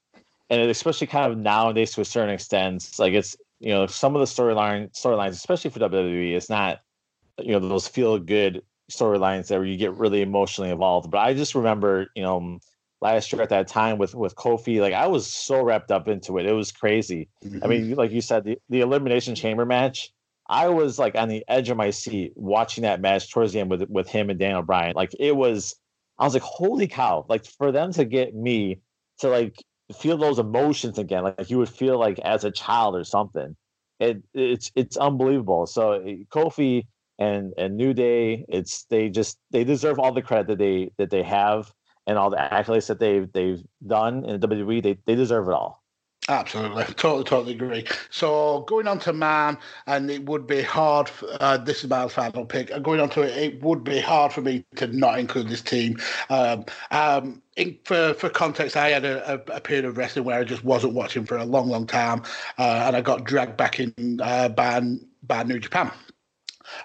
and 0.49 0.62
especially 0.69 1.08
kind 1.08 1.32
of 1.32 1.38
nowadays 1.38 1.93
to 1.93 2.01
a 2.01 2.05
certain 2.05 2.34
extent, 2.34 2.75
it's 2.75 2.99
like 2.99 3.13
it's 3.13 3.36
you 3.60 3.69
know 3.69 3.88
some 3.88 4.15
of 4.15 4.19
the 4.19 4.25
storyline 4.25 4.91
storylines, 4.91 5.32
especially 5.32 5.71
for 5.71 5.79
WWE, 5.79 6.36
it's 6.36 6.49
not 6.49 6.79
you 7.39 7.51
know 7.51 7.60
those 7.60 7.88
feel 7.88 8.19
good 8.19 8.62
storylines 8.91 9.47
that 9.47 9.58
where 9.58 9.67
you 9.67 9.77
get 9.77 9.93
really 9.95 10.21
emotionally 10.21 10.69
involved. 10.69 11.10
But 11.12 11.19
I 11.19 11.34
just 11.34 11.55
remember, 11.55 12.08
you 12.15 12.23
know, 12.23 12.60
last 13.01 13.32
year 13.32 13.41
at 13.41 13.49
that 13.49 13.67
time 13.67 13.97
with 13.97 14.15
with 14.15 14.36
Kofi, 14.36 14.82
like 14.82 14.93
I 14.93 15.08
was 15.08 15.32
so 15.32 15.63
wrapped 15.63 15.91
up 15.91 16.08
into 16.08 16.38
it, 16.38 16.45
it 16.45 16.53
was 16.53 16.71
crazy. 16.71 17.29
I 17.43 17.47
mm-hmm. 17.47 17.69
mean, 17.69 17.95
like 17.95 18.12
you 18.12 18.21
said, 18.21 18.43
the, 18.43 18.60
the 18.69 18.82
elimination 18.82 19.36
chamber 19.36 19.65
match. 19.65 20.12
I 20.50 20.68
was 20.70 20.98
like 20.98 21.16
on 21.16 21.30
the 21.30 21.46
edge 21.48 21.70
of 21.70 21.78
my 21.78 21.92
seat 21.92 22.34
watching 22.36 22.82
that 22.82 23.02
match 23.02 23.32
towards 23.32 23.54
the 23.54 23.60
end 23.60 23.70
with 23.70 23.88
with 23.88 24.10
him 24.10 24.32
and 24.32 24.40
Daniel 24.40 24.64
Bryan. 24.64 24.94
Like 24.96 25.16
it 25.20 25.36
was, 25.36 25.76
I 26.18 26.26
was 26.26 26.34
like, 26.34 26.44
holy 26.44 26.88
cow! 26.88 27.26
Like 27.30 27.46
for 27.46 27.72
them 27.72 27.94
to 27.94 28.04
get 28.04 28.36
me 28.36 28.82
to 29.20 29.30
like 29.30 29.64
feel 29.96 30.18
those 30.18 30.40
emotions 30.40 30.98
again, 30.98 31.24
like 31.24 31.50
you 31.52 31.60
would 31.60 31.70
feel 31.70 32.00
like 32.00 32.18
as 32.20 32.44
a 32.44 32.52
child 32.52 32.96
or 32.96 33.04
something. 33.04 33.56
It 34.00 34.24
it's 34.34 34.72
it's 34.76 34.98
unbelievable. 34.98 35.68
So 35.68 35.94
eh, 35.94 36.24
Kofi 36.32 36.88
and 37.20 37.54
and 37.58 37.78
New 37.78 37.94
Day, 37.94 38.46
it's 38.50 38.86
they 38.86 39.10
just 39.10 39.38
they 39.52 39.64
deserve 39.64 40.00
all 40.00 40.14
the 40.14 40.22
credit 40.24 40.48
that 40.48 40.58
they 40.58 40.92
that 40.98 41.12
they 41.12 41.22
have 41.24 41.72
and 42.08 42.18
all 42.18 42.32
the 42.32 42.38
accolades 42.38 42.88
that 42.88 43.00
they've 43.00 43.32
they've 43.34 43.62
done 43.86 44.26
in 44.26 44.40
the 44.40 44.48
WWE. 44.48 44.82
They 44.82 44.98
they 45.06 45.16
deserve 45.16 45.48
it 45.48 45.54
all. 45.54 45.79
Absolutely, 46.30 46.84
totally, 46.96 47.24
totally 47.24 47.54
agree. 47.54 47.86
So 48.12 48.62
going 48.68 48.88
on 48.88 49.00
to 49.00 49.13
man, 49.13 49.58
and 49.88 50.12
it 50.12 50.26
would 50.26 50.46
be 50.46 50.62
hard. 50.62 51.10
Uh, 51.39 51.58
this 51.58 51.84
is 51.84 51.89
my 51.89 52.08
final 52.08 52.46
pick. 52.46 52.72
Uh, 52.72 52.78
Going 52.80 53.00
on 53.00 53.10
to 53.12 53.22
it, 53.24 53.36
it 53.36 53.63
would 53.63 53.84
be 53.84 54.00
hard 54.00 54.32
for 54.32 54.42
me 54.42 54.63
to 54.76 54.88
not 54.88 55.18
include 55.20 55.50
this 55.50 55.62
team. 55.62 55.98
Um, 56.30 56.65
um, 56.92 57.42
in, 57.58 57.78
for 57.84 58.13
for 58.13 58.30
context, 58.30 58.78
I 58.78 58.89
had 58.89 59.06
a, 59.06 59.34
a, 59.34 59.56
a 59.56 59.60
period 59.60 59.86
of 59.86 59.98
wrestling 59.98 60.24
where 60.26 60.39
I 60.39 60.44
just 60.44 60.63
wasn't 60.63 60.94
watching 60.94 61.26
for 61.26 61.36
a 61.38 61.46
long, 61.46 61.68
long 61.68 61.88
time, 61.88 62.22
uh, 62.60 62.84
and 62.86 62.96
I 62.96 63.02
got 63.02 63.24
dragged 63.24 63.58
back 63.58 63.80
in 63.80 64.20
uh, 64.22 64.50
by 64.50 64.82
by 65.24 65.44
New 65.44 65.60
Japan. 65.60 65.92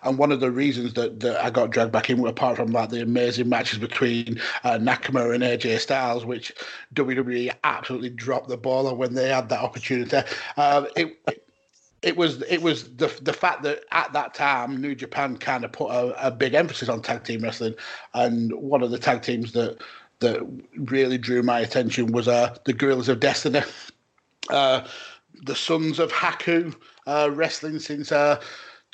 And 0.02 0.18
one 0.18 0.32
of 0.32 0.40
the 0.40 0.50
reasons 0.50 0.94
that, 0.94 1.20
that 1.20 1.42
I 1.44 1.50
got 1.50 1.70
dragged 1.70 1.92
back 1.92 2.10
in, 2.10 2.24
apart 2.26 2.56
from 2.56 2.68
like 2.68 2.90
the 2.90 3.02
amazing 3.02 3.48
matches 3.48 3.78
between 3.78 4.40
uh, 4.62 4.78
Nakamura 4.78 5.34
and 5.34 5.44
AJ 5.44 5.80
Styles, 5.80 6.24
which 6.24 6.52
WWE 6.94 7.52
absolutely 7.64 8.10
dropped 8.10 8.48
the 8.48 8.56
ball 8.56 8.86
on 8.86 8.98
when 8.98 9.14
they 9.14 9.28
had 9.28 9.48
that 9.48 9.60
opportunity, 9.60 10.18
uh, 10.56 10.86
it, 10.96 11.16
it 12.02 12.16
was 12.16 12.42
it 12.42 12.60
was 12.60 12.94
the 12.96 13.12
the 13.22 13.32
fact 13.32 13.62
that 13.62 13.82
at 13.90 14.12
that 14.12 14.34
time 14.34 14.80
New 14.80 14.94
Japan 14.94 15.38
kind 15.38 15.64
of 15.64 15.72
put 15.72 15.90
a, 15.90 16.26
a 16.26 16.30
big 16.30 16.52
emphasis 16.52 16.90
on 16.90 17.00
tag 17.00 17.24
team 17.24 17.40
wrestling, 17.42 17.74
and 18.12 18.52
one 18.52 18.82
of 18.82 18.90
the 18.90 18.98
tag 18.98 19.22
teams 19.22 19.52
that 19.52 19.80
that 20.20 20.40
really 20.76 21.16
drew 21.16 21.42
my 21.42 21.60
attention 21.60 22.12
was 22.12 22.28
uh, 22.28 22.54
the 22.66 22.72
Guerrillas 22.74 23.08
of 23.08 23.20
Destiny. 23.20 23.62
Uh, 24.50 24.86
the 25.44 25.54
Sons 25.54 25.98
of 25.98 26.12
Haku 26.12 26.74
uh, 27.06 27.30
wrestling 27.32 27.78
since 27.78 28.12
uh, 28.12 28.40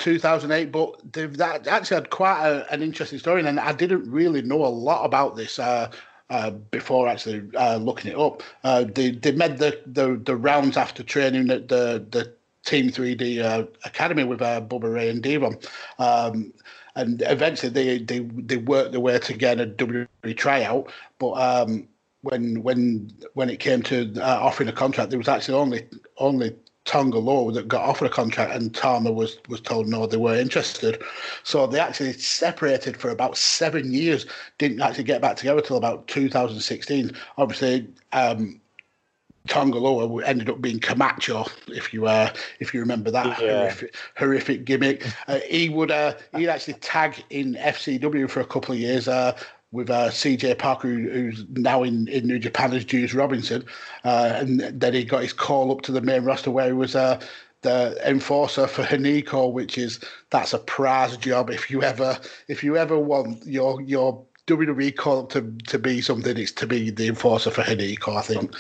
2008, 0.01 0.73
but 0.73 1.13
they've 1.13 1.37
that 1.37 1.67
actually 1.69 1.97
had 1.97 2.11
quite 2.11 2.45
a, 2.45 2.73
an 2.73 2.83
interesting 2.83 3.19
story, 3.19 3.47
and 3.47 3.61
I 3.61 3.73
didn't 3.73 4.11
really 4.11 4.43
know 4.43 4.65
a 4.65 4.69
lot 4.69 5.05
about 5.05 5.37
this. 5.37 5.59
Uh, 5.59 5.91
uh, 6.31 6.51
before 6.51 7.09
actually 7.09 7.43
uh, 7.57 7.77
looking 7.77 8.13
it 8.13 8.17
up, 8.17 8.43
uh, 8.63 8.85
they 8.85 9.11
they 9.11 9.33
made 9.33 9.59
the, 9.59 9.81
the 9.87 10.21
the 10.25 10.37
rounds 10.37 10.77
after 10.77 11.03
training 11.03 11.51
at 11.51 11.67
the 11.69 12.07
the 12.11 12.33
Team 12.65 12.91
3D 12.91 13.43
uh, 13.43 13.67
Academy 13.85 14.25
with 14.25 14.43
uh, 14.43 14.61
Bubba 14.61 14.93
Ray 14.93 15.09
and 15.09 15.23
D-Von. 15.23 15.57
Um, 15.99 16.53
and 16.95 17.23
eventually 17.27 17.71
they, 17.71 17.99
they 17.99 18.19
they 18.21 18.57
worked 18.59 18.93
their 18.93 19.01
way 19.01 19.19
to 19.19 19.33
get 19.33 19.61
a 19.61 19.67
WWE 19.67 20.37
tryout. 20.37 20.91
But 21.19 21.33
um, 21.33 21.89
when 22.23 22.63
when 22.63 23.11
when 23.35 23.49
it 23.49 23.61
came 23.61 23.83
to 23.85 24.13
uh, 24.19 24.41
offering 24.43 24.69
a 24.69 24.73
contract, 24.73 25.11
there 25.11 25.19
was 25.19 25.29
actually 25.29 25.55
only 25.59 25.89
only 26.19 26.55
Tanga 26.85 27.19
Loa 27.19 27.53
that 27.53 27.69
got 27.69 27.83
offered 27.85 28.07
a 28.07 28.11
contract, 28.11 28.53
and 28.55 28.75
Tama 28.75 29.13
was 29.13 29.39
was 29.49 29.61
told 29.61 29.87
no, 29.87 30.07
they 30.07 30.17
were 30.17 30.35
interested. 30.35 31.03
So 31.43 31.67
they 31.67 31.79
actually 31.79 32.15
separated 32.15 32.97
for 32.97 33.11
about 33.11 33.37
seven 33.37 33.93
years. 33.93 34.27
Didn't 34.59 34.81
actually 34.81 35.05
get 35.05 35.21
back 35.21 35.37
together 35.37 35.61
till 35.61 35.77
about 35.77 36.07
2016. 36.09 37.13
Obviously. 37.37 37.89
Um, 38.13 38.61
Tanga 39.49 39.79
Loa 39.79 40.23
ended 40.25 40.51
up 40.51 40.61
being 40.61 40.79
Camacho, 40.79 41.47
if 41.69 41.95
you 41.95 42.07
uh, 42.07 42.31
if 42.61 42.75
you 42.75 42.81
remember 42.81 43.11
that 43.11 43.27
Yeah. 43.41 43.59
horrific, 43.59 43.95
horrific 44.17 44.65
gimmick. 44.67 45.07
Uh, 45.27 45.41
he 45.49 45.71
would 45.71 45.91
uh, 45.91 46.15
he'd 46.37 46.49
actually 46.49 46.75
tag 46.75 47.25
in 47.31 47.55
FCW 47.55 48.29
for 48.29 48.41
a 48.41 48.45
couple 48.45 48.75
of 48.75 48.81
years 48.81 49.09
uh, 49.09 49.37
with 49.73 49.91
uh, 49.91 50.09
CJ 50.09 50.59
Parker, 50.59 50.89
who, 50.89 51.09
who's 51.09 51.45
now 51.51 51.83
in, 51.83 52.09
in 52.09 52.27
New 52.27 52.39
Japan 52.39 52.73
as 52.73 52.85
Juice 52.85 53.15
Robinson, 53.15 53.65
uh, 54.05 54.33
and 54.35 54.61
then 54.61 54.95
he 54.95 55.05
got 55.05 55.23
his 55.23 55.33
call 55.33 55.71
up 55.71 55.83
to 55.83 55.93
the 55.93 56.01
main 56.01 56.25
roster 56.25 56.51
where 56.51 56.67
he 56.67 56.73
was. 56.73 56.95
Uh, 56.95 57.21
the 57.63 58.01
enforcer 58.09 58.67
for 58.67 58.83
Hunico, 58.83 59.53
which 59.53 59.77
is 59.77 60.01
that's 60.31 60.55
a 60.55 60.59
prize 60.59 61.19
job. 61.19 61.51
If 61.51 61.71
you 61.71 61.83
ever 61.83 62.19
if 62.49 62.65
you 62.65 62.79
ever 62.79 62.99
want 62.99 63.45
your 63.47 63.83
your 63.83 64.25
WWE 64.47 64.97
call 64.97 65.21
up 65.21 65.31
to, 65.31 65.43
to 65.69 65.79
be 65.79 66.01
something, 66.01 66.37
it's 66.37 66.53
to 66.53 66.67
be 66.67 66.91
the 66.91 67.09
enforcer 67.09 67.51
for 67.51 67.63
Hunico, 67.63 68.17
I 68.17 68.23
think. 68.23 68.57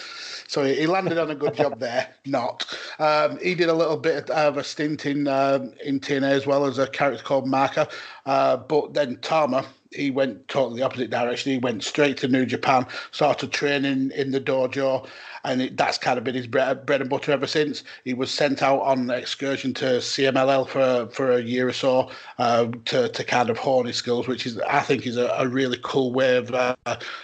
So 0.50 0.64
he 0.64 0.88
landed 0.88 1.16
on 1.16 1.30
a 1.30 1.34
good 1.36 1.54
job 1.54 1.78
there. 1.78 2.08
Not. 2.26 2.66
Um, 2.98 3.38
he 3.38 3.54
did 3.54 3.68
a 3.68 3.74
little 3.74 3.96
bit 3.96 4.28
of 4.30 4.56
a 4.56 4.64
stint 4.64 5.06
in 5.06 5.28
um, 5.28 5.72
in 5.84 6.00
TNA 6.00 6.30
as 6.30 6.44
well 6.44 6.64
as 6.64 6.76
a 6.76 6.88
character 6.88 7.22
called 7.22 7.46
Micah. 7.46 7.86
Uh, 8.26 8.56
but 8.56 8.92
then 8.92 9.18
Tama, 9.18 9.64
he 9.92 10.10
went 10.10 10.48
totally 10.48 10.80
the 10.80 10.86
opposite 10.86 11.10
direction. 11.10 11.52
He 11.52 11.58
went 11.58 11.84
straight 11.84 12.16
to 12.16 12.28
New 12.28 12.46
Japan, 12.46 12.84
started 13.12 13.52
training 13.52 14.10
in 14.10 14.32
the 14.32 14.40
dojo, 14.40 15.06
and 15.44 15.62
it, 15.62 15.76
that's 15.76 15.98
kind 15.98 16.18
of 16.18 16.24
been 16.24 16.34
his 16.34 16.46
bread, 16.46 16.86
bread 16.86 17.00
and 17.00 17.10
butter 17.10 17.32
ever 17.32 17.46
since. 17.46 17.84
He 18.04 18.14
was 18.14 18.30
sent 18.30 18.62
out 18.62 18.80
on 18.80 19.10
excursion 19.10 19.74
to 19.74 19.84
CMLL 19.84 20.68
for 20.68 21.12
for 21.12 21.32
a 21.32 21.40
year 21.40 21.68
or 21.68 21.72
so 21.72 22.10
uh, 22.38 22.68
to 22.86 23.08
to 23.08 23.24
kind 23.24 23.50
of 23.50 23.58
hone 23.58 23.86
his 23.86 23.96
skills, 23.96 24.28
which 24.28 24.46
is 24.46 24.58
I 24.60 24.80
think 24.80 25.06
is 25.06 25.16
a, 25.16 25.28
a 25.38 25.48
really 25.48 25.78
cool 25.82 26.12
way 26.12 26.36
of 26.36 26.52
uh, 26.52 26.76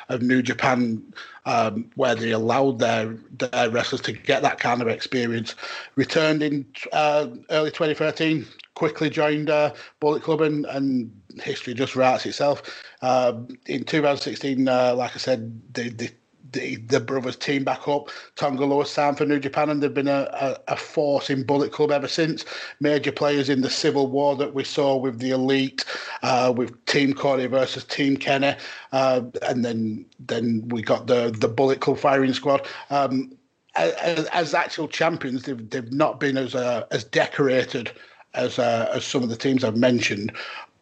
of 0.08 0.22
New 0.22 0.42
Japan 0.42 1.02
um, 1.46 1.88
where 1.94 2.14
they 2.14 2.32
allowed 2.32 2.80
their, 2.80 3.16
their 3.38 3.70
wrestlers 3.70 4.02
to 4.02 4.12
get 4.12 4.42
that 4.42 4.58
kind 4.58 4.82
of 4.82 4.88
experience. 4.88 5.54
Returned 5.94 6.42
in 6.42 6.66
uh, 6.92 7.28
early 7.50 7.70
2013, 7.70 8.44
quickly 8.74 9.08
joined 9.08 9.48
uh, 9.48 9.72
Bullet 10.00 10.22
Club, 10.22 10.40
and, 10.40 10.66
and 10.66 11.10
history 11.40 11.72
just 11.72 11.94
writes 11.94 12.26
itself. 12.26 12.62
Um, 13.00 13.48
in 13.66 13.84
2016, 13.84 14.68
uh, 14.68 14.94
like 14.96 15.14
I 15.14 15.18
said, 15.18 15.60
they, 15.72 15.88
they 15.88 16.10
the, 16.56 16.76
the 16.76 17.00
brothers 17.00 17.36
team 17.36 17.64
back 17.64 17.86
up. 17.86 18.10
Tanga 18.36 18.64
Loa 18.64 18.86
signed 18.86 19.18
for 19.18 19.26
New 19.26 19.38
Japan, 19.38 19.70
and 19.70 19.82
they've 19.82 19.92
been 19.92 20.08
a, 20.08 20.28
a, 20.32 20.72
a, 20.72 20.76
force 20.76 21.30
in 21.30 21.44
Bullet 21.44 21.72
Club 21.72 21.90
ever 21.90 22.08
since. 22.08 22.44
Major 22.80 23.12
players 23.12 23.48
in 23.48 23.60
the 23.60 23.70
Civil 23.70 24.08
War 24.08 24.36
that 24.36 24.54
we 24.54 24.64
saw 24.64 24.96
with 24.96 25.18
the 25.18 25.30
Elite, 25.30 25.84
uh, 26.22 26.52
with 26.56 26.84
Team 26.86 27.14
Cody 27.14 27.46
versus 27.46 27.84
Team 27.84 28.16
Kenny, 28.16 28.54
uh, 28.92 29.22
and 29.42 29.64
then 29.64 30.04
then 30.20 30.66
we 30.68 30.82
got 30.82 31.06
the 31.06 31.30
the 31.38 31.48
Bullet 31.48 31.80
Club 31.80 31.98
firing 31.98 32.32
squad. 32.32 32.66
Um, 32.90 33.36
as, 33.76 34.26
as, 34.26 34.54
actual 34.54 34.88
champions, 34.88 35.42
they've 35.42 35.70
they've 35.70 35.92
not 35.92 36.18
been 36.18 36.36
as 36.36 36.54
uh, 36.54 36.86
as 36.90 37.04
decorated 37.04 37.92
as 38.34 38.58
uh, 38.58 38.90
as 38.94 39.04
some 39.04 39.22
of 39.22 39.28
the 39.28 39.36
teams 39.36 39.64
I've 39.64 39.76
mentioned. 39.76 40.32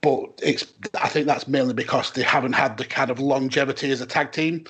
But 0.00 0.38
it's 0.42 0.66
I 1.00 1.08
think 1.08 1.26
that's 1.26 1.48
mainly 1.48 1.74
because 1.74 2.12
they 2.12 2.22
haven't 2.22 2.52
had 2.52 2.76
the 2.76 2.84
kind 2.84 3.10
of 3.10 3.18
longevity 3.18 3.90
as 3.90 4.00
a 4.00 4.06
tag 4.06 4.32
team. 4.32 4.64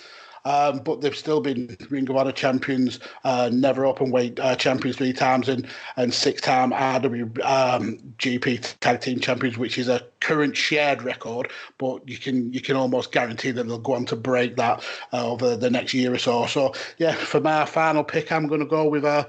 Um, 0.47 0.80
but 0.80 1.01
they've 1.01 1.16
still 1.16 1.40
been 1.40 1.76
Ring 1.88 2.09
of 2.11 2.16
Honor 2.16 2.32
champions, 2.32 3.01
uh, 3.24 3.49
NEVER 3.53 3.82
Openweight 3.82 4.38
uh, 4.38 4.57
champions 4.57 4.97
three 4.97 5.14
times, 5.14 5.49
and 5.49 5.66
and 5.97 6.12
six 6.12 6.42
time 6.42 6.70
RW 6.70 7.42
um, 7.45 7.99
GP 8.18 8.78
tag 8.80 9.01
team 9.01 9.20
champions, 9.20 9.57
which 9.57 9.78
is 9.78 9.88
a 9.88 10.03
current 10.20 10.55
shared 10.57 11.03
record. 11.03 11.51
But 11.78 12.07
you 12.07 12.18
can 12.18 12.53
you 12.53 12.61
can 12.61 12.76
almost 12.76 13.11
guarantee 13.11 13.53
that 13.53 13.64
they'll 13.66 13.78
go 13.78 13.95
on 13.95 14.05
to 14.07 14.16
break 14.16 14.57
that 14.57 14.84
uh, 15.12 15.30
over 15.30 15.57
the 15.57 15.70
next 15.70 15.95
year 15.95 16.12
or 16.12 16.18
so. 16.18 16.45
So 16.47 16.74
yeah, 16.99 17.14
for 17.14 17.40
my 17.40 17.64
final 17.64 18.05
pick, 18.05 18.30
I'm 18.30 18.47
going 18.47 18.61
to 18.61 18.66
go 18.66 18.86
with 18.86 19.05
uh, 19.05 19.26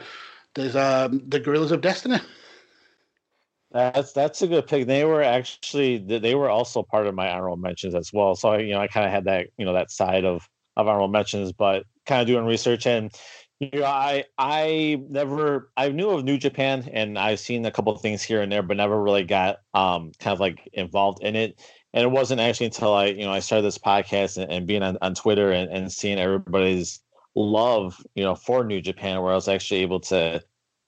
there's 0.56 0.76
um, 0.76 1.22
the 1.28 1.40
Guerrillas 1.40 1.72
of 1.72 1.82
Destiny. 1.82 2.20
That's 3.72 4.14
that's 4.14 4.42
a 4.42 4.48
good 4.48 4.68
pick. 4.68 4.88
They 4.88 5.04
were 5.06 5.22
actually 5.22 5.98
they 5.98 6.36
were 6.36 6.50
also 6.50 6.84
part 6.84 7.08
of 7.08 7.16
my 7.16 7.30
honorable 7.30 7.58
mentions 7.58 7.96
as 7.96 8.12
well. 8.14 8.36
So 8.36 8.58
you 8.58 8.74
know 8.74 8.80
I 8.80 8.88
kind 8.88 9.06
of 9.06 9.12
had 9.12 9.26
that 9.26 9.48
you 9.58 9.66
know 9.66 9.74
that 9.74 9.92
side 9.92 10.26
of 10.26 10.48
of 10.76 10.88
honorable 10.88 11.08
mentions, 11.08 11.52
but 11.52 11.86
kind 12.06 12.22
of 12.22 12.28
doing 12.28 12.46
research 12.46 12.86
and 12.86 13.12
you 13.60 13.70
know 13.74 13.86
I 13.86 14.26
I 14.38 15.02
never 15.10 15.72
I 15.78 15.90
knew 15.90 16.10
of 16.10 16.24
New 16.24 16.38
Japan 16.38 16.90
and 16.92 17.18
I've 17.18 17.40
seen 17.40 17.66
a 17.66 17.72
couple 17.72 17.94
of 17.94 18.02
things 18.02 18.22
here 18.22 18.42
and 18.42 18.52
there, 18.52 18.64
but 18.64 18.78
never 18.78 19.02
really 19.02 19.24
got 19.24 19.58
um 19.74 20.12
kind 20.20 20.34
of 20.34 20.40
like 20.40 20.70
involved 20.74 21.24
in 21.24 21.36
it. 21.36 21.60
And 21.94 22.04
it 22.04 22.12
wasn't 22.12 22.42
actually 22.42 22.68
until 22.68 22.94
I 22.94 23.08
you 23.08 23.24
know 23.24 23.32
I 23.32 23.40
started 23.40 23.66
this 23.66 23.78
podcast 23.78 24.38
and, 24.38 24.52
and 24.52 24.68
being 24.68 24.84
on, 24.84 24.98
on 25.02 25.16
Twitter 25.16 25.52
and, 25.52 25.72
and 25.72 25.92
seeing 25.92 26.20
everybody's 26.20 27.00
love 27.36 28.02
you 28.16 28.24
know 28.24 28.36
for 28.36 28.64
New 28.64 28.82
Japan 28.82 29.22
where 29.22 29.32
I 29.32 29.36
was 29.36 29.48
actually 29.48 29.82
able 29.82 30.00
to 30.02 30.44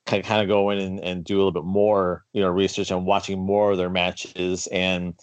kind 0.06 0.22
of, 0.22 0.28
kind 0.28 0.42
of 0.42 0.48
go 0.48 0.70
in 0.72 0.80
and, 0.80 1.00
and 1.02 1.24
do 1.24 1.36
a 1.36 1.38
little 1.38 1.52
bit 1.52 1.66
more, 1.66 2.24
you 2.34 2.42
know, 2.42 2.50
research 2.50 2.90
and 2.90 3.06
watching 3.06 3.40
more 3.40 3.72
of 3.72 3.78
their 3.78 3.90
matches. 3.90 4.68
And, 4.68 5.14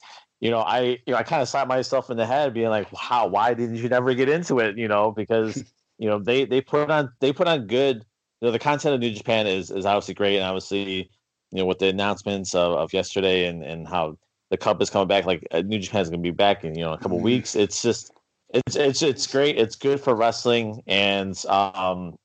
you 0.40 0.50
know, 0.50 0.60
I, 0.60 0.80
you 0.80 0.98
know, 1.08 1.16
I 1.16 1.22
kind 1.22 1.42
of 1.42 1.48
slapped 1.48 1.68
myself 1.68 2.10
in 2.10 2.16
the 2.16 2.26
head 2.26 2.54
being 2.54 2.68
like, 2.68 2.92
wow, 2.92 3.26
why 3.26 3.54
didn't 3.54 3.76
you 3.76 3.88
never 3.88 4.14
get 4.14 4.28
into 4.28 4.58
it? 4.58 4.76
You 4.76 4.88
know, 4.88 5.10
because, 5.10 5.64
you 5.98 6.08
know, 6.08 6.18
they, 6.18 6.44
they 6.44 6.60
put 6.60 6.90
on, 6.90 7.10
they 7.20 7.32
put 7.32 7.48
on 7.48 7.66
good, 7.66 8.04
you 8.40 8.48
know, 8.48 8.52
the 8.52 8.58
content 8.58 8.94
of 8.94 9.00
New 9.00 9.12
Japan 9.14 9.46
is, 9.46 9.70
is 9.70 9.86
obviously 9.86 10.14
great. 10.14 10.36
And 10.36 10.44
obviously, 10.44 11.10
you 11.50 11.58
know, 11.58 11.66
with 11.66 11.78
the 11.78 11.88
announcements 11.88 12.54
of, 12.54 12.72
of 12.72 12.92
yesterday 12.92 13.46
and, 13.46 13.62
and 13.62 13.88
how 13.88 14.18
the 14.50 14.56
cup 14.56 14.82
is 14.82 14.90
coming 14.90 15.08
back, 15.08 15.24
like 15.24 15.46
uh, 15.50 15.62
New 15.62 15.78
Japan 15.78 16.02
is 16.02 16.10
going 16.10 16.22
to 16.22 16.26
be 16.26 16.34
back 16.34 16.64
in, 16.64 16.74
you 16.74 16.84
know, 16.84 16.92
a 16.92 16.98
couple 16.98 17.18
Mhm. 17.18 17.22
weeks. 17.24 17.54
It's 17.56 17.80
just, 17.80 18.12
it's, 18.52 18.76
it's, 18.76 19.02
it's 19.02 19.26
great. 19.26 19.56
It's 19.56 19.76
good 19.76 20.00
for 20.00 20.14
wrestling. 20.14 20.82
And, 20.86 21.42
um, 21.46 22.16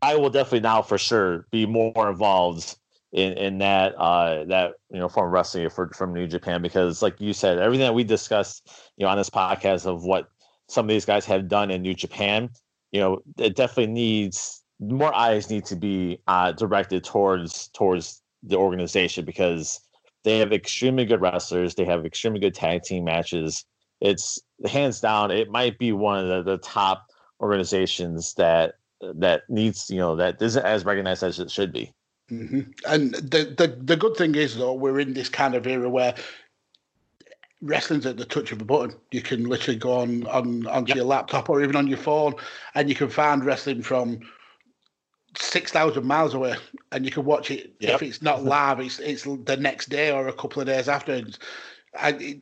I 0.00 0.16
will 0.16 0.30
definitely 0.30 0.60
now 0.60 0.82
for 0.82 0.98
sure 0.98 1.46
be 1.50 1.66
more 1.66 2.08
involved 2.08 2.76
in 3.16 3.32
in 3.32 3.58
that 3.58 3.94
uh 3.96 4.44
that 4.44 4.74
you 4.90 4.98
know 4.98 5.08
form 5.08 5.26
of 5.26 5.32
wrestling 5.32 5.68
for 5.70 5.90
from 5.94 6.12
New 6.12 6.26
Japan 6.26 6.60
because 6.60 7.02
like 7.02 7.18
you 7.18 7.32
said 7.32 7.58
everything 7.58 7.86
that 7.86 7.94
we 7.94 8.04
discussed 8.04 8.70
you 8.96 9.04
know 9.04 9.10
on 9.10 9.16
this 9.16 9.30
podcast 9.30 9.86
of 9.86 10.04
what 10.04 10.28
some 10.68 10.84
of 10.84 10.90
these 10.90 11.06
guys 11.06 11.24
have 11.24 11.48
done 11.48 11.70
in 11.70 11.80
New 11.82 11.94
Japan 11.94 12.50
you 12.92 13.00
know 13.00 13.22
it 13.38 13.56
definitely 13.56 13.92
needs 13.92 14.62
more 14.78 15.14
eyes 15.14 15.48
need 15.48 15.64
to 15.64 15.76
be 15.76 16.18
uh 16.26 16.52
directed 16.52 17.02
towards 17.04 17.68
towards 17.68 18.22
the 18.42 18.56
organization 18.56 19.24
because 19.24 19.80
they 20.24 20.38
have 20.38 20.52
extremely 20.52 21.06
good 21.06 21.22
wrestlers 21.22 21.74
they 21.74 21.86
have 21.86 22.04
extremely 22.04 22.38
good 22.38 22.54
tag 22.54 22.82
team 22.82 23.04
matches. 23.04 23.64
It's 24.02 24.38
hands 24.66 25.00
down 25.00 25.30
it 25.30 25.50
might 25.50 25.78
be 25.78 25.92
one 25.92 26.22
of 26.22 26.44
the, 26.44 26.52
the 26.52 26.58
top 26.58 27.06
organizations 27.40 28.34
that 28.34 28.74
that 29.00 29.42
needs 29.48 29.88
you 29.88 29.96
know 29.96 30.16
that 30.16 30.40
isn't 30.42 30.66
as 30.66 30.84
recognized 30.84 31.22
as 31.22 31.40
it 31.40 31.50
should 31.50 31.72
be 31.72 31.94
hmm 32.28 32.60
And 32.88 33.14
the, 33.14 33.54
the 33.56 33.68
the 33.82 33.96
good 33.96 34.16
thing 34.16 34.34
is 34.34 34.56
though 34.56 34.74
we're 34.74 35.00
in 35.00 35.14
this 35.14 35.28
kind 35.28 35.54
of 35.54 35.66
era 35.66 35.88
where 35.88 36.14
wrestling's 37.62 38.06
at 38.06 38.16
the 38.16 38.24
touch 38.24 38.52
of 38.52 38.60
a 38.60 38.64
button. 38.64 38.96
You 39.12 39.22
can 39.22 39.44
literally 39.44 39.78
go 39.78 39.92
on 39.92 40.26
on 40.26 40.66
onto 40.66 40.94
your 40.94 41.04
laptop 41.04 41.48
or 41.48 41.62
even 41.62 41.76
on 41.76 41.86
your 41.86 41.98
phone, 41.98 42.34
and 42.74 42.88
you 42.88 42.94
can 42.94 43.08
find 43.08 43.44
wrestling 43.44 43.82
from 43.82 44.20
six 45.36 45.70
thousand 45.72 46.04
miles 46.06 46.34
away, 46.34 46.56
and 46.92 47.04
you 47.04 47.10
can 47.10 47.24
watch 47.24 47.50
it 47.50 47.74
Yep. 47.80 48.00
if 48.00 48.02
it's 48.02 48.22
not 48.22 48.44
live. 48.44 48.80
It's 48.80 48.98
it's 48.98 49.24
the 49.24 49.56
next 49.56 49.88
day 49.88 50.10
or 50.10 50.28
a 50.28 50.32
couple 50.32 50.60
of 50.60 50.66
days 50.66 50.88
after. 50.88 51.12
And 51.14 51.38
I, 51.98 52.38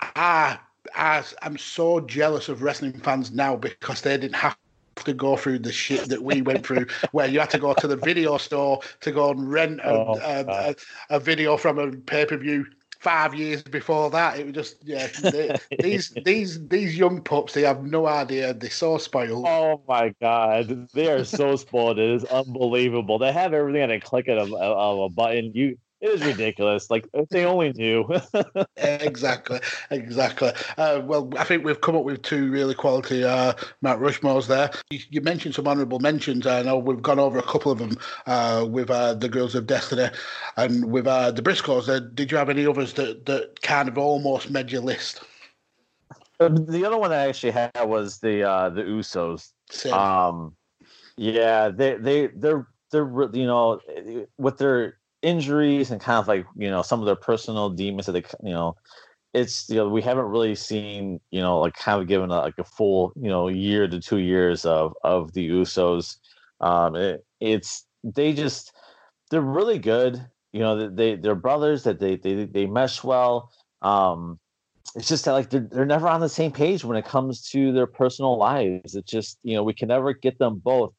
I, 0.00 0.58
I 0.94 1.24
I'm 1.42 1.58
so 1.58 2.00
jealous 2.00 2.48
of 2.48 2.62
wrestling 2.62 2.94
fans 3.00 3.32
now 3.32 3.56
because 3.56 4.02
they 4.02 4.16
didn't 4.16 4.36
have 4.36 4.56
to 5.04 5.12
go 5.12 5.36
through 5.36 5.58
the 5.60 5.72
shit 5.72 6.08
that 6.08 6.22
we 6.22 6.42
went 6.42 6.66
through, 6.66 6.86
where 7.12 7.26
you 7.28 7.38
had 7.40 7.50
to 7.50 7.58
go 7.58 7.74
to 7.74 7.86
the 7.86 7.96
video 7.96 8.38
store 8.38 8.80
to 9.00 9.12
go 9.12 9.30
and 9.30 9.50
rent 9.50 9.80
a, 9.80 9.90
Oh, 9.90 10.18
a, 10.22 10.44
a, 10.48 10.74
a 11.10 11.20
video 11.20 11.56
from 11.56 11.78
a 11.78 11.90
pay 11.92 12.24
per 12.26 12.36
view. 12.36 12.66
Five 12.98 13.34
years 13.34 13.62
before 13.62 14.08
that, 14.10 14.38
it 14.38 14.46
was 14.46 14.54
just 14.54 14.76
yeah. 14.82 15.06
They, 15.22 15.54
these 15.78 16.16
these 16.24 16.66
these 16.68 16.96
young 16.96 17.20
pups, 17.22 17.52
they 17.52 17.62
have 17.62 17.84
no 17.84 18.06
idea. 18.06 18.54
They're 18.54 18.70
so 18.70 18.96
spoiled. 18.98 19.44
oh 19.46 19.82
my 19.86 20.14
god 20.20 20.88
they 20.94 21.08
are 21.10 21.22
so 21.24 21.54
spoiled 21.56 21.98
it 21.98 22.10
is 22.10 22.24
unbelievable 22.24 23.18
they 23.18 23.30
have 23.32 23.52
everything 23.52 23.82
at 23.82 23.90
a 23.90 24.00
click 24.00 24.28
of, 24.28 24.50
a- 24.50 24.54
of 24.56 24.98
a 25.00 25.08
button 25.10 25.52
you 25.54 25.76
it 26.00 26.10
is 26.10 26.24
ridiculous 26.24 26.90
like 26.90 27.08
if 27.14 27.28
they 27.30 27.44
only 27.44 27.72
knew 27.72 28.06
exactly, 28.76 29.60
exactly. 29.90 30.52
Uh, 30.76 31.00
well, 31.02 31.30
I 31.38 31.44
think 31.44 31.64
we've 31.64 31.80
come 31.80 31.96
up 31.96 32.04
with 32.04 32.22
two 32.22 32.50
really 32.50 32.74
quality 32.74 33.24
uh, 33.24 33.54
Mount 33.82 34.00
Rushmores 34.00 34.46
there. 34.46 34.70
You, 34.90 35.00
you 35.10 35.20
mentioned 35.20 35.54
some 35.54 35.66
honourable 35.66 35.98
mentions. 36.00 36.46
I 36.46 36.62
know 36.62 36.78
we've 36.78 37.02
gone 37.02 37.18
over 37.18 37.38
a 37.38 37.42
couple 37.42 37.72
of 37.72 37.78
them 37.78 37.96
uh, 38.26 38.66
with 38.68 38.90
uh, 38.90 39.14
the 39.14 39.28
Girls 39.28 39.54
of 39.54 39.66
Destiny 39.66 40.08
and 40.56 40.90
with 40.90 41.06
uh, 41.06 41.30
the 41.30 41.42
Briscoes. 41.42 41.88
Uh, 41.88 42.00
did 42.14 42.30
you 42.30 42.36
have 42.36 42.50
any 42.50 42.66
others 42.66 42.92
that, 42.94 43.26
that 43.26 43.60
kind 43.62 43.88
of 43.88 43.96
almost 43.98 44.50
made 44.50 44.70
your 44.70 44.82
list? 44.82 45.22
the 46.38 46.84
other 46.84 46.98
one 46.98 47.12
i 47.12 47.28
actually 47.28 47.50
had 47.50 47.72
was 47.86 48.18
the 48.18 48.42
uh 48.42 48.68
the 48.68 48.82
usos 48.82 49.52
Same. 49.70 49.94
Um, 49.94 50.54
yeah, 51.16 51.70
they 51.70 51.96
they 51.96 52.26
they're 52.28 52.66
they're 52.90 53.08
you 53.32 53.46
know 53.46 53.80
with 54.38 54.58
their 54.58 54.98
injuries 55.22 55.90
and 55.90 56.00
kind 56.00 56.18
of 56.18 56.28
like 56.28 56.46
you 56.56 56.70
know 56.70 56.82
some 56.82 57.00
of 57.00 57.06
their 57.06 57.16
personal 57.16 57.70
demons 57.70 58.06
that 58.06 58.12
they 58.12 58.24
you 58.42 58.52
know 58.52 58.76
it's 59.34 59.68
you 59.68 59.76
know 59.76 59.88
we 59.88 60.00
haven't 60.00 60.24
really 60.24 60.54
seen 60.54 61.20
you 61.30 61.40
know 61.40 61.58
like 61.60 61.74
kind 61.74 62.00
of 62.00 62.08
given 62.08 62.30
a, 62.30 62.40
like 62.40 62.58
a 62.58 62.64
full 62.64 63.12
you 63.16 63.28
know 63.28 63.48
year 63.48 63.86
to 63.86 64.00
two 64.00 64.18
years 64.18 64.64
of 64.64 64.94
of 65.04 65.32
the 65.32 65.48
Usos. 65.48 66.16
Um, 66.60 66.96
it, 66.96 67.24
it's 67.40 67.86
they 68.02 68.32
just 68.32 68.72
they're 69.30 69.40
really 69.40 69.78
good. 69.78 70.24
You 70.52 70.60
know 70.60 70.88
they 70.88 71.16
they're 71.16 71.34
brothers 71.34 71.84
that 71.84 72.00
they 72.00 72.16
they 72.16 72.46
they 72.46 72.66
mesh 72.66 73.04
well. 73.04 73.50
Um, 73.82 74.38
it's 74.94 75.08
just 75.08 75.26
that 75.26 75.32
like 75.32 75.50
they're, 75.50 75.68
they're 75.70 75.84
never 75.84 76.08
on 76.08 76.20
the 76.20 76.28
same 76.28 76.52
page 76.52 76.82
when 76.82 76.96
it 76.96 77.04
comes 77.04 77.46
to 77.50 77.72
their 77.72 77.86
personal 77.86 78.38
lives. 78.38 78.94
It's 78.94 79.10
just 79.10 79.38
you 79.42 79.54
know 79.54 79.62
we 79.62 79.74
can 79.74 79.88
never 79.88 80.14
get 80.14 80.38
them 80.38 80.60
both 80.64 80.94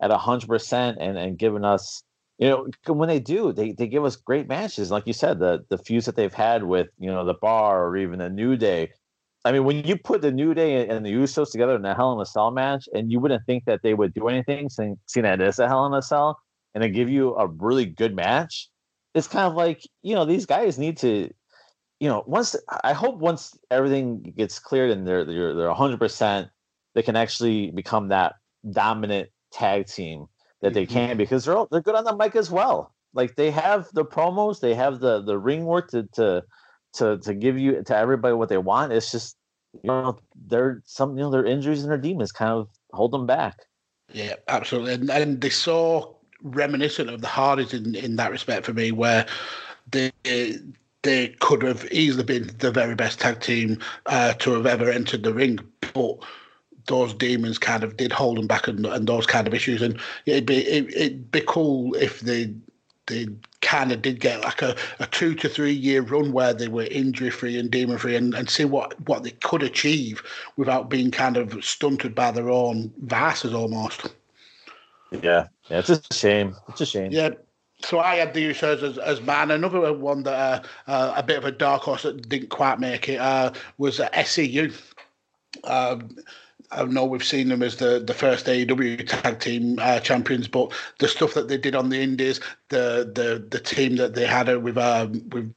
at 0.00 0.12
a 0.12 0.18
hundred 0.18 0.48
percent 0.48 0.98
and 1.00 1.18
and 1.18 1.38
giving 1.38 1.64
us 1.64 2.04
you 2.40 2.48
know 2.48 2.94
when 2.94 3.08
they 3.08 3.20
do 3.20 3.52
they, 3.52 3.72
they 3.72 3.86
give 3.86 4.04
us 4.04 4.16
great 4.16 4.48
matches 4.48 4.90
like 4.90 5.06
you 5.06 5.12
said 5.12 5.38
the 5.38 5.64
the 5.68 5.78
feuds 5.78 6.06
that 6.06 6.16
they've 6.16 6.34
had 6.34 6.64
with 6.64 6.88
you 6.98 7.10
know 7.10 7.24
the 7.24 7.34
bar 7.34 7.86
or 7.86 7.96
even 7.96 8.18
the 8.18 8.30
new 8.30 8.56
day. 8.56 8.90
I 9.44 9.52
mean 9.52 9.64
when 9.64 9.84
you 9.84 9.96
put 9.96 10.22
the 10.22 10.32
new 10.32 10.54
day 10.54 10.88
and 10.88 11.04
the 11.04 11.12
usos 11.12 11.52
together 11.52 11.76
in 11.76 11.84
a 11.84 11.94
hell 11.94 12.12
in 12.12 12.20
a 12.20 12.26
cell 12.26 12.50
match 12.50 12.88
and 12.92 13.12
you 13.12 13.20
wouldn't 13.20 13.44
think 13.46 13.64
that 13.66 13.80
they 13.82 13.94
would 13.94 14.12
do 14.14 14.28
anything 14.28 14.68
seeing, 14.68 14.98
that 15.16 15.40
it's 15.40 15.58
a 15.58 15.68
hell 15.68 15.86
in 15.86 15.94
a 15.94 16.02
cell 16.02 16.38
and 16.74 16.82
they 16.82 16.90
give 16.90 17.08
you 17.08 17.34
a 17.36 17.46
really 17.46 17.86
good 17.86 18.14
match 18.16 18.68
it's 19.14 19.28
kind 19.28 19.46
of 19.46 19.54
like 19.54 19.82
you 20.02 20.14
know 20.14 20.24
these 20.24 20.46
guys 20.46 20.78
need 20.78 20.96
to 20.98 21.30
you 22.00 22.08
know 22.08 22.22
once 22.26 22.56
i 22.84 22.92
hope 22.92 23.18
once 23.18 23.56
everything 23.70 24.32
gets 24.36 24.58
cleared 24.58 24.90
and 24.90 25.06
they're 25.06 25.24
they're, 25.24 25.54
they're 25.54 25.68
100% 25.68 26.48
they 26.94 27.02
can 27.02 27.16
actually 27.16 27.70
become 27.70 28.08
that 28.08 28.34
dominant 28.72 29.28
tag 29.52 29.86
team 29.86 30.26
that 30.62 30.74
they 30.74 30.86
can 30.86 31.16
because 31.16 31.44
they're 31.44 31.56
all, 31.56 31.68
they're 31.70 31.80
good 31.80 31.94
on 31.94 32.04
the 32.04 32.16
mic 32.16 32.36
as 32.36 32.50
well. 32.50 32.92
Like 33.12 33.36
they 33.36 33.50
have 33.50 33.88
the 33.92 34.04
promos, 34.04 34.60
they 34.60 34.74
have 34.74 35.00
the 35.00 35.22
the 35.22 35.38
ring 35.38 35.64
work 35.64 35.90
to 35.90 36.04
to 36.14 36.44
to 36.94 37.18
to 37.18 37.34
give 37.34 37.58
you 37.58 37.82
to 37.82 37.96
everybody 37.96 38.34
what 38.34 38.48
they 38.48 38.58
want. 38.58 38.92
It's 38.92 39.10
just 39.10 39.36
you 39.72 39.88
know 39.88 40.18
they're 40.46 40.82
some 40.84 41.16
you 41.16 41.24
know 41.24 41.30
their 41.30 41.44
injuries 41.44 41.82
and 41.82 41.90
their 41.90 41.98
demons 41.98 42.32
kind 42.32 42.52
of 42.52 42.68
hold 42.92 43.12
them 43.12 43.26
back. 43.26 43.58
Yeah, 44.12 44.34
absolutely, 44.48 44.94
and, 44.94 45.10
and 45.10 45.40
they 45.40 45.50
so 45.50 46.16
reminiscent 46.42 47.10
of 47.10 47.20
the 47.20 47.26
Hardys 47.26 47.74
in 47.74 47.94
in 47.94 48.16
that 48.16 48.30
respect 48.30 48.66
for 48.66 48.72
me, 48.72 48.92
where 48.92 49.26
they 49.90 50.12
they 51.02 51.28
could 51.40 51.62
have 51.62 51.86
easily 51.90 52.24
been 52.24 52.50
the 52.58 52.70
very 52.70 52.94
best 52.94 53.20
tag 53.20 53.40
team 53.40 53.78
uh, 54.06 54.34
to 54.34 54.52
have 54.52 54.66
ever 54.66 54.90
entered 54.90 55.22
the 55.22 55.32
ring, 55.32 55.58
but 55.94 56.18
those 56.90 57.14
demons 57.14 57.56
kind 57.56 57.84
of 57.84 57.96
did 57.96 58.12
hold 58.12 58.36
them 58.36 58.48
back 58.48 58.68
and, 58.68 58.84
and 58.84 59.06
those 59.06 59.26
kind 59.26 59.46
of 59.46 59.54
issues. 59.54 59.80
And 59.80 59.98
it'd 60.26 60.44
be 60.44 60.58
it, 60.58 60.94
it'd 60.94 61.30
be 61.30 61.42
cool 61.46 61.94
if 61.94 62.20
they 62.20 62.52
they 63.06 63.28
kind 63.60 63.92
of 63.92 64.02
did 64.02 64.20
get 64.20 64.42
like 64.42 64.62
a, 64.62 64.76
a 64.98 65.06
two 65.06 65.34
to 65.34 65.48
three 65.48 65.72
year 65.72 66.02
run 66.02 66.32
where 66.32 66.52
they 66.52 66.68
were 66.68 66.84
injury 66.84 67.30
free 67.30 67.58
and 67.58 67.70
demon 67.70 67.98
free 67.98 68.16
and, 68.16 68.34
and 68.34 68.50
see 68.50 68.64
what, 68.64 68.98
what 69.08 69.22
they 69.22 69.30
could 69.30 69.62
achieve 69.62 70.22
without 70.56 70.88
being 70.88 71.10
kind 71.10 71.36
of 71.36 71.64
stunted 71.64 72.14
by 72.14 72.30
their 72.30 72.50
own 72.50 72.92
vices 73.02 73.52
almost. 73.52 74.08
Yeah, 75.10 75.48
yeah, 75.68 75.78
it's 75.78 75.90
a 75.90 76.00
shame. 76.12 76.56
It's 76.68 76.80
a 76.80 76.86
shame. 76.86 77.12
Yeah. 77.12 77.30
So 77.82 77.98
I 77.98 78.16
had 78.16 78.34
the 78.34 78.50
Usos 78.50 78.82
as, 78.82 78.98
as 78.98 79.20
man. 79.22 79.50
Another 79.50 79.92
one 79.92 80.22
that 80.24 80.64
uh, 80.86 80.90
uh, 80.90 81.14
a 81.16 81.22
bit 81.22 81.38
of 81.38 81.44
a 81.44 81.52
dark 81.52 81.82
horse 81.82 82.02
that 82.02 82.28
didn't 82.28 82.50
quite 82.50 82.78
make 82.78 83.08
it 83.08 83.16
uh, 83.16 83.52
was 83.78 83.98
uh, 84.00 84.08
SCU. 84.10 84.72
Um, 85.64 86.16
I 86.72 86.84
know 86.84 87.04
we've 87.04 87.24
seen 87.24 87.48
them 87.48 87.62
as 87.62 87.76
the, 87.76 88.00
the 88.00 88.14
first 88.14 88.46
AEW 88.46 89.06
tag 89.06 89.40
team 89.40 89.78
uh, 89.80 90.00
champions, 90.00 90.46
but 90.46 90.72
the 90.98 91.08
stuff 91.08 91.34
that 91.34 91.48
they 91.48 91.58
did 91.58 91.74
on 91.74 91.88
the 91.88 92.00
Indies, 92.00 92.40
the 92.68 93.10
the 93.12 93.44
the 93.50 93.60
team 93.60 93.96
that 93.96 94.14
they 94.14 94.26
had 94.26 94.48
with 94.62 94.78
um, 94.78 95.28
with 95.30 95.52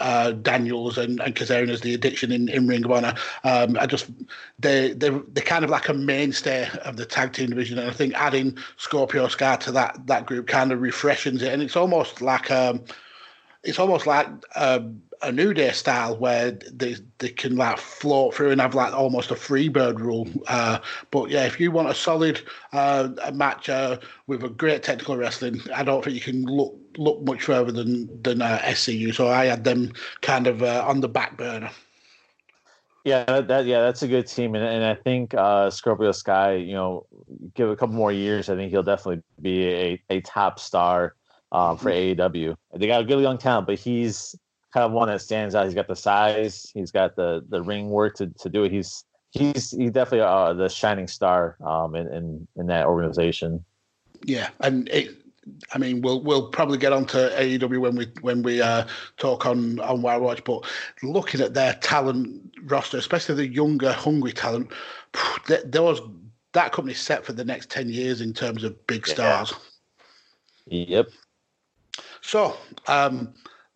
uh, 0.00 0.32
Daniels 0.32 0.98
and, 0.98 1.20
and 1.20 1.34
Kazarian 1.34 1.70
as 1.70 1.80
the 1.80 1.94
addiction 1.94 2.32
in, 2.32 2.48
in 2.48 2.66
Ring 2.66 2.84
of 2.84 2.90
Honor. 2.90 3.14
Um, 3.44 3.76
I 3.78 3.86
just 3.86 4.10
they 4.58 4.92
they 4.92 5.10
they're 5.10 5.44
kind 5.44 5.64
of 5.64 5.70
like 5.70 5.88
a 5.88 5.94
mainstay 5.94 6.68
of 6.84 6.96
the 6.96 7.04
tag 7.04 7.32
team 7.32 7.50
division, 7.50 7.78
and 7.78 7.90
I 7.90 7.92
think 7.92 8.14
adding 8.14 8.56
Scorpio 8.76 9.28
Sky 9.28 9.56
to 9.56 9.72
that 9.72 10.06
that 10.06 10.26
group 10.26 10.46
kind 10.46 10.72
of 10.72 10.80
refreshes 10.80 11.42
it, 11.42 11.52
and 11.52 11.62
it's 11.62 11.76
almost 11.76 12.22
like 12.22 12.50
um, 12.50 12.82
it's 13.62 13.78
almost 13.78 14.06
like 14.06 14.28
um, 14.54 15.02
a 15.22 15.32
New 15.32 15.54
Day 15.54 15.70
style 15.72 16.16
where 16.16 16.52
they 16.52 16.96
they 17.18 17.28
can 17.28 17.56
like 17.56 17.78
float 17.78 18.34
through 18.34 18.50
and 18.50 18.60
have 18.60 18.74
like 18.74 18.92
almost 18.92 19.30
a 19.30 19.36
free 19.36 19.68
bird 19.68 20.00
rule. 20.00 20.28
Uh, 20.46 20.78
but 21.10 21.30
yeah, 21.30 21.44
if 21.44 21.58
you 21.60 21.70
want 21.70 21.88
a 21.88 21.94
solid 21.94 22.40
uh, 22.72 23.08
a 23.22 23.32
match 23.32 23.68
uh, 23.68 23.98
with 24.26 24.44
a 24.44 24.48
great 24.48 24.82
technical 24.82 25.16
wrestling, 25.16 25.60
I 25.74 25.82
don't 25.82 26.04
think 26.04 26.14
you 26.14 26.20
can 26.20 26.44
look 26.44 26.74
look 26.96 27.20
much 27.22 27.42
further 27.42 27.72
than 27.72 28.22
than 28.22 28.42
uh, 28.42 28.58
SCU. 28.64 29.14
So 29.14 29.28
I 29.28 29.46
had 29.46 29.64
them 29.64 29.92
kind 30.20 30.46
of 30.46 30.62
uh, 30.62 30.84
on 30.86 31.00
the 31.00 31.08
back 31.08 31.36
burner. 31.36 31.70
Yeah, 33.04 33.40
that 33.40 33.66
yeah, 33.66 33.82
that's 33.82 34.02
a 34.02 34.08
good 34.08 34.26
team, 34.26 34.56
and 34.56 34.64
and 34.64 34.84
I 34.84 34.94
think 34.94 35.32
uh, 35.32 35.70
Scorpio 35.70 36.10
Sky, 36.10 36.54
you 36.54 36.74
know, 36.74 37.06
give 37.54 37.70
a 37.70 37.76
couple 37.76 37.94
more 37.94 38.10
years, 38.10 38.48
I 38.48 38.56
think 38.56 38.72
he'll 38.72 38.82
definitely 38.82 39.22
be 39.40 39.68
a, 39.68 40.02
a 40.10 40.20
top 40.22 40.58
star 40.58 41.14
um, 41.52 41.78
for 41.78 41.90
mm-hmm. 41.90 42.20
AEW. 42.20 42.56
They 42.74 42.88
got 42.88 43.02
a 43.02 43.04
good 43.04 43.20
young 43.20 43.38
talent, 43.38 43.68
but 43.68 43.78
he's 43.78 44.34
kind 44.76 44.84
of 44.84 44.92
one 44.92 45.08
that 45.08 45.22
stands 45.22 45.54
out. 45.54 45.64
He's 45.64 45.74
got 45.74 45.88
the 45.88 45.96
size, 45.96 46.70
he's 46.74 46.90
got 46.90 47.16
the 47.16 47.42
the 47.48 47.62
ring 47.62 47.88
work 47.88 48.14
to, 48.16 48.26
to 48.26 48.50
do 48.50 48.64
it. 48.64 48.70
He's 48.70 49.04
he's 49.30 49.70
he's 49.70 49.90
definitely 49.90 50.20
uh, 50.20 50.52
the 50.52 50.68
shining 50.68 51.08
star 51.08 51.56
um, 51.64 51.94
in, 51.94 52.06
in 52.12 52.46
in 52.56 52.66
that 52.66 52.84
organization. 52.84 53.64
Yeah, 54.22 54.50
and 54.60 54.86
it, 54.90 55.16
I 55.72 55.78
mean, 55.78 56.02
we'll 56.02 56.20
we'll 56.20 56.48
probably 56.48 56.76
get 56.76 56.92
onto 56.92 57.16
AEW 57.16 57.78
when 57.78 57.96
we 57.96 58.06
when 58.20 58.42
we 58.42 58.60
uh, 58.60 58.86
talk 59.16 59.46
on 59.46 59.80
on 59.80 60.02
Why 60.02 60.18
We 60.18 60.26
Watch. 60.26 60.44
But 60.44 60.66
looking 61.02 61.40
at 61.40 61.54
their 61.54 61.72
talent 61.74 62.54
roster, 62.64 62.98
especially 62.98 63.36
the 63.36 63.48
younger, 63.48 63.92
hungry 63.92 64.32
talent, 64.32 64.72
there 65.64 65.82
was 65.82 66.02
that 66.52 66.72
company's 66.72 67.00
set 67.00 67.24
for 67.24 67.32
the 67.32 67.46
next 67.46 67.70
ten 67.70 67.88
years 67.88 68.20
in 68.20 68.34
terms 68.34 68.62
of 68.62 68.86
big 68.86 69.06
stars. 69.06 69.54
Yeah. 70.66 70.84
Yep. 70.88 71.08
So, 72.20 72.56
um, 72.88 73.32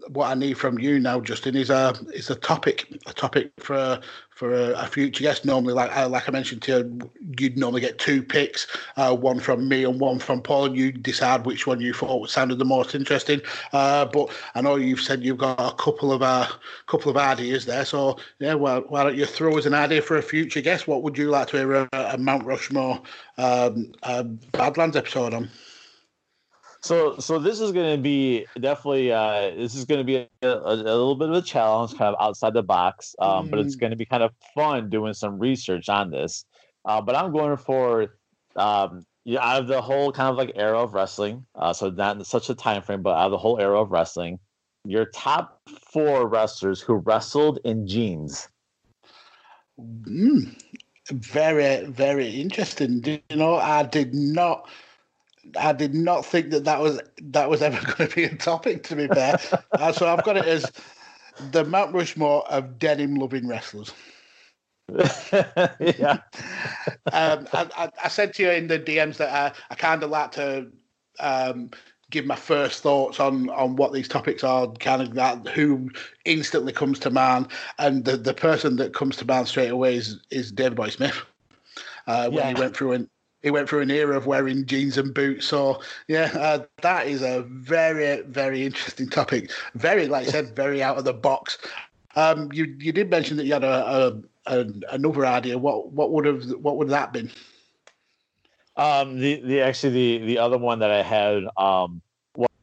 what 0.09 0.31
I 0.31 0.35
need 0.35 0.55
from 0.55 0.79
you 0.79 0.99
now, 0.99 1.21
Justin, 1.21 1.57
is 1.57 1.71
a 1.71 1.95
is 2.13 2.31
a 2.31 2.35
topic, 2.35 2.87
a 3.07 3.13
topic 3.13 3.53
for 3.59 4.01
for 4.31 4.55
a, 4.55 4.73
a 4.73 4.87
future 4.87 5.23
guest. 5.23 5.45
Normally, 5.45 5.75
like 5.75 5.95
uh, 5.97 6.09
like 6.09 6.29
I 6.29 6.33
mentioned 6.33 6.63
to 6.63 6.73
you, 6.73 7.11
you'd 7.39 7.59
normally 7.59 7.81
get 7.81 7.99
two 7.99 8.23
picks, 8.23 8.67
uh, 8.97 9.15
one 9.15 9.41
from 9.41 9.69
me 9.69 9.85
and 9.85 10.01
one 10.01 10.19
from 10.19 10.43
Paul, 10.43 10.67
and 10.67 10.77
you 10.77 10.93
decide 10.93 11.45
which 11.45 11.67
one 11.67 11.81
you 11.81 11.93
thought 11.93 12.31
sounded 12.31 12.59
the 12.59 12.65
most 12.65 12.95
interesting. 12.95 13.41
Uh, 13.73 14.07
but 14.07 14.31
I 14.55 14.61
know 14.61 14.77
you've 14.77 15.01
said 15.01 15.23
you've 15.23 15.39
got 15.39 15.61
a 15.61 15.77
couple 15.77 16.13
of 16.13 16.23
uh, 16.23 16.47
couple 16.87 17.11
of 17.11 17.17
ideas 17.17 17.67
there, 17.67 17.85
so 17.85 18.19
yeah, 18.39 18.55
well, 18.55 18.83
why 18.89 19.05
don't 19.05 19.17
you 19.17 19.27
throw 19.27 19.57
us 19.59 19.67
an 19.67 19.75
idea 19.75 20.03
for 20.03 20.17
a 20.17 20.23
future 20.23 20.61
guest? 20.61 20.89
What 20.89 21.03
would 21.03 21.19
you 21.19 21.31
like 21.31 21.49
to 21.49 21.59
hear 21.59 21.75
a, 21.75 21.89
a 21.93 22.19
Mount 22.19 22.45
Rushmore 22.45 23.01
um, 23.39 23.93
Badlands 24.53 24.97
episode 24.97 25.35
on? 25.35 25.51
So, 26.83 27.19
so 27.19 27.39
this 27.39 27.61
is 27.61 27.73
going 27.73 27.97
to 27.97 28.03
be 28.03 28.47
definitely 28.59 29.13
uh, 29.13 29.51
this 29.55 29.75
is 29.75 29.85
going 29.85 29.99
to 29.99 30.05
be 30.05 30.17
a, 30.17 30.49
a, 30.49 30.75
a, 30.75 30.77
little 30.77 31.15
bit 31.15 31.29
of 31.29 31.35
a 31.35 31.43
challenge, 31.43 31.91
kind 31.91 32.15
of 32.15 32.17
outside 32.21 32.55
the 32.55 32.63
box, 32.63 33.15
um, 33.19 33.47
mm. 33.47 33.51
but 33.51 33.59
it's 33.59 33.77
mm. 33.77 33.81
going 33.81 33.91
to 33.91 33.97
be 33.97 34.07
kind 34.07 34.23
of 34.23 34.33
fun 34.55 34.89
doing 34.89 35.13
some 35.13 35.39
research 35.39 35.91
on 35.91 36.11
this. 36.11 36.47
Uh, 36.87 37.01
but 37.01 37.15
I'm 37.15 37.33
going 37.33 37.59
for 37.59 38.15
um, 38.57 39.05
yeah, 39.25 39.41
out 39.43 39.61
of 39.61 39.67
the 39.67 39.83
whole 39.83 40.13
kind 40.13 40.31
of 40.31 40.37
like 40.37 40.53
era 40.55 40.79
of 40.79 40.95
wrestling, 40.95 41.45
uh, 41.55 41.73
so 41.73 41.91
not 41.91 42.17
in 42.17 42.25
such 42.25 42.49
a 42.49 42.55
time 42.55 42.83
frame, 42.83 43.03
but 43.03 43.17
out 43.17 43.27
of 43.27 43.31
the 43.33 43.39
whole 43.39 43.61
era 43.61 43.81
of 43.81 43.91
wrestling, 43.91 44.39
your 44.87 45.05
top 45.05 45.61
four 45.93 46.27
wrestlers 46.27 46.81
who 46.81 46.95
wrestled 46.95 47.59
in 47.65 47.87
jeans. 47.87 48.49
Mm. 49.79 50.59
Very, 51.11 51.85
very 51.87 52.29
interesting. 52.29 53.03
You 53.05 53.37
know, 53.37 53.57
I 53.57 53.83
did 53.83 54.15
not 54.15 54.69
I 55.59 55.73
did 55.73 55.95
not 55.95 56.25
think 56.25 56.51
that 56.51 56.65
that 56.65 56.81
was 56.81 57.01
that 57.23 57.49
was 57.49 57.63
ever 57.63 57.81
going 57.97 58.09
to 58.09 58.17
be 58.17 58.25
a 58.25 58.35
topic. 58.37 58.83
To 58.85 58.97
be 58.97 59.09
fair, 59.09 59.39
uh, 59.73 59.93
so 59.93 60.07
I've 60.07 60.25
got 60.25 60.37
it 60.37 60.47
as 60.47 60.71
the 61.53 61.65
Mount 61.65 61.95
Rushmore 61.95 62.47
of 62.51 62.79
denim 62.79 63.17
loving 63.17 63.49
wrestlers. 63.49 63.93
yeah. 65.79 66.19
um, 67.13 67.47
I, 67.53 67.91
I, 68.03 68.09
said 68.09 68.35
to 68.35 68.43
you 68.43 68.51
in 68.51 68.67
the 68.67 68.79
DMs 68.79 69.19
that 69.19 69.33
I, 69.33 69.57
I 69.71 69.77
kind 69.77 70.03
of 70.03 70.11
like 70.11 70.33
to 70.33 70.67
um, 71.21 71.71
give 72.11 72.27
my 72.27 72.35
first 72.35 72.83
thoughts 72.83 73.21
on 73.21 73.51
on 73.51 73.77
what 73.77 73.93
these 73.93 74.09
topics 74.09 74.43
are, 74.43 74.67
kind 74.75 75.01
of 75.01 75.15
that 75.15 75.47
who 75.49 75.91
instantly 76.25 76.73
comes 76.73 76.99
to 77.01 77.11
mind, 77.11 77.49
and 77.79 78.05
the 78.05 78.17
the 78.17 78.35
person 78.35 78.77
that 78.77 78.95
comes 78.95 79.17
to 79.17 79.25
mind 79.25 79.49
straight 79.49 79.71
away 79.71 79.97
is 79.97 80.19
is 80.31 80.51
Davey 80.51 80.75
Boy 80.75 80.89
Smith. 80.89 81.25
Uh, 82.07 82.29
when 82.29 82.39
yeah. 82.39 82.49
he 82.49 82.55
went 82.55 82.77
through 82.77 82.93
and 82.93 83.09
he 83.43 83.51
went 83.51 83.69
through 83.69 83.81
an 83.81 83.91
era 83.91 84.17
of 84.17 84.27
wearing 84.27 84.67
jeans 84.67 84.99
and 84.99 85.15
boots. 85.15 85.47
So 85.47 85.81
yeah, 86.09 86.31
uh, 86.35 86.65
that 86.83 87.07
is 87.07 87.23
a 87.23 87.43
very 87.43 88.23
very 88.23 88.65
interesting 88.65 89.09
topic. 89.09 89.51
Very, 89.75 90.07
like 90.07 90.29
I 90.29 90.31
said, 90.31 90.57
very 90.57 90.83
out 90.83 90.99
of 90.99 91.05
the 91.05 91.15
box. 91.15 91.59
Um, 92.17 92.51
you 92.53 92.75
you 92.79 92.93
did 92.93 93.11
mention 93.11 93.37
that 93.37 93.47
you 93.47 93.53
had 93.53 93.65
a, 93.65 94.23
a, 94.47 94.59
a 94.59 94.67
another 94.91 95.27
idea. 95.27 95.59
What 95.59 95.93
what 95.93 96.13
would 96.13 96.25
have 96.27 96.45
what 96.61 96.77
would 96.77 96.89
that 96.89 97.13
been? 97.13 97.31
Um, 98.77 99.19
the 99.19 99.41
the 99.43 99.61
actually 99.61 100.19
the 100.19 100.27
the 100.27 100.39
other 100.39 100.59
one 100.59 100.79
that 100.81 100.91
I 100.91 101.03
had 101.03 101.45
um 101.57 102.03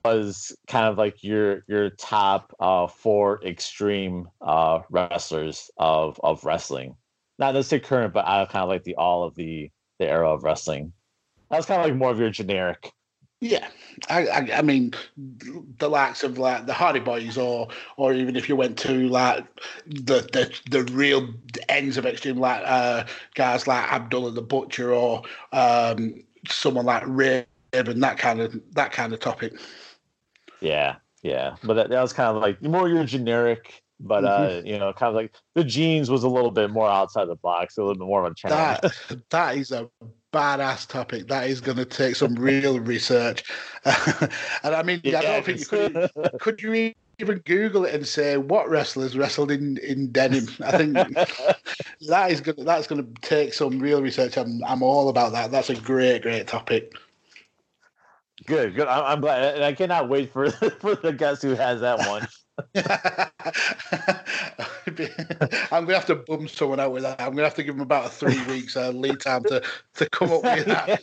was 0.06 0.56
kind 0.68 0.86
of 0.86 0.98
like 0.98 1.24
your 1.24 1.64
your 1.68 1.90
top 1.92 2.56
uh 2.60 2.88
four 2.88 3.44
extreme 3.44 4.28
uh 4.42 4.80
wrestlers 4.90 5.70
of 5.78 6.20
of 6.24 6.44
wrestling. 6.44 6.96
Not 7.40 7.54
necessarily 7.54 7.86
current, 7.86 8.14
but 8.14 8.26
I 8.26 8.46
kind 8.46 8.64
of 8.64 8.70
like 8.70 8.84
the 8.84 8.96
all 8.96 9.24
of 9.24 9.36
the 9.36 9.70
the 10.00 10.10
era 10.10 10.30
of 10.30 10.44
wrestling. 10.44 10.94
That 11.50 11.58
was 11.58 11.66
kind 11.66 11.82
of 11.82 11.88
like 11.88 11.96
more 11.96 12.12
of 12.12 12.20
your 12.20 12.30
generic. 12.30 12.92
Yeah, 13.40 13.68
I, 14.10 14.28
I, 14.28 14.50
I 14.56 14.62
mean, 14.64 14.94
the 15.16 15.90
likes 15.90 16.24
of 16.24 16.40
like 16.40 16.66
the 16.66 16.74
Hardy 16.74 17.00
Boys, 17.00 17.38
or 17.38 17.68
or 17.96 18.12
even 18.14 18.36
if 18.36 18.50
you 18.50 18.56
went 18.56 18.80
to 18.80 19.08
like 19.10 19.46
the 19.86 20.22
the, 20.34 20.60
the 20.72 20.92
real 20.92 21.30
ends 21.70 21.98
of 21.98 22.06
extreme, 22.08 22.38
like 22.38 22.64
uh, 22.66 23.06
guys 23.36 23.68
like 23.68 23.92
Abdullah 23.92 24.32
the 24.32 24.42
Butcher, 24.42 24.92
or 24.92 25.22
um, 25.54 26.24
someone 26.50 26.86
like 26.86 27.04
Raven, 27.06 28.00
that 28.00 28.18
kind 28.18 28.42
of 28.42 28.60
that 28.74 28.92
kind 28.92 29.14
of 29.14 29.20
topic. 29.20 29.54
Yeah, 30.60 30.96
yeah, 31.22 31.58
but 31.64 31.76
that, 31.76 31.90
that 31.90 32.02
was 32.02 32.14
kind 32.14 32.36
of 32.36 32.42
like 32.42 32.60
more 32.64 32.90
your 32.90 33.04
generic. 33.04 33.84
But 34.00 34.26
uh, 34.26 34.40
mm-hmm. 34.40 34.68
you 34.68 34.78
know, 34.78 34.94
kind 34.94 35.10
of 35.10 35.16
like 35.16 35.34
the 35.56 35.64
jeans 35.64 36.12
was 36.12 36.24
a 36.24 36.30
little 36.30 36.52
bit 36.52 36.70
more 36.70 36.88
outside 36.88 37.26
the 37.26 37.36
box, 37.36 37.78
a 37.78 37.82
little 37.82 37.96
bit 37.96 38.06
more 38.06 38.26
of 38.26 38.32
a 38.32 38.36
challenge. 38.36 38.82
That, 38.82 39.30
that 39.32 39.58
is 39.58 39.72
a 39.72 39.90
badass 40.32 40.88
topic. 40.88 41.28
That 41.28 41.50
is 41.50 41.62
going 41.62 41.78
to 41.78 41.86
take 41.86 42.16
some 42.16 42.36
real 42.36 42.80
research. 42.80 43.44
and 43.86 44.76
I 44.76 44.84
mean, 44.84 45.02
yeah, 45.04 45.20
I 45.20 45.22
don't 45.24 45.46
think 45.46 45.60
you 45.60 45.66
could. 45.66 46.12
Could 46.40 46.62
you 46.62 46.94
even 47.20 47.40
Google 47.40 47.86
it 47.86 47.96
and 47.96 48.08
say 48.08 48.38
what 48.38 48.70
wrestlers 48.70 49.18
wrestled 49.18 49.50
in, 49.50 49.78
in 49.78 50.12
denim? 50.12 50.48
I 50.64 50.78
think 50.78 50.94
that 50.94 52.32
is 52.32 52.42
going. 52.42 52.64
That's 52.64 52.86
going 52.86 53.04
to 53.04 53.22
take 53.22 53.56
some 53.56 53.80
real 53.80 54.04
research. 54.04 54.38
I'm 54.38 54.64
I'm 54.64 54.84
all 54.84 55.10
about 55.10 55.32
that. 55.32 55.50
That's 55.50 55.72
a 55.72 55.76
great 55.76 56.22
great 56.22 56.46
topic. 56.46 56.94
Good, 58.46 58.76
good. 58.76 58.88
I'm, 58.88 59.04
I'm 59.04 59.22
glad, 59.22 59.56
and 59.56 59.64
I 59.64 59.74
cannot 59.74 60.08
wait 60.08 60.32
for 60.32 60.52
for 60.52 60.96
the 60.96 61.14
guest 61.14 61.42
who 61.42 61.56
has 61.56 61.82
that 61.82 61.98
one. 62.08 62.28
I'm 65.72 65.86
gonna 65.86 65.94
have 65.94 66.06
to 66.08 66.16
bum 66.16 66.48
someone 66.48 66.80
out 66.80 66.92
with 66.92 67.04
that. 67.04 67.22
I'm 67.22 67.32
gonna 67.32 67.44
have 67.44 67.56
to 67.56 67.64
give 67.64 67.76
them 67.76 67.82
about 67.82 68.06
a 68.06 68.10
three 68.10 68.44
weeks 68.46 68.76
uh, 68.76 68.90
lead 68.90 69.20
time 69.20 69.44
to, 69.46 69.62
to 69.96 70.10
come 70.10 70.32
up 70.32 70.44
with 70.44 70.66
that. 70.66 71.02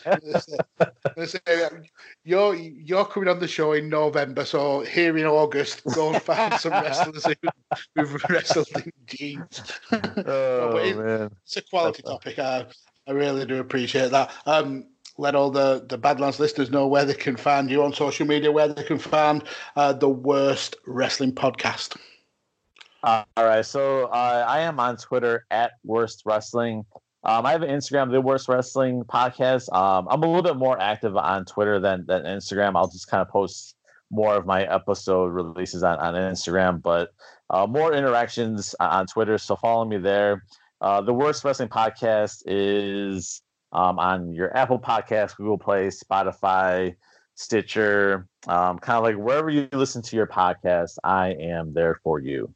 you're 2.24 2.54
you're 2.54 3.04
coming 3.04 3.28
on 3.28 3.38
the 3.38 3.48
show 3.48 3.72
in 3.72 3.88
November, 3.88 4.44
so 4.44 4.80
here 4.80 5.16
in 5.16 5.26
August, 5.26 5.84
go 5.94 6.12
and 6.12 6.22
find 6.22 6.54
some 6.54 6.72
wrestlers 6.72 7.24
who, 7.24 7.34
who've 7.94 8.24
wrestled 8.28 8.68
in 8.74 8.90
jeans. 9.06 9.62
Oh, 9.92 10.76
it, 10.82 10.96
man. 10.96 11.30
It's 11.44 11.56
a 11.56 11.62
quality 11.62 12.02
topic. 12.02 12.38
I, 12.38 12.66
I 13.06 13.12
really 13.12 13.46
do 13.46 13.60
appreciate 13.60 14.10
that. 14.10 14.32
Um, 14.46 14.86
let 15.16 15.34
all 15.34 15.50
the, 15.50 15.84
the 15.88 15.98
Badlands 15.98 16.40
listeners 16.40 16.70
know 16.70 16.86
where 16.86 17.04
they 17.04 17.14
can 17.14 17.36
find 17.36 17.70
you 17.70 17.82
on 17.82 17.92
social 17.92 18.26
media, 18.26 18.50
where 18.50 18.68
they 18.68 18.82
can 18.82 18.98
find 18.98 19.44
uh, 19.76 19.92
the 19.92 20.08
worst 20.08 20.76
wrestling 20.86 21.32
podcast. 21.32 21.96
Uh, 23.02 23.22
all 23.36 23.44
right. 23.44 23.64
So 23.64 24.06
uh, 24.06 24.44
I 24.48 24.60
am 24.60 24.80
on 24.80 24.96
Twitter 24.96 25.46
at 25.50 25.72
Worst 25.84 26.22
Wrestling. 26.24 26.84
Um, 27.22 27.46
I 27.46 27.52
have 27.52 27.62
an 27.62 27.70
Instagram, 27.70 28.10
The 28.10 28.20
Worst 28.20 28.48
Wrestling 28.48 29.02
Podcast. 29.04 29.72
Um, 29.74 30.06
I'm 30.10 30.22
a 30.22 30.26
little 30.26 30.42
bit 30.42 30.56
more 30.56 30.78
active 30.80 31.16
on 31.16 31.44
Twitter 31.44 31.80
than, 31.80 32.04
than 32.06 32.24
Instagram. 32.24 32.76
I'll 32.76 32.88
just 32.88 33.08
kind 33.08 33.22
of 33.22 33.28
post 33.28 33.76
more 34.10 34.34
of 34.34 34.46
my 34.46 34.64
episode 34.64 35.28
releases 35.28 35.82
on, 35.82 35.98
on 35.98 36.14
Instagram, 36.14 36.82
but 36.82 37.10
uh, 37.50 37.66
more 37.66 37.94
interactions 37.94 38.74
on 38.80 39.06
Twitter. 39.06 39.38
So 39.38 39.56
follow 39.56 39.84
me 39.84 39.98
there. 39.98 40.44
Uh, 40.80 41.00
the 41.00 41.14
Worst 41.14 41.44
Wrestling 41.44 41.68
Podcast 41.70 42.42
is 42.46 43.42
um, 43.74 43.98
on 43.98 44.32
your 44.32 44.56
Apple 44.56 44.78
Podcast, 44.78 45.36
Google 45.36 45.58
Play, 45.58 45.88
Spotify, 45.88 46.94
Stitcher, 47.34 48.28
um, 48.46 48.78
kind 48.78 48.98
of 48.98 49.04
like 49.04 49.16
wherever 49.16 49.50
you 49.50 49.68
listen 49.72 50.02
to 50.02 50.16
your 50.16 50.26
podcast. 50.26 50.96
I 51.02 51.30
am 51.30 51.74
there 51.74 51.98
for 52.02 52.20
you. 52.20 52.54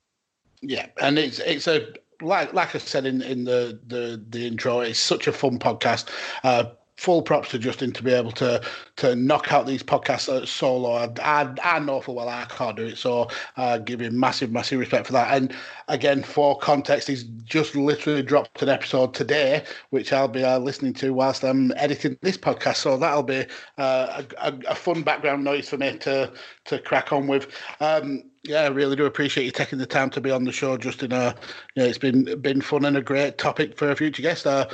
Yeah, 0.62 0.86
and 1.00 1.18
it's 1.18 1.40
it's 1.40 1.66
a 1.66 1.88
like 2.20 2.52
like 2.52 2.74
I 2.74 2.78
said 2.78 3.06
in 3.06 3.22
in 3.22 3.44
the 3.44 3.80
the 3.86 4.22
the 4.28 4.46
intro, 4.46 4.80
it's 4.80 4.98
such 4.98 5.26
a 5.26 5.32
fun 5.32 5.58
podcast. 5.58 6.08
Uh, 6.42 6.64
full 6.98 7.22
props 7.22 7.48
to 7.50 7.60
Justin 7.60 7.92
to 7.92 8.02
be 8.02 8.12
able 8.12 8.32
to 8.32 8.60
to 8.96 9.14
knock 9.14 9.52
out 9.52 9.66
these 9.66 9.84
podcasts 9.84 10.48
solo. 10.48 10.94
I, 10.94 11.08
I, 11.22 11.54
I 11.62 11.78
know 11.78 12.00
full 12.00 12.16
well 12.16 12.28
I 12.28 12.44
can't 12.46 12.76
do 12.76 12.86
it, 12.86 12.98
so 12.98 13.28
uh, 13.56 13.78
give 13.78 14.00
him 14.00 14.18
massive, 14.18 14.50
massive 14.50 14.80
respect 14.80 15.06
for 15.06 15.12
that. 15.12 15.32
And 15.32 15.54
again, 15.86 16.24
for 16.24 16.58
context, 16.58 17.06
he's 17.06 17.22
just 17.44 17.76
literally 17.76 18.22
dropped 18.22 18.60
an 18.62 18.68
episode 18.68 19.14
today, 19.14 19.64
which 19.90 20.12
I'll 20.12 20.26
be 20.26 20.42
uh, 20.42 20.58
listening 20.58 20.92
to 20.94 21.14
whilst 21.14 21.44
I'm 21.44 21.72
editing 21.76 22.18
this 22.20 22.36
podcast. 22.36 22.78
So 22.78 22.96
that'll 22.96 23.22
be 23.22 23.46
uh, 23.78 24.24
a, 24.38 24.58
a, 24.66 24.74
fun 24.74 25.02
background 25.02 25.44
noise 25.44 25.68
for 25.68 25.78
me 25.78 25.96
to 25.98 26.32
to 26.64 26.78
crack 26.80 27.12
on 27.12 27.28
with. 27.28 27.46
Um, 27.78 28.24
yeah, 28.42 28.62
I 28.62 28.68
really 28.68 28.96
do 28.96 29.06
appreciate 29.06 29.44
you 29.44 29.52
taking 29.52 29.78
the 29.78 29.86
time 29.86 30.10
to 30.10 30.20
be 30.20 30.32
on 30.32 30.42
the 30.42 30.52
show, 30.52 30.76
Justin. 30.76 31.12
Uh, 31.12 31.34
it's 31.76 31.98
been 31.98 32.40
been 32.40 32.60
fun 32.60 32.84
and 32.84 32.96
a 32.96 33.02
great 33.02 33.38
topic 33.38 33.78
for 33.78 33.88
a 33.88 33.94
future 33.94 34.22
guest. 34.22 34.48
Uh, 34.48 34.66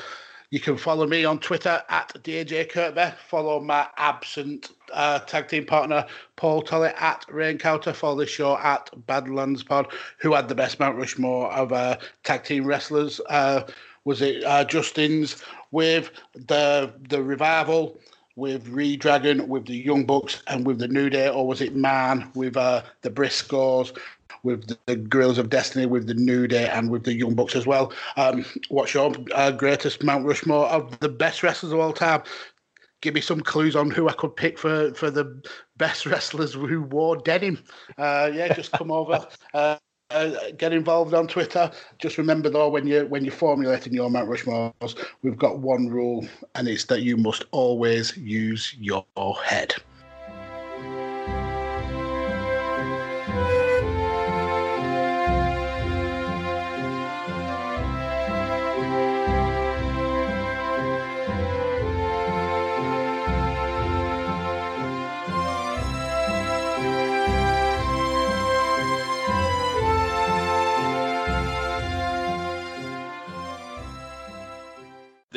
you 0.50 0.60
can 0.60 0.76
follow 0.76 1.06
me 1.06 1.24
on 1.24 1.38
Twitter 1.38 1.82
at 1.88 2.12
DJ 2.22 2.68
Kirkby. 2.68 3.12
Follow 3.28 3.60
my 3.60 3.86
absent 3.96 4.70
uh, 4.92 5.18
tag 5.20 5.48
team 5.48 5.66
partner, 5.66 6.06
Paul 6.36 6.62
Tully, 6.62 6.90
at 6.96 7.24
Rain 7.28 7.58
Counter. 7.58 7.92
Follow 7.92 8.20
the 8.20 8.26
show 8.26 8.56
at 8.58 8.90
Badlands 9.06 9.62
Pod, 9.62 9.88
who 10.18 10.34
had 10.34 10.48
the 10.48 10.54
best 10.54 10.78
Mount 10.78 10.96
Rushmore 10.96 11.52
of 11.52 11.72
uh, 11.72 11.96
tag 12.22 12.44
team 12.44 12.64
wrestlers. 12.64 13.20
Uh, 13.28 13.66
was 14.04 14.22
it 14.22 14.44
uh, 14.44 14.64
Justin's 14.64 15.42
with 15.70 16.10
the 16.34 16.92
the 17.08 17.22
revival? 17.22 17.98
with 18.36 18.66
reDRagon, 18.66 19.46
with 19.46 19.66
the 19.66 19.76
Young 19.76 20.04
Bucks, 20.04 20.42
and 20.48 20.66
with 20.66 20.78
the 20.78 20.88
New 20.88 21.08
Day, 21.08 21.28
or 21.28 21.46
was 21.46 21.60
it 21.60 21.76
Man 21.76 22.28
with 22.34 22.56
uh, 22.56 22.82
the 23.02 23.10
Briscoes, 23.10 23.96
with 24.44 24.76
the, 24.86 24.96
Guerrillas 24.96 25.38
of 25.38 25.50
Destiny, 25.50 25.86
with 25.86 26.06
the 26.06 26.14
New 26.14 26.46
Day, 26.46 26.68
and 26.68 26.90
with 26.90 27.04
the 27.04 27.14
Young 27.14 27.34
Bucks 27.34 27.56
as 27.56 27.66
well. 27.66 27.92
Um, 28.16 28.44
what's 28.68 28.94
your 28.94 29.12
uh, 29.34 29.50
greatest 29.50 30.04
Mount 30.04 30.26
Rushmore 30.26 30.66
of 30.66 30.98
the 31.00 31.08
best 31.08 31.42
wrestlers 31.42 31.72
of 31.72 31.80
all 31.80 31.92
time? 31.92 32.22
Give 33.00 33.14
me 33.14 33.20
some 33.20 33.40
clues 33.40 33.74
on 33.74 33.90
who 33.90 34.08
I 34.08 34.12
could 34.12 34.36
pick 34.36 34.58
for, 34.58 34.94
for 34.94 35.10
the 35.10 35.42
best 35.76 36.06
wrestlers 36.06 36.54
who 36.54 36.82
wore 36.82 37.16
denim. 37.16 37.62
Uh, 37.98 38.30
yeah, 38.32 38.52
just 38.54 38.72
come 38.72 38.92
over. 38.92 39.26
Uh, 39.54 39.78
uh, 40.10 40.50
get 40.58 40.72
involved 40.72 41.14
on 41.14 41.26
Twitter. 41.26 41.70
Just 41.98 42.18
remember 42.18 42.50
though, 42.50 42.68
when 42.68 42.86
you 42.86 43.06
when 43.06 43.24
you're 43.24 43.32
formulating 43.32 43.92
your 43.92 44.10
Mount 44.10 44.28
Rushmores, 44.28 45.02
we've 45.22 45.38
got 45.38 45.60
one 45.60 45.88
rule, 45.88 46.26
and 46.54 46.68
it's 46.68 46.84
that 46.84 47.02
you 47.02 47.16
must 47.16 47.44
always 47.52 48.16
use 48.16 48.74
your 48.78 49.06
head. 49.42 49.74